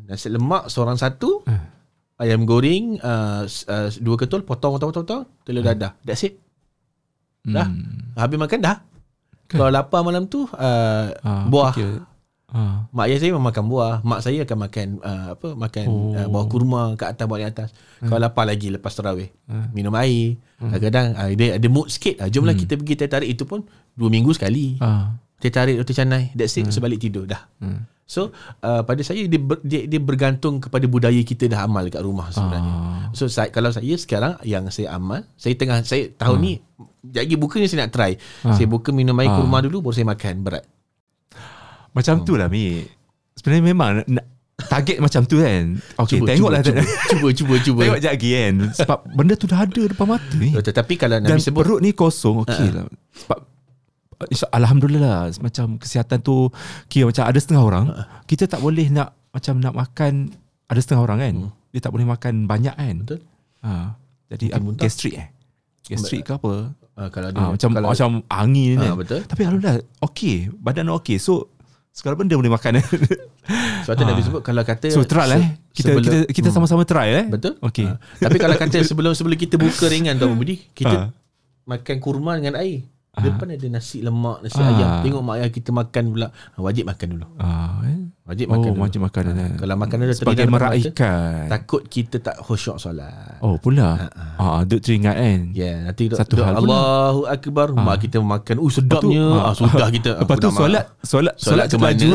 nasi 0.10 0.28
lemak 0.28 0.64
seorang 0.68 0.98
satu, 0.98 1.46
Ah. 1.46 1.62
ayam 2.18 2.42
goreng 2.44 2.98
uh, 2.98 3.46
uh, 3.46 3.88
dua 4.02 4.18
ketul, 4.18 4.42
potong 4.42 4.76
potong 4.76 4.90
potong, 4.90 5.06
potong 5.06 5.22
telur 5.46 5.62
dadah. 5.62 5.94
That's 6.02 6.26
it. 6.26 6.42
Dah. 7.46 7.70
Hmm. 7.70 8.18
Habis 8.18 8.36
makan 8.36 8.60
dah. 8.60 8.78
Kan? 9.50 9.58
Kalau 9.58 9.72
lapar 9.72 10.02
malam 10.02 10.24
tu 10.26 10.46
uh, 10.46 11.06
Ah, 11.20 11.44
buah. 11.46 11.74
fikir- 11.74 12.06
Ah. 12.50 12.90
Mak 12.90 13.06
ayah 13.06 13.18
saya 13.20 13.30
memang 13.30 13.46
makan 13.46 13.66
buah. 13.68 14.02
Mak 14.02 14.20
saya 14.20 14.42
akan 14.42 14.58
makan 14.60 14.88
uh, 15.00 15.28
apa? 15.34 15.48
Makan 15.54 15.86
Oh. 15.86 16.14
uh, 16.14 16.26
buah 16.28 16.46
kurma 16.48 16.82
kat 16.96 17.14
atas 17.14 17.26
buah 17.26 17.40
di 17.40 17.48
atas. 17.48 17.70
Kalau 18.00 18.18
lapar 18.18 18.42
lagi 18.44 18.70
lepas 18.70 18.90
tarawih, 18.92 19.30
Hmm. 19.46 19.70
minum 19.70 19.94
air. 19.94 20.34
Kadang-kadang 20.58 21.14
uh, 21.14 21.30
dia 21.32 21.56
ada 21.56 21.68
mood 21.68 21.88
sikit. 21.88 22.18
Uh, 22.18 22.26
jomlah 22.28 22.54
kita 22.56 22.74
pergi 22.74 22.94
teh 22.96 23.06
tarik 23.08 23.30
itu 23.30 23.44
pun 23.44 23.62
dua 23.94 24.08
minggu 24.08 24.30
sekali. 24.32 24.78
Ah. 24.80 25.14
Teh 25.40 25.50
tarik 25.50 25.80
roti 25.80 25.96
canai. 25.96 26.36
That's 26.36 26.56
it. 26.56 26.68
Sebalik 26.70 27.00
tidur 27.00 27.24
dah. 27.24 27.40
Hmm. 27.60 27.88
So 28.10 28.34
uh, 28.60 28.82
pada 28.82 29.06
saya 29.06 29.22
dia, 29.30 29.38
ber, 29.38 29.62
dia 29.62 29.86
dia 29.86 30.02
bergantung 30.02 30.58
kepada 30.58 30.90
budaya 30.90 31.22
kita 31.22 31.46
dah 31.46 31.64
amal 31.64 31.86
dekat 31.86 32.02
rumah 32.02 32.34
sebenarnya. 32.34 32.74
Ah. 32.74 33.06
So 33.14 33.30
saya, 33.30 33.54
kalau 33.54 33.70
saya 33.70 33.94
sekarang 33.96 34.34
yang 34.42 34.66
saya 34.74 34.98
amal, 34.98 35.30
saya 35.38 35.54
tengah 35.54 35.86
saya 35.86 36.10
tahun 36.18 36.38
ni 36.42 36.54
lagi 37.14 37.38
buka 37.38 37.62
ni 37.62 37.70
saya 37.70 37.86
nak 37.86 37.94
try. 37.94 38.18
Ah. 38.42 38.58
Saya 38.58 38.66
buka 38.66 38.90
minum 38.90 39.14
air 39.16 39.30
Ah. 39.30 39.38
kurma 39.38 39.62
dulu 39.62 39.86
baru 39.86 39.94
saya 39.94 40.10
makan 40.10 40.42
berat. 40.42 40.66
Macam 41.90 42.22
tu 42.22 42.38
lah 42.38 42.46
Mi 42.46 42.86
Sebenarnya 43.34 43.64
memang 43.66 43.90
nak, 44.06 44.26
Target 44.60 45.02
macam 45.02 45.26
tu 45.26 45.42
kan 45.42 45.80
Okay 46.06 46.22
Cuba, 46.22 46.28
tengoklah 46.30 46.62
cuba, 46.62 46.82
cuba, 46.86 47.28
cuba, 47.34 47.56
cuba. 47.66 47.80
Tengok 47.82 47.98
sekejap 47.98 48.14
lagi 48.14 48.30
kan 48.30 48.54
Sebab 48.78 48.98
benda 49.10 49.34
tu 49.34 49.48
dah 49.50 49.60
ada 49.66 49.82
depan 49.90 50.06
mata 50.06 50.34
ni 50.38 50.54
Betul, 50.54 50.74
tapi 50.76 50.94
kalau 51.00 51.18
Dan 51.18 51.34
Nabi 51.34 51.42
sebut 51.42 51.62
perut 51.66 51.80
ni 51.82 51.92
kosong 51.96 52.46
Okay 52.46 52.70
lah 52.70 52.86
Sebab 53.26 53.40
Alhamdulillah 54.50 55.32
Macam 55.40 55.78
kesihatan 55.78 56.20
tu 56.20 56.52
Kira 56.86 57.08
macam 57.08 57.24
ada 57.24 57.40
setengah 57.40 57.64
orang 57.64 57.86
Kita 58.26 58.46
tak 58.46 58.60
boleh 58.60 58.88
nak 58.88 59.16
Macam 59.30 59.58
nak 59.58 59.74
makan 59.74 60.36
Ada 60.68 60.80
setengah 60.80 61.04
orang 61.04 61.20
kan 61.20 61.36
Dia 61.72 61.80
tak 61.80 61.92
boleh 61.92 62.04
makan 62.04 62.44
banyak 62.44 62.76
kan 62.76 62.96
Betul. 63.00 63.20
ha. 63.62 63.96
Jadi 64.28 64.52
Mungkin 64.54 64.76
gastrik 64.78 65.16
eh 65.16 65.28
Gastrik 65.88 66.22
ke 66.22 66.36
apa 66.36 66.76
uh, 66.76 67.10
kalau 67.10 67.28
ada 67.30 67.38
ha, 67.40 67.50
Macam 67.50 67.70
kalau, 67.72 67.88
macam 67.90 68.10
angin 68.28 68.76
Ah, 68.78 68.84
kan 68.86 69.00
betul. 69.00 69.20
Tapi 69.24 69.42
Alhamdulillah 69.42 69.78
Okay 70.04 70.52
Badan 70.52 70.92
okey 70.96 71.18
So 71.18 71.48
Segala 71.90 72.14
benda 72.14 72.36
boleh 72.36 72.52
makan 72.52 72.78
Sebab 73.84 73.96
tu 73.96 74.04
Ah. 74.04 74.08
Nabi 74.08 74.22
sebut 74.22 74.42
kalau 74.44 74.62
kata 74.62 74.92
So 74.92 75.02
try 75.02 75.26
lah 75.26 75.40
eh 75.40 75.58
Kita, 75.72 75.90
sebelum- 75.90 76.06
kita, 76.06 76.18
kita 76.30 76.48
Hmm. 76.48 76.56
sama-sama 76.60 76.84
try 76.84 77.08
eh 77.10 77.26
Betul? 77.26 77.56
Okay 77.58 77.88
Ah. 77.88 77.98
Tapi 78.20 78.38
kalau 78.38 78.54
kata 78.54 78.78
sebelum 78.86 79.12
sebelum 79.12 79.34
kita 79.34 79.56
buka 79.56 79.88
ringan 79.88 80.20
Tuan 80.20 80.36
Budi, 80.36 80.60
kita 80.70 80.92
Ah. 80.92 81.08
makan 81.66 81.98
kurma 81.98 82.34
dengan 82.34 82.58
air. 82.58 82.82
Ah. 83.10 83.26
Depan 83.26 83.50
ada 83.50 83.68
nasi 83.68 84.00
lemak, 84.00 84.38
nasi 84.40 84.62
Ah. 84.62 84.70
ayam. 84.70 84.90
Tengok 85.02 85.22
mak 85.22 85.36
ayah 85.42 85.50
kita 85.50 85.70
makan 85.70 86.04
pula. 86.14 86.28
Ah, 86.30 86.62
Wajib 86.62 86.86
makan 86.86 87.08
dulu. 87.18 87.28
ah, 87.38 87.82
eh? 87.84 88.00
Wajib 88.24 88.46
Oh 88.46 88.54
makan 88.54 88.70
dulu. 88.70 88.82
wajib 88.86 89.00
makan 89.02 89.24
eh. 89.34 89.52
Kalau 89.58 89.76
makan 89.76 89.96
dah 89.98 90.06
Sebagai 90.14 90.22
teringat 90.22 90.38
depan 90.38 90.54
mata, 90.54 90.62
meraihkan 90.70 91.42
Takut 91.50 91.82
kita 91.84 92.16
tak 92.22 92.38
khusyuk 92.38 92.78
solat. 92.78 93.42
Oh 93.42 93.58
pula 93.58 94.06
ah, 94.38 94.62
Duk 94.62 94.80
teringat 94.80 95.18
kan 95.18 95.40
Ya, 95.50 95.66
yeah, 95.66 95.76
nanti 95.82 96.06
duk, 96.06 96.16
Satu 96.16 96.38
duk 96.38 96.46
hal 96.46 96.54
pula. 96.56 96.70
Allahu 96.70 97.22
akbar, 97.26 97.68
mak 97.74 97.98
kita 98.00 98.22
makan. 98.22 98.56
Uh 98.56 98.70
sedapnya. 98.70 99.26
Ah, 99.42 99.54
sudah 99.58 99.90
kita. 99.90 100.12
Lepas 100.22 100.38
tu 100.38 100.50
solat 100.54 100.86
Solat 101.02 101.36
Solat 101.36 101.66
ke 101.66 101.78
mana? 101.78 102.08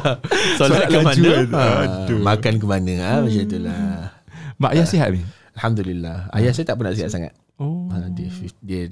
solat 0.58 0.84
ke 0.84 0.98
mana? 0.98 1.30
kan? 1.30 1.46
Ah, 1.54 1.84
makan 2.10 2.52
ke 2.58 2.66
mana? 2.66 2.92
Ah, 2.98 3.18
macam 3.22 3.40
itulah. 3.40 3.80
Mak 4.58 4.70
ayah 4.74 4.86
sihat 4.86 5.08
ni 5.10 5.22
Alhamdulillah. 5.54 6.26
Ayah 6.32 6.50
saya 6.50 6.64
tak 6.64 6.74
pernah 6.74 6.90
sihat 6.90 7.06
sangat. 7.06 7.32
Oh 7.60 7.88
Ah, 7.92 8.08
dia 8.08 8.28
dia 8.64 8.82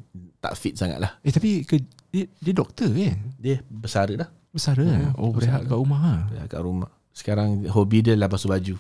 tak 0.41 0.53
fit 0.57 0.77
sangat 0.77 1.01
lah. 1.01 1.17
Eh 1.25 1.33
tapi 1.33 1.65
ke, 1.65 1.81
dia, 2.13 2.29
dia 2.41 2.53
doktor 2.53 2.93
kan 2.93 3.17
Dia 3.41 3.61
besar 3.69 4.13
dah 4.13 4.29
Besar 4.51 4.77
hmm, 4.77 5.17
Oh 5.17 5.31
berehat 5.33 5.65
kat 5.65 5.77
rumah 5.77 6.01
ha? 6.01 6.15
dah 6.29 6.45
kat 6.51 6.61
rumah. 6.61 6.91
Sekarang 7.15 7.65
hobi 7.71 8.05
dia 8.05 8.19
lah 8.19 8.29
basuh 8.29 8.51
baju. 8.51 8.77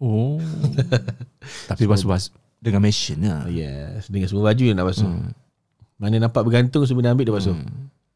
Oh 0.00 0.40
Tapi 1.70 1.84
basuh-basuh 1.84 2.32
Dengan 2.60 2.80
mesin 2.80 3.20
lah 3.24 3.44
Yes, 3.50 4.08
dengan 4.08 4.28
semua 4.30 4.52
baju 4.52 4.62
dia 4.64 4.74
nak 4.76 4.88
basuh. 4.88 5.08
Hmm. 5.08 5.32
Mana 6.00 6.16
nampak 6.16 6.46
bergantung 6.48 6.88
semua 6.88 7.04
dia 7.04 7.12
ambil 7.12 7.28
dia 7.28 7.36
basuh. 7.36 7.56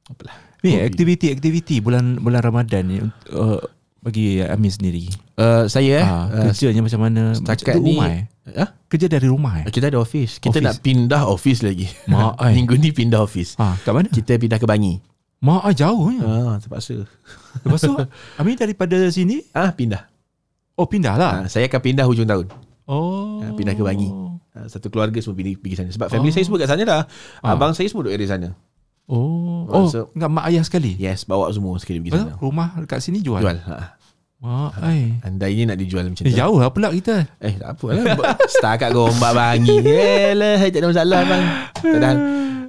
Apalah. 0.09 0.37
Ni 0.65 0.81
aktiviti-aktiviti 0.81 1.85
bulan 1.85 2.17
bulan 2.21 2.41
Ramadan 2.41 2.83
ni 2.89 2.97
uh, 3.37 3.61
bagi 4.05 4.45
Amin 4.45 4.69
sendiri. 4.69 5.09
Uh, 5.35 5.65
saya 5.65 5.97
eh, 5.99 6.05
uh, 6.05 6.53
kerjanya 6.53 6.85
macam 6.85 7.01
mana? 7.01 7.33
setakat 7.33 7.75
macam 7.75 7.83
ni- 7.83 7.97
rumah 7.97 8.09
eh? 8.13 8.23
ah, 8.55 8.71
Kerja 8.87 9.07
dari 9.09 9.27
rumah 9.27 9.53
eh? 9.59 9.65
kita 9.67 9.89
ada 9.89 9.97
office. 9.97 10.37
Kita 10.37 10.61
Office. 10.61 10.67
nak 10.69 10.77
pindah 10.79 11.23
office 11.25 11.65
lagi. 11.65 11.89
Mak 12.07 12.37
ai. 12.37 12.53
Minggu 12.61 12.77
ni 12.77 12.93
pindah 12.93 13.25
office. 13.25 13.57
Ha, 13.57 13.81
kat 13.81 13.91
mana? 13.91 14.13
Kita 14.13 14.37
pindah 14.37 14.61
ke 14.61 14.69
Bangi. 14.69 15.01
Mak 15.41 15.63
ai 15.65 15.75
jauh 15.75 16.13
ya. 16.13 16.21
Ah, 16.23 16.55
terpaksa. 16.61 17.09
Lepas 17.65 17.81
tu 17.81 17.97
Amin 18.37 18.55
daripada 18.55 18.95
sini 19.09 19.41
Ah, 19.51 19.73
pindah. 19.73 20.05
oh 20.77 20.85
pindah 20.85 21.17
lah. 21.17 21.33
Ah, 21.35 21.47
saya 21.49 21.65
akan 21.65 21.81
pindah 21.81 22.05
hujung 22.05 22.29
tahun. 22.29 22.53
Oh. 22.85 23.41
Ah, 23.41 23.57
pindah 23.57 23.73
ke 23.73 23.81
Bangi. 23.81 24.13
Ah, 24.53 24.69
satu 24.69 24.87
keluarga 24.87 25.17
semua 25.19 25.35
pergi, 25.35 25.57
pergi 25.57 25.77
sana. 25.81 25.91
Sebab 25.91 26.07
family 26.07 26.31
saya 26.31 26.45
semua 26.45 26.61
kat 26.61 26.69
sana 26.69 26.83
dah. 26.85 27.03
Ah. 27.41 27.57
Abang 27.57 27.73
saya 27.73 27.89
semua 27.89 28.05
duduk 28.05 28.15
area 28.15 28.29
sana. 28.29 28.53
Oh. 29.05 29.65
Oh, 29.67 29.85
So- 29.87 30.09
enggak 30.13 30.31
mak 30.31 30.45
ayah 30.49 30.63
sekali. 30.63 30.97
Yes, 30.97 31.25
bawa 31.25 31.49
semua 31.51 31.77
sekali 31.77 32.01
pergi 32.01 32.17
sana. 32.17 32.37
rumah 32.39 32.73
dekat 32.79 33.01
sini 33.01 33.21
jual. 33.21 33.41
Jual. 33.41 33.61
Ha. 33.61 34.01
Mak 34.41 34.73
ai. 34.81 35.21
Andai 35.21 35.53
ni 35.55 35.65
nak 35.65 35.77
dijual 35.77 36.05
macam 36.05 36.25
Eh, 36.25 36.33
tu. 36.33 36.37
jauh 36.37 36.57
lah 36.57 36.69
pula 36.69 36.89
kita. 36.89 37.25
Eh, 37.39 37.57
tak 37.57 37.77
apa 37.77 37.87
lah. 37.91 38.05
Setakat 38.53 38.91
gombak 38.93 39.33
bangi. 39.33 39.77
Yelah, 39.79 40.61
tak 40.63 40.81
ada 40.81 40.89
masalah 40.89 41.21
bang. 41.23 41.45
Tak 41.75 41.97
ada 41.97 42.07
hal. 42.07 42.19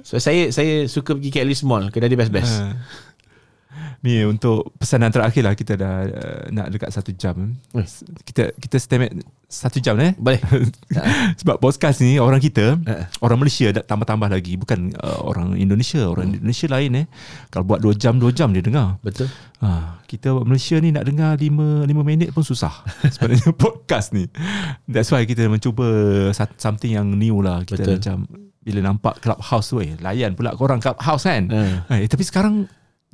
So, 0.00 0.16
saya 0.16 0.48
saya 0.48 0.86
suka 0.86 1.18
pergi 1.18 1.28
KL 1.30 1.50
Mall. 1.64 1.90
Kedai 1.90 2.06
dia 2.06 2.16
best-best. 2.16 2.52
Ha. 2.54 2.78
Ni 3.98 4.20
untuk 4.22 4.74
pesanan 4.76 5.08
terakhir 5.08 5.42
lah 5.42 5.52
kita 5.52 5.74
dah 5.74 5.94
uh, 6.02 6.42
nak 6.48 6.68
dekat 6.68 6.90
satu 6.90 7.10
jam. 7.12 7.56
Eh. 7.72 7.86
Kita 8.22 8.52
kita 8.52 8.76
stamp 8.76 9.08
satu 9.46 9.78
jam 9.78 9.94
eh. 9.96 10.12
Boleh. 10.12 10.42
Sebab 11.40 11.56
podcast 11.56 12.00
ni 12.00 12.16
orang 12.16 12.38
kita 12.38 12.78
Ha. 12.78 13.08
orang 13.20 13.38
Malaysia 13.38 13.70
dah 13.70 13.82
tambah-tambah 13.82 14.26
lagi 14.26 14.54
bukan 14.54 14.94
uh, 14.96 15.22
orang 15.22 15.54
Indonesia 15.54 16.02
orang 16.02 16.32
Indonesia 16.32 16.66
lain 16.66 16.90
eh 16.96 17.06
kalau 17.48 17.64
buat 17.64 17.78
2 17.78 17.94
jam 17.94 18.14
2 18.16 18.30
jam 18.32 18.50
dia 18.50 18.60
dengar 18.60 18.98
Betul. 19.00 19.26
ha, 19.58 19.98
kita 20.04 20.34
Malaysia 20.36 20.76
ni 20.76 20.90
nak 20.90 21.02
dengar 21.02 21.34
5 21.34 21.46
5 21.82 21.90
minit 22.02 22.30
pun 22.30 22.42
susah 22.42 22.82
sebenarnya 23.12 23.50
podcast 23.52 24.10
ni 24.12 24.26
that's 24.84 25.10
why 25.10 25.22
kita 25.22 25.46
mencuba 25.46 25.86
something 26.56 26.92
yang 26.92 27.06
new 27.08 27.38
lah 27.38 27.62
kita 27.62 27.82
Betul. 27.82 27.94
macam 27.98 28.16
bila 28.60 28.80
nampak 28.84 29.14
clubhouse 29.20 29.66
tu 29.68 29.78
eh 29.78 29.94
layan 29.98 30.34
pula 30.34 30.52
korang 30.52 30.78
clubhouse 30.78 31.22
kan 31.22 31.46
Ha. 31.46 31.96
eh, 31.96 32.06
tapi 32.06 32.22
sekarang 32.22 32.66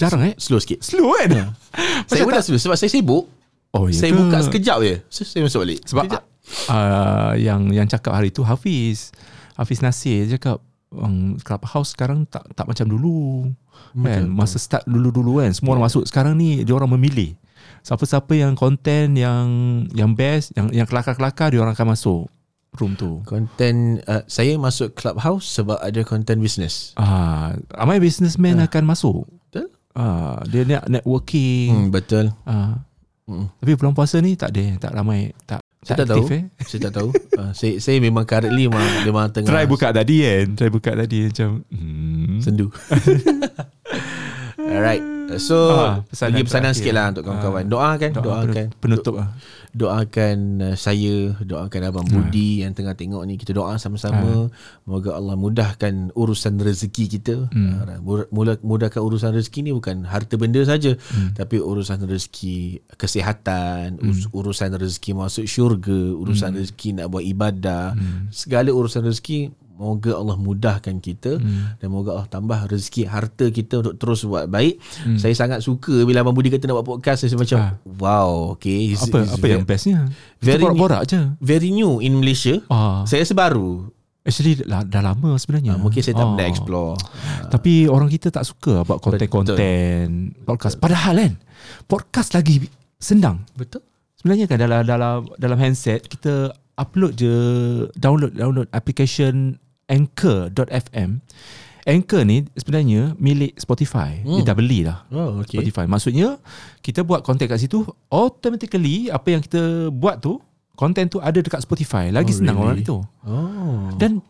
jarang 0.03 0.23
eh 0.25 0.35
Slow 0.37 0.59
sikit. 0.59 0.79
slow 0.81 1.15
kan 1.15 1.31
Saya 2.11 2.19
Macam 2.19 2.25
pun 2.25 2.33
dah 2.35 2.43
slow 2.43 2.59
sebab 2.59 2.77
saya 2.77 2.91
sibuk. 2.91 3.25
oh, 3.71 3.87
ya 3.87 3.95
saya 3.97 4.11
ke? 4.11 4.19
buka 4.19 4.39
sekejap 4.43 4.79
je. 4.83 4.95
So, 5.07 5.23
saya 5.23 5.43
masuk 5.43 5.61
balik. 5.63 5.81
Sebab 5.87 6.05
Sekejap. 6.05 6.23
uh, 6.69 7.33
yang 7.39 7.71
yang 7.71 7.87
cakap 7.87 8.13
hari 8.13 8.29
tu 8.29 8.43
Hafiz 8.43 9.15
Hafiz 9.55 9.79
Nasir 9.81 10.27
dia 10.27 10.37
cakap 10.37 10.59
um, 10.91 11.39
Clubhouse 11.39 11.93
sekarang 11.93 12.27
tak 12.27 12.45
tak 12.53 12.67
macam 12.67 12.85
dulu. 12.85 13.49
Kan 13.95 14.29
Betul, 14.29 14.33
masa 14.33 14.57
start 14.57 14.85
dulu-dulu 14.85 15.39
kan 15.39 15.53
semua 15.53 15.75
orang 15.75 15.87
masuk 15.87 16.05
sekarang 16.05 16.35
ni 16.35 16.61
dia 16.61 16.73
orang 16.73 16.91
memilih. 16.91 17.33
Siapa-siapa 17.81 18.31
yang 18.33 18.53
konten 18.53 19.15
yang 19.15 19.47
yang 19.91 20.13
best, 20.13 20.53
yang 20.53 20.71
yang 20.71 20.87
kelakar-kelakar 20.87 21.51
dia 21.51 21.59
orang 21.59 21.73
akan 21.73 21.89
masuk 21.93 22.23
room 22.73 22.95
tu. 22.95 23.21
Konten 23.25 24.01
uh, 24.07 24.23
saya 24.25 24.55
masuk 24.57 24.93
clubhouse 24.93 25.45
sebab 25.51 25.77
ada 25.77 26.01
konten 26.03 26.39
bisnes. 26.39 26.95
Ah, 26.95 27.53
ramai 27.71 27.99
businessman 27.99 28.61
akan 28.61 28.85
masuk. 28.87 29.27
Ah, 29.93 30.41
dia 30.49 30.65
nak 30.65 30.89
networking. 30.89 31.69
Hmm, 31.69 31.89
betul. 31.93 32.33
Ah. 32.49 32.81
Hmm. 33.29 33.47
Tapi 33.61 33.71
bulan 33.79 33.95
puasa 33.95 34.19
ni 34.19 34.35
tak 34.35 34.51
ada, 34.57 34.89
tak 34.89 34.93
ramai, 34.93 35.31
tak 35.47 35.63
Saya 35.83 36.07
tak 36.07 36.15
aktif, 36.15 36.27
tahu. 36.31 36.37
Eh. 36.39 36.43
Saya 36.63 36.81
tak 36.87 36.93
tahu. 36.95 37.09
Uh, 37.35 37.51
saya 37.59 37.73
saya 37.83 37.99
memang 37.99 38.23
currently 38.23 38.71
memang 38.71 38.87
memang 39.03 39.27
tengah 39.35 39.51
Try 39.51 39.67
buka 39.67 39.91
tadi 39.91 40.23
kan, 40.23 40.47
try 40.55 40.71
buka 40.71 40.91
tadi 40.95 41.19
macam 41.27 41.67
hmm. 41.71 42.39
sendu. 42.39 42.71
Alright. 44.65 45.03
So 45.33 45.57
Ah, 45.73 46.05
pesanan 46.05 46.33
bagi 46.35 46.45
pesanan 46.45 46.63
terakhir. 46.67 46.77
sikit 46.77 46.93
lah 46.93 47.07
untuk 47.09 47.23
kawan-kawan. 47.25 47.65
Doakan, 47.65 48.11
Doa 48.13 48.23
doakan. 48.45 48.67
penutup 48.77 49.15
ah. 49.17 49.29
doakan 49.73 50.39
uh, 50.63 50.77
saya, 50.77 51.17
doakan 51.41 51.81
abang 51.83 52.05
Budi 52.05 52.61
yang 52.61 52.71
tengah 52.71 52.93
tengok 52.93 53.25
ni. 53.25 53.35
Kita 53.35 53.51
doa 53.51 53.75
sama-sama. 53.75 54.53
Moga 54.85 55.11
Allah 55.13 55.33
mudahkan 55.35 56.13
urusan 56.13 56.61
rezeki 56.61 57.05
kita. 57.11 57.49
Uh, 57.49 57.97
mula- 58.29 58.61
mudahkan 58.61 59.01
urusan 59.01 59.33
rezeki 59.33 59.59
ni 59.63 59.73
bukan 59.73 60.05
harta 60.05 60.37
benda 60.37 60.61
saja, 60.63 61.01
tapi 61.33 61.57
urusan 61.57 62.05
rezeki 62.05 62.85
kesihatan, 62.95 63.97
us- 64.03 64.29
urusan 64.29 64.77
rezeki 64.77 65.17
masuk 65.17 65.45
syurga, 65.47 65.97
urusan 66.13 66.53
rezeki 66.53 66.89
nak 66.95 67.09
buat 67.09 67.25
ibadah, 67.25 67.97
segala 68.29 68.69
urusan 68.69 69.01
rezeki 69.03 69.49
Moga 69.83 70.15
Allah 70.15 70.37
mudahkan 70.37 70.95
kita 70.97 71.37
hmm. 71.37 71.77
dan 71.77 71.89
moga 71.89 72.15
Allah 72.15 72.29
tambah 72.29 72.55
rezeki 72.65 73.03
harta 73.05 73.47
kita 73.49 73.83
untuk 73.83 73.95
terus 73.97 74.23
buat 74.23 74.47
baik. 74.47 74.79
Hmm. 75.03 75.19
Saya 75.19 75.35
sangat 75.35 75.59
suka 75.59 76.07
bila 76.07 76.23
Abang 76.23 76.33
Budi 76.33 76.49
kata 76.49 76.65
nak 76.65 76.79
buat 76.79 76.89
podcast 76.95 77.27
saya 77.27 77.35
macam 77.35 77.59
Ah. 77.59 77.73
wow, 77.93 78.31
okay. 78.55 78.89
It's- 78.89 79.03
Apa 79.03 79.27
it's 79.27 79.35
apa 79.35 79.47
yang 79.49 79.63
bestnya? 79.63 80.07
very 80.39 80.57
Kita 80.57 80.65
borak-borak 80.65 81.03
je. 81.05 81.21
very 81.37 81.69
new 81.69 81.99
in 81.99 82.15
Malaysia. 82.15 82.63
Ah, 82.69 83.03
Saya 83.03 83.21
rasa 83.21 83.35
baru. 83.35 83.91
actually 84.23 84.55
dah, 84.57 84.87
dah 84.87 85.03
lama 85.03 85.35
sebenarnya. 85.35 85.75
Ah, 85.75 85.79
mungkin 85.79 85.99
saya 85.99 86.15
tak 86.15 86.23
Ah. 86.23 86.31
pernah 86.31 86.47
explore. 86.47 86.95
Tapi 87.51 87.73
orang 87.85 88.07
kita 88.07 88.31
tak 88.31 88.47
suka 88.47 88.81
buat 88.81 89.03
konten-konten 89.03 90.07
podcast. 90.41 90.79
Padahal 90.79 91.19
kan 91.19 91.33
podcast 91.85 92.31
lagi 92.31 92.63
senang. 92.95 93.43
Betul? 93.53 93.83
Sebenarnya 94.15 94.47
kan 94.47 94.57
dalam 94.57 94.81
dalam 94.83 95.17
dalam 95.35 95.59
handset 95.59 96.07
kita 96.07 96.55
upload 96.73 97.13
je 97.15 97.35
download 97.93 98.33
download 98.33 98.71
application 98.71 99.59
anchor.fm. 99.93 101.21
Anchor 101.83 102.23
ni 102.23 102.47
sebenarnya 102.55 103.13
milik 103.19 103.59
Spotify. 103.59 104.23
Hmm. 104.23 104.39
Dia 104.41 104.55
dah 104.55 104.57
beli 104.57 104.87
dah. 104.87 105.03
Oh, 105.11 105.43
okay. 105.43 105.59
Spotify. 105.59 105.85
Maksudnya 105.85 106.39
kita 106.79 107.03
buat 107.03 107.27
konten 107.27 107.51
kat 107.51 107.59
situ 107.59 107.83
automatically 108.07 109.11
apa 109.11 109.35
yang 109.35 109.43
kita 109.43 109.91
buat 109.91 110.23
tu 110.23 110.39
konten 110.79 111.11
tu 111.11 111.19
ada 111.19 111.37
dekat 111.37 111.59
Spotify. 111.61 112.15
Lagi 112.15 112.31
Oh, 112.33 112.39
senang 112.39 112.57
really? 112.57 112.67
orang 112.67 112.79
itu. 112.87 112.97
Oh. 113.27 113.91
Dan 113.99 114.23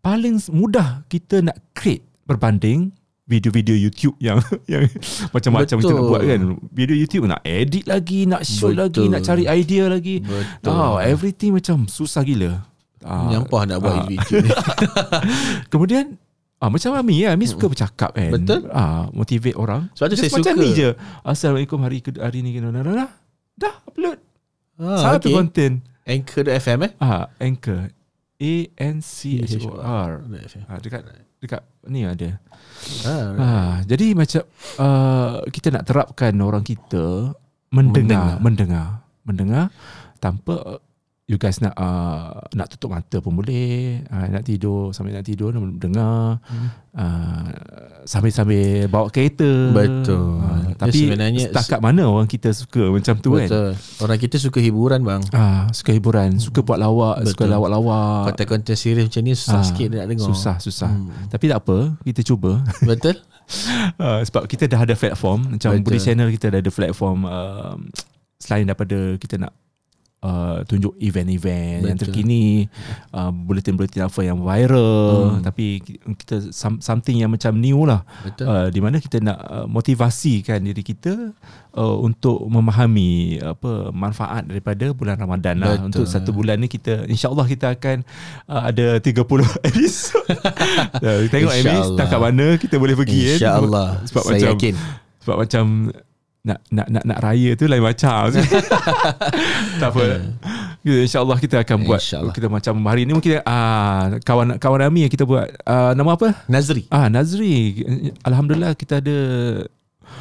paling 0.00 0.40
mudah 0.48 1.04
kita 1.06 1.44
nak 1.44 1.60
create 1.76 2.08
berbanding 2.24 2.88
video-video 3.24 3.76
YouTube 3.76 4.16
yang 4.16 4.40
yang 4.72 4.84
macam-macam 5.32 5.76
kita 5.80 5.92
nak 5.92 6.04
buat 6.08 6.22
kan. 6.24 6.40
Video 6.72 6.96
YouTube 6.96 7.24
nak 7.28 7.40
edit 7.44 7.84
lagi, 7.84 8.24
nak 8.24 8.48
shoot 8.48 8.72
Betul. 8.72 8.80
lagi, 8.80 9.04
nak 9.12 9.20
cari 9.24 9.44
idea 9.44 9.84
lagi. 9.92 10.24
Betul. 10.24 10.72
Oh, 10.72 10.96
everything 10.96 11.52
macam 11.52 11.84
susah 11.84 12.24
gila. 12.24 12.64
Ah, 13.04 13.28
Nyampah 13.28 13.62
nak 13.68 13.78
buat 13.84 13.94
ah. 14.00 14.06
video 14.08 14.40
ni. 14.40 14.50
Kemudian 15.72 16.16
ah 16.56 16.72
macam 16.72 16.96
Ami 16.96 17.20
ya, 17.20 17.36
Ami 17.36 17.44
suka 17.44 17.68
bercakap 17.68 18.16
kan. 18.16 18.32
Betul. 18.32 18.64
Ah 18.72 19.12
motivate 19.12 19.56
orang. 19.60 19.92
Sebab 19.92 20.06
tu 20.08 20.16
Just 20.16 20.32
saya 20.32 20.40
macam 20.40 20.54
suka. 20.56 20.64
ni 20.64 20.68
je. 20.72 20.88
Assalamualaikum 21.20 21.78
hari 21.84 21.98
hari 22.16 22.38
ni 22.40 22.50
kena 22.56 22.72
dah, 22.72 22.82
dah, 22.82 22.94
dah, 22.96 23.10
dah 23.60 23.74
upload 23.84 24.18
ah, 24.80 24.98
satu 24.98 25.28
okay. 25.28 25.36
konten. 25.36 25.70
Anchor.fm 26.04 26.78
eh? 26.88 26.92
Ah 26.96 27.28
Anchor. 27.36 27.92
A 28.34 28.52
N 28.80 28.96
C 29.04 29.40
H 29.44 29.52
O 29.68 29.76
R. 29.78 30.24
FM. 30.24 30.64
Ah 30.64 30.80
dekat 30.80 31.00
dekat 31.44 31.62
ni 31.92 32.08
ada. 32.08 32.40
Ah, 33.04 33.28
Ah 33.36 33.74
jadi 33.84 34.16
macam 34.16 34.48
uh, 34.80 35.44
kita 35.52 35.68
nak 35.68 35.84
terapkan 35.84 36.32
orang 36.40 36.64
kita 36.64 37.36
mendengar, 37.74 38.38
mendengar, 38.38 38.86
mendengar 39.26 39.64
tanpa 40.22 40.54
uh, 40.78 40.80
you 41.24 41.40
guys 41.40 41.56
nak 41.56 41.72
uh, 41.72 42.36
nak 42.52 42.68
tutup 42.68 42.92
mata 42.92 43.16
pun 43.16 43.32
boleh, 43.32 44.04
uh, 44.12 44.28
nak 44.28 44.44
tidur 44.44 44.92
sambil 44.92 45.16
nak 45.16 45.24
tidur 45.24 45.56
nak 45.56 45.80
dengar. 45.80 46.36
Hmm. 46.44 46.68
Uh, 46.94 47.48
sambil-sambil 48.04 48.86
bawa 48.86 49.08
kereta. 49.08 49.72
Betul. 49.72 50.38
Ah, 50.38 50.60
Dia 50.62 50.76
tapi 50.76 51.00
sebenarnya- 51.00 51.48
setakat 51.48 51.80
mana 51.80 52.04
orang 52.04 52.28
kita 52.28 52.52
suka 52.52 52.92
macam 52.92 53.16
tu 53.16 53.34
kan? 53.34 53.48
Betul. 53.48 53.70
Orang 54.04 54.18
kita 54.20 54.36
suka 54.36 54.58
hiburan 54.60 55.00
bang. 55.00 55.22
Ah, 55.32 55.64
suka 55.72 55.90
hiburan, 55.90 56.36
suka 56.36 56.60
buat 56.60 56.76
lawak, 56.76 57.24
suka 57.24 57.48
Betul. 57.48 57.56
lawak-lawak. 57.56 58.22
Konten-konten 58.30 58.76
serius 58.76 59.08
macam 59.08 59.22
ni 59.24 59.32
susah 59.32 59.58
Ah, 59.58 59.64
sikit 59.64 59.86
nak 59.90 60.06
dengar. 60.06 60.28
Susah, 60.28 60.56
susah. 60.60 60.92
Hmm. 60.92 61.08
Tapi 61.32 61.44
tak 61.48 61.58
apa, 61.64 61.76
kita 62.04 62.20
cuba. 62.20 62.60
Betul? 62.86 63.16
uh, 63.96 64.20
sebab 64.20 64.44
kita 64.44 64.68
dah 64.68 64.84
ada 64.84 64.94
platform 64.94 65.56
macam 65.56 65.72
Betul. 65.72 65.84
Budi 65.84 65.98
Channel 65.98 66.28
kita 66.30 66.46
dah 66.52 66.60
ada 66.60 66.70
platform 66.70 67.18
uh, 67.24 67.74
selain 68.36 68.68
daripada 68.68 69.16
kita 69.16 69.40
nak 69.40 69.52
uh, 70.24 70.64
tunjuk 70.64 70.96
event-event 70.98 71.84
yang 71.84 71.94
Betul. 71.94 72.08
terkini 72.08 72.64
uh, 73.10 73.28
bulletin-bulletin 73.28 74.02
apa 74.02 74.20
yang 74.22 74.40
viral 74.40 74.96
Hmm. 75.04 75.42
tapi 75.42 75.78
ki- 75.78 76.00
kita 76.16 76.50
some, 76.50 76.80
something 76.80 77.14
yang 77.14 77.28
macam 77.28 77.52
new 77.54 77.84
lah 77.84 78.00
Betul. 78.22 78.44
uh, 78.44 78.66
di 78.66 78.80
mana 78.80 78.96
kita 78.96 79.20
nak 79.20 79.38
uh, 79.38 79.66
motivasikan 79.66 80.58
diri 80.58 80.80
kita 80.80 81.32
uh, 81.72 81.96
untuk 81.98 82.40
memahami 82.42 83.12
apa 83.38 83.90
manfaat 83.90 84.44
daripada 84.44 84.90
bulan 84.90 85.14
Ramadan 85.14 85.56
lah 85.58 85.76
Betul. 85.76 85.86
untuk 85.86 86.04
satu 86.06 86.30
bulan 86.30 86.56
ni 86.56 86.66
kita 86.66 87.04
insyaallah 87.04 87.44
kita 87.44 87.72
akan 87.72 88.00
uh, 88.46 88.62
ada 88.64 88.96
30 88.96 89.20
episod 89.68 90.24
uh, 90.96 91.20
tengok 91.32 91.52
Amy 91.52 91.76
setakat 91.84 92.18
mana 92.18 92.46
kita 92.56 92.76
boleh 92.76 92.94
pergi 92.94 93.20
kan 93.26 93.36
InsyaAllah. 93.38 93.88
sebab 94.04 94.22
Saya 94.22 94.32
macam 94.32 94.48
yakin. 94.50 94.74
sebab 95.20 95.36
macam 95.38 95.64
nak 96.44 96.60
nak 96.68 96.86
nak 96.92 97.04
nak 97.08 97.18
raya 97.24 97.56
tu 97.56 97.64
lain 97.64 97.80
macam 97.80 98.28
tak 99.80 99.88
apa 99.88 100.04
kita 100.84 100.98
insyaallah 101.08 101.38
kita 101.40 101.56
akan 101.64 101.76
buat 101.88 101.96
InsyaAllah. 101.96 102.34
kita 102.36 102.46
macam 102.52 102.74
hari 102.84 103.08
ni 103.08 103.16
mungkin 103.16 103.40
ah 103.48 104.12
kawan 104.20 104.60
kawan 104.60 104.84
kami 104.84 105.08
yang 105.08 105.12
kita 105.16 105.24
buat 105.24 105.48
ah, 105.64 105.96
nama 105.96 106.12
apa 106.12 106.36
Nazri. 106.44 106.84
ah 106.92 107.08
Nazri 107.08 107.80
alhamdulillah 108.20 108.76
kita 108.76 109.00
ada 109.00 109.16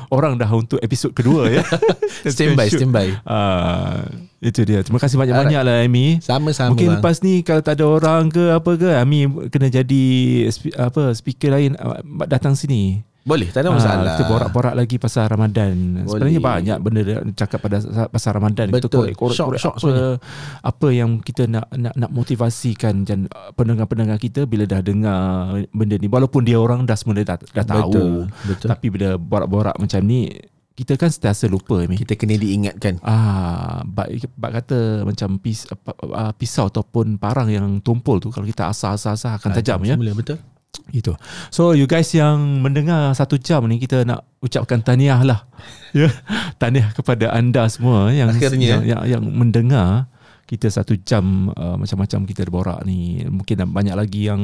orang 0.08 0.40
dah 0.40 0.48
untuk 0.48 0.80
episod 0.80 1.12
kedua 1.12 1.52
ya 1.52 1.64
Standby, 2.32 2.72
standby. 2.72 3.08
ah 3.28 4.08
itu 4.40 4.64
dia 4.64 4.80
terima 4.80 5.04
kasih 5.04 5.20
banyak-banyak 5.20 5.60
lah 5.60 5.84
Amy 5.84 6.24
Sama-sama 6.24 6.72
Mungkin 6.72 6.88
bang. 6.88 6.96
lepas 7.04 7.20
ni 7.20 7.44
kalau 7.44 7.60
tak 7.60 7.80
ada 7.80 7.86
orang 7.88 8.32
ke 8.32 8.44
apa 8.48 8.72
ke 8.80 8.90
Ami 8.96 9.28
kena 9.52 9.68
jadi 9.68 10.04
apa 10.80 11.12
speaker 11.12 11.52
lain 11.52 11.76
ah, 11.80 12.00
datang 12.28 12.56
sini. 12.56 13.04
Boleh, 13.24 13.48
tak 13.50 13.64
ada 13.64 13.72
Ah, 13.72 13.76
masalah. 13.76 14.14
kita 14.14 14.24
borak-borak 14.28 14.76
lagi 14.76 14.96
pasal 14.98 15.26
Ramadan. 15.26 16.04
Sebenarnya 16.04 16.38
Boleh. 16.38 16.56
banyak 16.60 16.78
benda 16.78 17.02
cakap 17.34 17.60
pada 17.60 17.80
pasal 18.08 18.32
Ramadan. 18.36 18.68
Kita 18.68 18.84
Betul. 18.84 19.00
korek-korek 19.08 19.34
Syok, 19.34 19.48
korek 19.48 19.60
syok 19.60 19.74
apa 19.74 19.80
sebenarnya. 19.80 20.14
apa 20.62 20.88
yang 20.92 21.10
kita 21.18 21.44
nak 21.46 21.66
nak 21.74 21.94
nak 21.96 22.12
motivasikan 22.12 22.96
dan 23.02 23.20
pendengar-pendengar 23.54 24.18
kita 24.18 24.44
bila 24.44 24.64
dah 24.64 24.80
dengar 24.80 25.24
benda 25.70 25.96
ni 25.96 26.06
walaupun 26.06 26.44
dia 26.44 26.56
orang 26.56 26.84
dah 26.84 26.96
semula 26.96 27.24
dah, 27.24 27.40
dah 27.40 27.64
tahu. 27.64 27.90
Betul, 27.90 28.12
betul. 28.46 28.68
Tapi 28.68 28.86
bila 28.90 29.16
borak-borak 29.16 29.76
macam 29.78 30.04
ni 30.04 30.28
kita 30.74 30.98
kan 30.98 31.08
sentiasa 31.08 31.46
lupa 31.46 31.86
ni. 31.86 31.96
Kita 31.96 32.18
kena 32.18 32.34
diingatkan. 32.34 32.98
Ah, 33.00 33.86
bak, 33.86 34.10
bak 34.34 34.52
kata 34.58 34.80
macam 35.04 35.38
pis, 35.38 35.70
uh, 35.70 36.34
pisau 36.34 36.66
ataupun 36.66 37.16
parang 37.16 37.46
yang 37.46 37.78
tumpul 37.80 38.18
tu 38.18 38.28
kalau 38.28 38.44
kita 38.44 38.68
asah-asah-asah 38.68 39.38
akan 39.38 39.54
tajam 39.54 39.80
ya. 39.82 39.94
Semula, 39.94 40.12
betul. 40.12 40.42
Itu. 40.94 41.14
So 41.54 41.74
you 41.74 41.86
guys 41.90 42.10
yang 42.14 42.62
mendengar 42.62 43.14
satu 43.14 43.38
jam 43.38 43.66
ni 43.70 43.78
kita 43.82 44.06
nak 44.06 44.26
ucapkan 44.42 44.82
tahniah 44.82 45.22
lah. 45.22 45.42
Ya. 45.94 46.10
tahniah 46.58 46.90
kepada 46.98 47.30
anda 47.38 47.70
semua 47.70 48.10
yang 48.10 48.34
Akhirnya. 48.34 48.82
yang, 48.82 48.82
yang, 48.82 49.02
yang 49.06 49.24
mendengar 49.30 50.10
kita 50.44 50.68
satu 50.68 51.00
jam 51.02 51.54
uh, 51.56 51.80
macam-macam 51.80 52.20
kita 52.28 52.46
borak 52.50 52.82
ni. 52.84 53.24
Mungkin 53.26 53.64
banyak 53.72 53.96
lagi 53.96 54.28
yang 54.28 54.42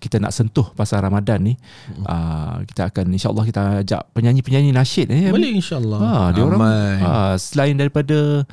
kita 0.00 0.16
nak 0.16 0.32
sentuh 0.32 0.70
pasal 0.72 1.04
Ramadan 1.04 1.44
ni. 1.44 1.54
Hmm. 1.54 2.04
Uh, 2.06 2.56
kita 2.70 2.88
akan 2.88 3.04
insya-Allah 3.12 3.44
kita 3.44 3.60
ajak 3.84 4.02
penyanyi-penyanyi 4.16 4.70
nasyid 4.72 5.12
eh. 5.12 5.28
Boleh 5.28 5.52
insyaAllah. 5.54 5.98
Ha, 6.00 6.10
dia 6.32 6.42
orang 6.42 6.60
ha, 7.04 7.10
selain 7.36 7.76
daripada 7.76 8.48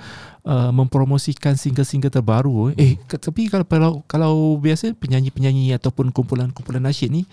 uh, 0.48 0.72
mempromosikan 0.72 1.54
single-single 1.54 2.10
terbaru 2.10 2.72
eh 2.74 2.96
ke- 3.02 3.20
tapi 3.20 3.46
kalau 3.46 3.66
kalau, 3.66 3.92
kalau 4.06 4.32
biasa 4.56 4.92
penyanyi-penyanyi 4.94 5.72
ataupun 5.74 6.10
kumpulan-kumpulan 6.10 6.82
nasyid 6.82 7.12
ni 7.12 7.28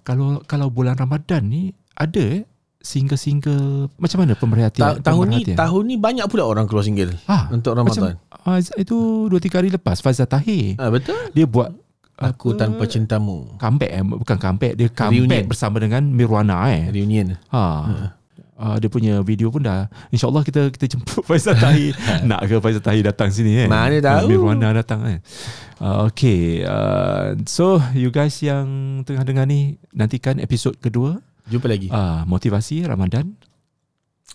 kalau 0.00 0.40
kalau 0.42 0.66
bulan 0.68 0.94
Ramadan 0.94 1.42
ni 1.44 1.62
ada 1.92 2.22
eh 2.22 2.46
single-single 2.80 3.90
macam 3.92 4.18
mana 4.20 4.34
pemerhatian 4.34 4.98
Ta- 4.98 5.02
tahun 5.04 5.26
ni 5.28 5.42
tahun 5.48 5.82
ni 5.84 5.96
banyak 5.96 6.26
pula 6.26 6.42
orang 6.44 6.64
keluar 6.64 6.82
single 6.82 7.14
Ah, 7.24 7.46
untuk 7.48 7.72
Ramadan. 7.72 8.18
Macam, 8.18 8.74
itu 8.74 8.96
2 9.26 9.38
3 9.38 9.54
hari 9.54 9.68
lepas 9.68 9.98
Fazal 9.98 10.26
Tahir 10.26 10.74
Ah 10.76 10.88
betul? 10.88 11.14
dia 11.30 11.44
buat 11.44 11.70
Aku 12.14 12.54
apa? 12.54 12.60
tanpa 12.60 12.86
cintamu. 12.86 13.54
comeback 13.56 13.90
eh 13.90 14.02
bukan 14.02 14.36
comeback 14.36 14.72
dia 14.74 14.86
comeback 14.88 15.10
Reunion. 15.10 15.46
bersama 15.48 15.76
dengan 15.76 16.02
Mirwana 16.04 16.70
eh. 16.70 16.86
Reunion. 16.88 17.34
Ha. 17.48 17.62
Uh, 18.62 18.78
dia 18.78 18.86
punya 18.86 19.18
video 19.20 19.50
pun 19.50 19.58
dah 19.58 19.90
InsyaAllah 20.08 20.40
kita 20.40 20.70
kita 20.70 20.86
jemput 20.88 21.18
Faizal 21.26 21.58
Tahi 21.58 21.90
Nak 22.30 22.46
ke 22.46 22.54
Faizal 22.56 22.78
Tahi 22.78 23.02
datang 23.02 23.26
sini 23.28 23.58
eh 23.58 23.66
Mana 23.66 23.98
tahu. 23.98 24.22
uh, 24.22 24.28
Mirwana 24.28 24.70
datang 24.72 25.02
eh 25.04 25.18
uh, 25.76 26.06
Okay 26.06 26.62
uh, 26.62 27.34
So 27.42 27.82
you 27.90 28.08
guys 28.08 28.38
yang 28.38 28.62
tengah 29.02 29.26
dengar 29.26 29.44
ni 29.44 29.82
Nantikan 29.90 30.38
episod 30.38 30.78
kedua 30.78 31.18
Jumpa 31.44 31.66
lagi. 31.66 31.90
uh, 31.90 32.22
Motivasi 32.22 32.86
Ramadan 32.86 33.34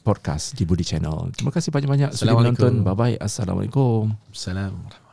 Podcast 0.04 0.52
di 0.54 0.68
Budi 0.68 0.84
Channel 0.84 1.32
Terima 1.32 1.48
kasih 1.50 1.72
banyak-banyak 1.72 2.12
Sudah 2.12 2.36
Assalamualaikum. 2.36 2.52
menonton 2.60 2.74
Bye-bye 2.84 3.16
Assalamualaikum 3.18 4.12
Salam. 4.30 5.07